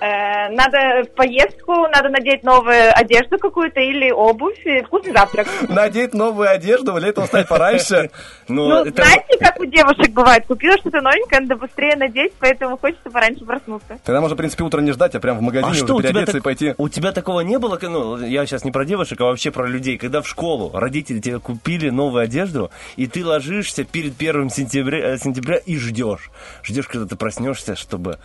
[0.02, 5.48] надо в поездку, надо надеть новую одежду какую-то или обувь, и вкусный завтрак.
[5.68, 8.10] Надеть новую одежду, для этого встать пораньше.
[8.52, 13.46] Ну, знаете, как у девушек бывает, купила что-то новенькое, надо быстрее надеть, поэтому хочется пораньше
[13.46, 14.00] проснуться.
[14.04, 16.42] Тогда можно, в принципе, утро не ждать, а прям в магазине А уже переодеться и
[16.42, 16.74] пойти.
[16.80, 17.78] у тебя такого не было?
[17.80, 20.00] Ну, я сейчас не про девушек, а вообще про людей.
[20.00, 25.18] Когда в школу родители тебе купили новую одежду, и ты ложишься перед первым сентября, э,
[25.20, 26.32] сентября и ждешь.
[26.64, 28.18] Ждешь, когда ты проснешься, чтобы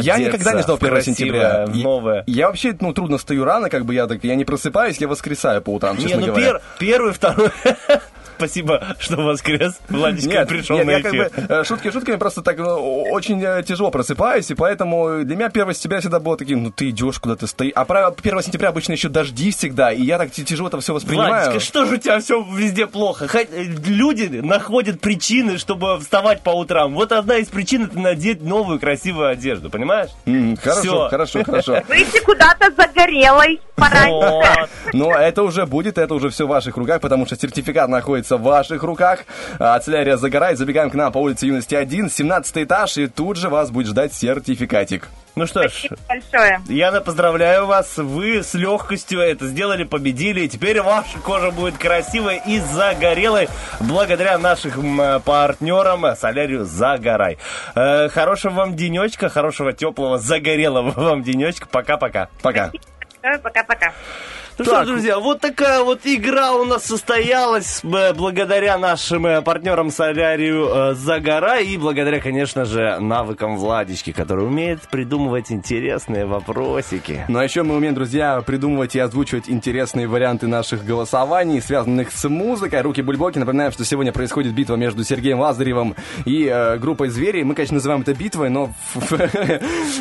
[0.00, 1.66] Я никогда не ждал в 1 красивое, сентября.
[1.66, 2.24] в новое.
[2.26, 5.62] Я вообще, ну, трудно стою рано, как бы я так, я не просыпаюсь, я воскресаю
[5.62, 6.46] по утрам, Не, честно ну говоря.
[6.52, 7.50] пер- первый, второй...
[8.40, 9.78] Спасибо, что воскрес.
[9.90, 11.30] Владичка Нет, пришел нет, на я как эфир.
[11.36, 15.46] бы э, шутки шутками просто так ну, очень э, тяжело просыпаюсь, и поэтому для меня
[15.46, 17.72] 1 сентября всегда было таким, ну ты идешь куда-то стоишь.
[17.74, 21.30] А про 1 сентября обычно еще дожди всегда, и я так тяжело это все воспринимаю.
[21.44, 23.28] Владечка, что же у тебя все везде плохо?
[23.32, 26.94] Э, люди находят причины, чтобы вставать по утрам.
[26.94, 30.08] Вот одна из причин это надеть новую красивую одежду, понимаешь?
[30.62, 31.08] хорошо, Всё.
[31.10, 31.82] хорошо, хорошо.
[31.88, 34.68] Выйти куда-то загорелой пораньше.
[34.92, 38.42] Но это уже будет, это уже все в ваших руках, потому что сертификат находится в
[38.42, 39.20] ваших руках.
[39.58, 43.48] А, Целярия загорает, забегаем к нам по улице Юности 1, 17 этаж, и тут же
[43.48, 45.08] вас будет ждать сертификатик.
[45.36, 46.60] Ну что ж, Большое.
[46.68, 47.96] Яна, поздравляю вас.
[47.96, 50.40] Вы с легкостью это сделали, победили.
[50.40, 53.48] И теперь ваша кожа будет красивой и загорелой
[53.80, 57.38] благодаря нашим партнерам э, Солярию Загорай.
[57.74, 61.66] Э, хорошего вам денечка, хорошего теплого загорелого вам денечка.
[61.68, 62.28] Пока-пока.
[62.42, 62.72] Пока.
[63.42, 63.92] Пока-пока.
[64.60, 69.90] Ну что ж, друзья, вот такая вот игра у нас состоялась благодаря нашим э, партнерам
[69.90, 77.24] Солярию э, Загора и благодаря, конечно же, навыкам Владички, который умеет придумывать интересные вопросики.
[77.28, 82.28] Ну а еще мы умеем, друзья, придумывать и озвучивать интересные варианты наших голосований, связанных с
[82.28, 82.82] музыкой.
[82.82, 83.38] Руки Бульбоки.
[83.38, 85.96] Напоминаем, что сегодня происходит битва между Сергеем Лазаревым
[86.26, 87.44] и э, группой «Звери».
[87.44, 88.74] Мы, конечно, называем это битвой, но...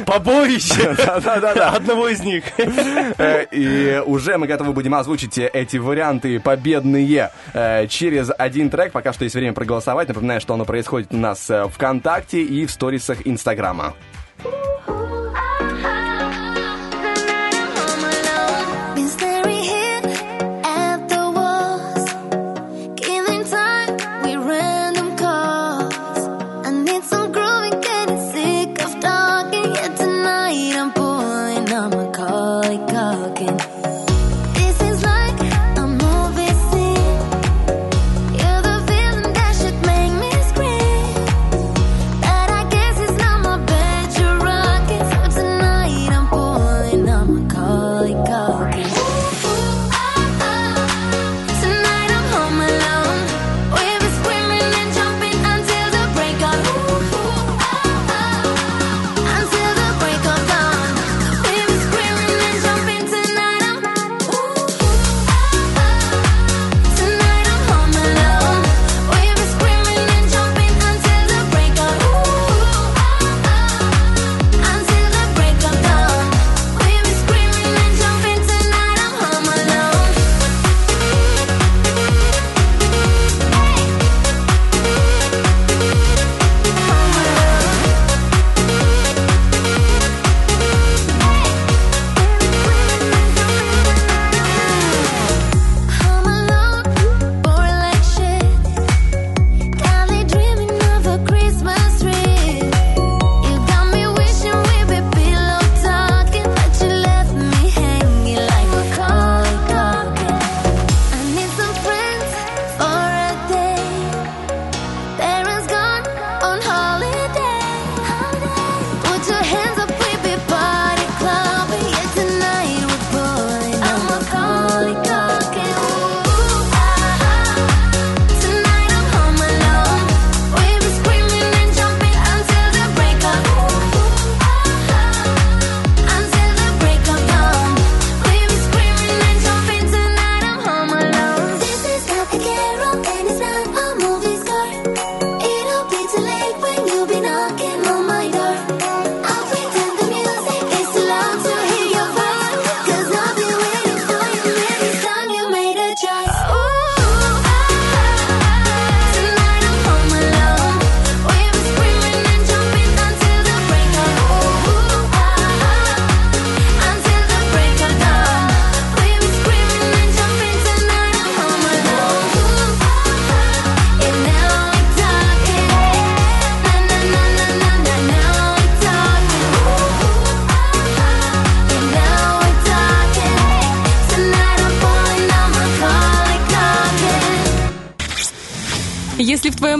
[0.05, 0.97] Побоище!
[1.23, 1.69] Да-да-да.
[1.69, 2.43] Одного из них.
[3.17, 8.91] Э, И уже мы готовы будем озвучить эти варианты победные э, через один трек.
[8.91, 10.09] Пока что есть время проголосовать.
[10.09, 13.93] Напоминаю, что оно происходит у нас э, ВКонтакте и в сторисах Инстаграма.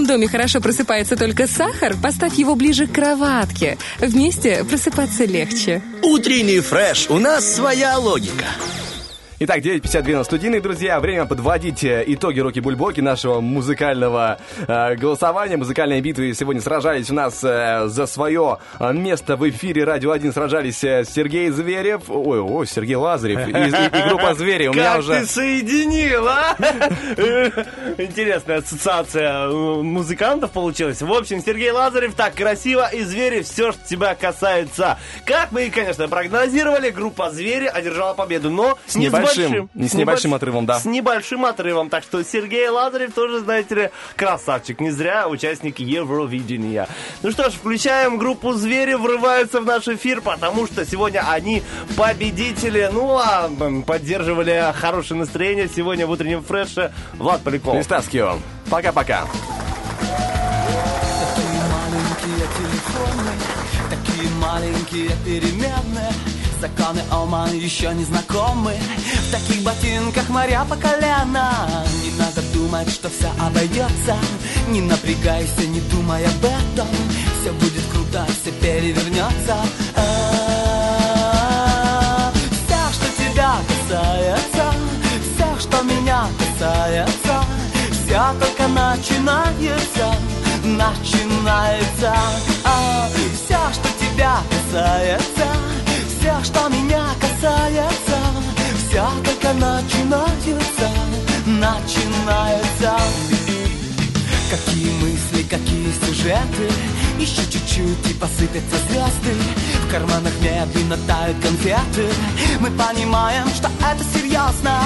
[0.09, 3.77] Доме хорошо просыпается только сахар, поставь его ближе к кроватке.
[3.99, 5.83] Вместе просыпаться легче.
[6.01, 7.07] Утренний фреш.
[7.09, 8.45] У нас своя логика.
[9.41, 10.99] Итак, 9.52 на студийных, друзья.
[10.99, 14.37] Время подводить э, итоги Руки Бульбоки, нашего музыкального
[14.67, 16.33] э, голосования, музыкальной битвы.
[16.33, 20.33] Сегодня сражались у нас э, за свое э, место в эфире Радио 1.
[20.33, 24.67] Сражались э, Сергей Зверев, ой, ой, Сергей Лазарев и, и- и группа Звери.
[24.67, 25.21] У меня Как уже...
[25.21, 26.57] ты соединил, а?
[27.99, 31.01] Интересная ассоциация э, музыкантов получилась.
[31.01, 34.97] В общем, Сергей Лазарев так красиво и звери все, что тебя касается.
[35.25, 39.69] Как мы и, конечно, прогнозировали, группа Звери одержала победу, но С не небольшим, большим.
[39.73, 40.79] не с небольшим небольш- отрывом, да.
[40.79, 41.89] С небольшим отрывом.
[41.89, 44.79] Так что Сергей Лазарев тоже, знаете ли, красавчик.
[44.79, 46.87] Не зря участник Евровидения.
[47.21, 51.63] Ну что ж, включаем группу Звери, врываются в наш эфир, потому что сегодня они
[51.97, 52.89] победители.
[52.93, 53.49] Ну, а
[53.85, 57.88] поддерживали хорошее настроение сегодня в утреннем фреше Влад Поляков.
[57.89, 58.39] Вам.
[58.69, 59.25] Пока-пока.
[61.19, 63.31] Такие маленькие телефоны,
[63.89, 66.13] такие маленькие переменные
[66.61, 68.75] Законы Оман еще не знакомы.
[68.75, 71.67] В таких ботинках моря по колено.
[72.03, 74.15] Не надо думать, что все обойдется
[74.67, 76.87] Не напрягайся, не думай об этом.
[77.41, 79.55] Все будет круто, все перевернется
[79.95, 80.01] А,
[82.67, 84.73] Все, что тебя касается
[85.35, 87.38] Все, что меня касается
[88.37, 90.15] Только начинается
[90.63, 92.13] Начинается.
[92.63, 95.47] А, Все, что тебя касается
[96.07, 98.17] Все, что меня касается
[98.77, 100.89] Все только начинается
[101.47, 102.99] Начинается.
[104.51, 106.69] Какие мысли, какие сюжеты
[107.17, 109.33] Еще чуть-чуть и посыпятся звезды.
[109.87, 112.07] В карманах медленно тают конфеты.
[112.59, 114.83] Мы понимаем, что это серьезно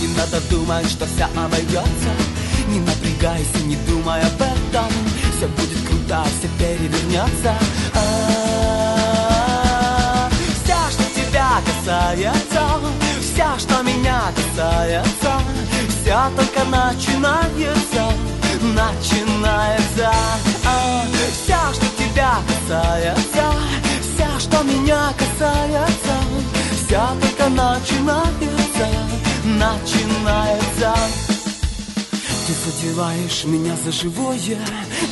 [0.00, 2.35] Не надо думать, что все обойдется
[3.16, 4.86] напрягайся, не думай об этом.
[5.36, 7.54] Все будет круто, все перевернется
[7.94, 8.00] А,
[10.64, 12.62] Все, что тебя касается
[13.20, 15.32] Все, что меня касается
[15.88, 18.12] Все только начинается
[18.74, 20.10] начинается.
[20.64, 23.44] А, Все, что тебя касается
[24.14, 26.14] Все, что меня касается
[26.86, 28.86] Все только начинается
[29.44, 30.94] Начинается
[32.46, 34.58] Ты задеваешь меня за живое.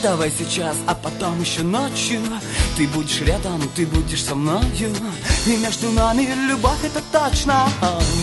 [0.02, 2.20] Давай сейчас, а потом еще ночью.
[2.76, 4.94] Ты будешь рядом, ты будешь со мною.
[5.46, 7.68] И между нами любовь это точно.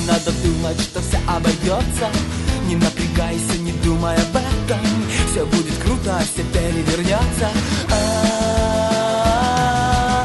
[0.07, 2.09] Надо думать, что все обойдется.
[2.67, 4.79] Не напрягайся, не думай об этом.
[5.31, 7.49] Все будет круто, все перевернется
[7.89, 7.95] А,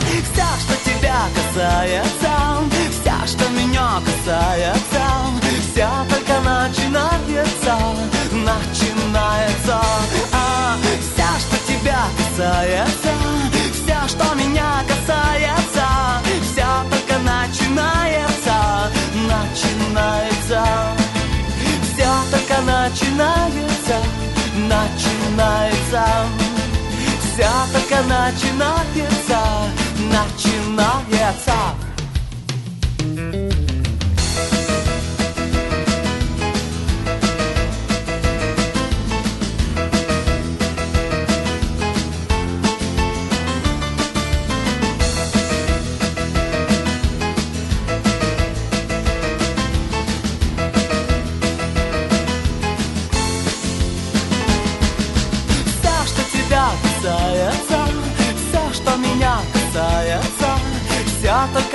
[0.01, 2.33] Все, что тебя касается
[2.91, 5.03] Все, что меня касается
[12.37, 13.09] касается.
[13.73, 15.87] Все, что меня касается
[16.43, 18.57] Все только начинается
[19.15, 20.63] Начинается.
[21.83, 23.97] Все только начинается
[24.69, 26.05] Начинается.
[27.23, 29.41] Все только начинается
[29.99, 31.57] Начинается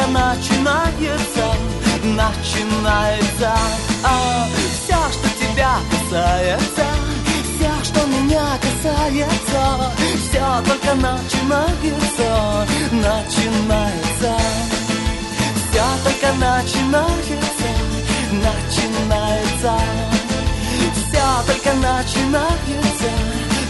[0.02, 1.46] только начинается
[2.04, 3.54] Начинается.
[4.04, 4.48] А,
[4.84, 6.86] Все, что тебя касается
[7.56, 14.38] Все, что меня касается Все только начинается Начинается.
[15.70, 17.68] Все только начинается
[18.32, 19.74] Начинается.
[20.96, 23.10] Все только начинается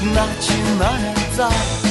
[0.04, 1.91] Начинается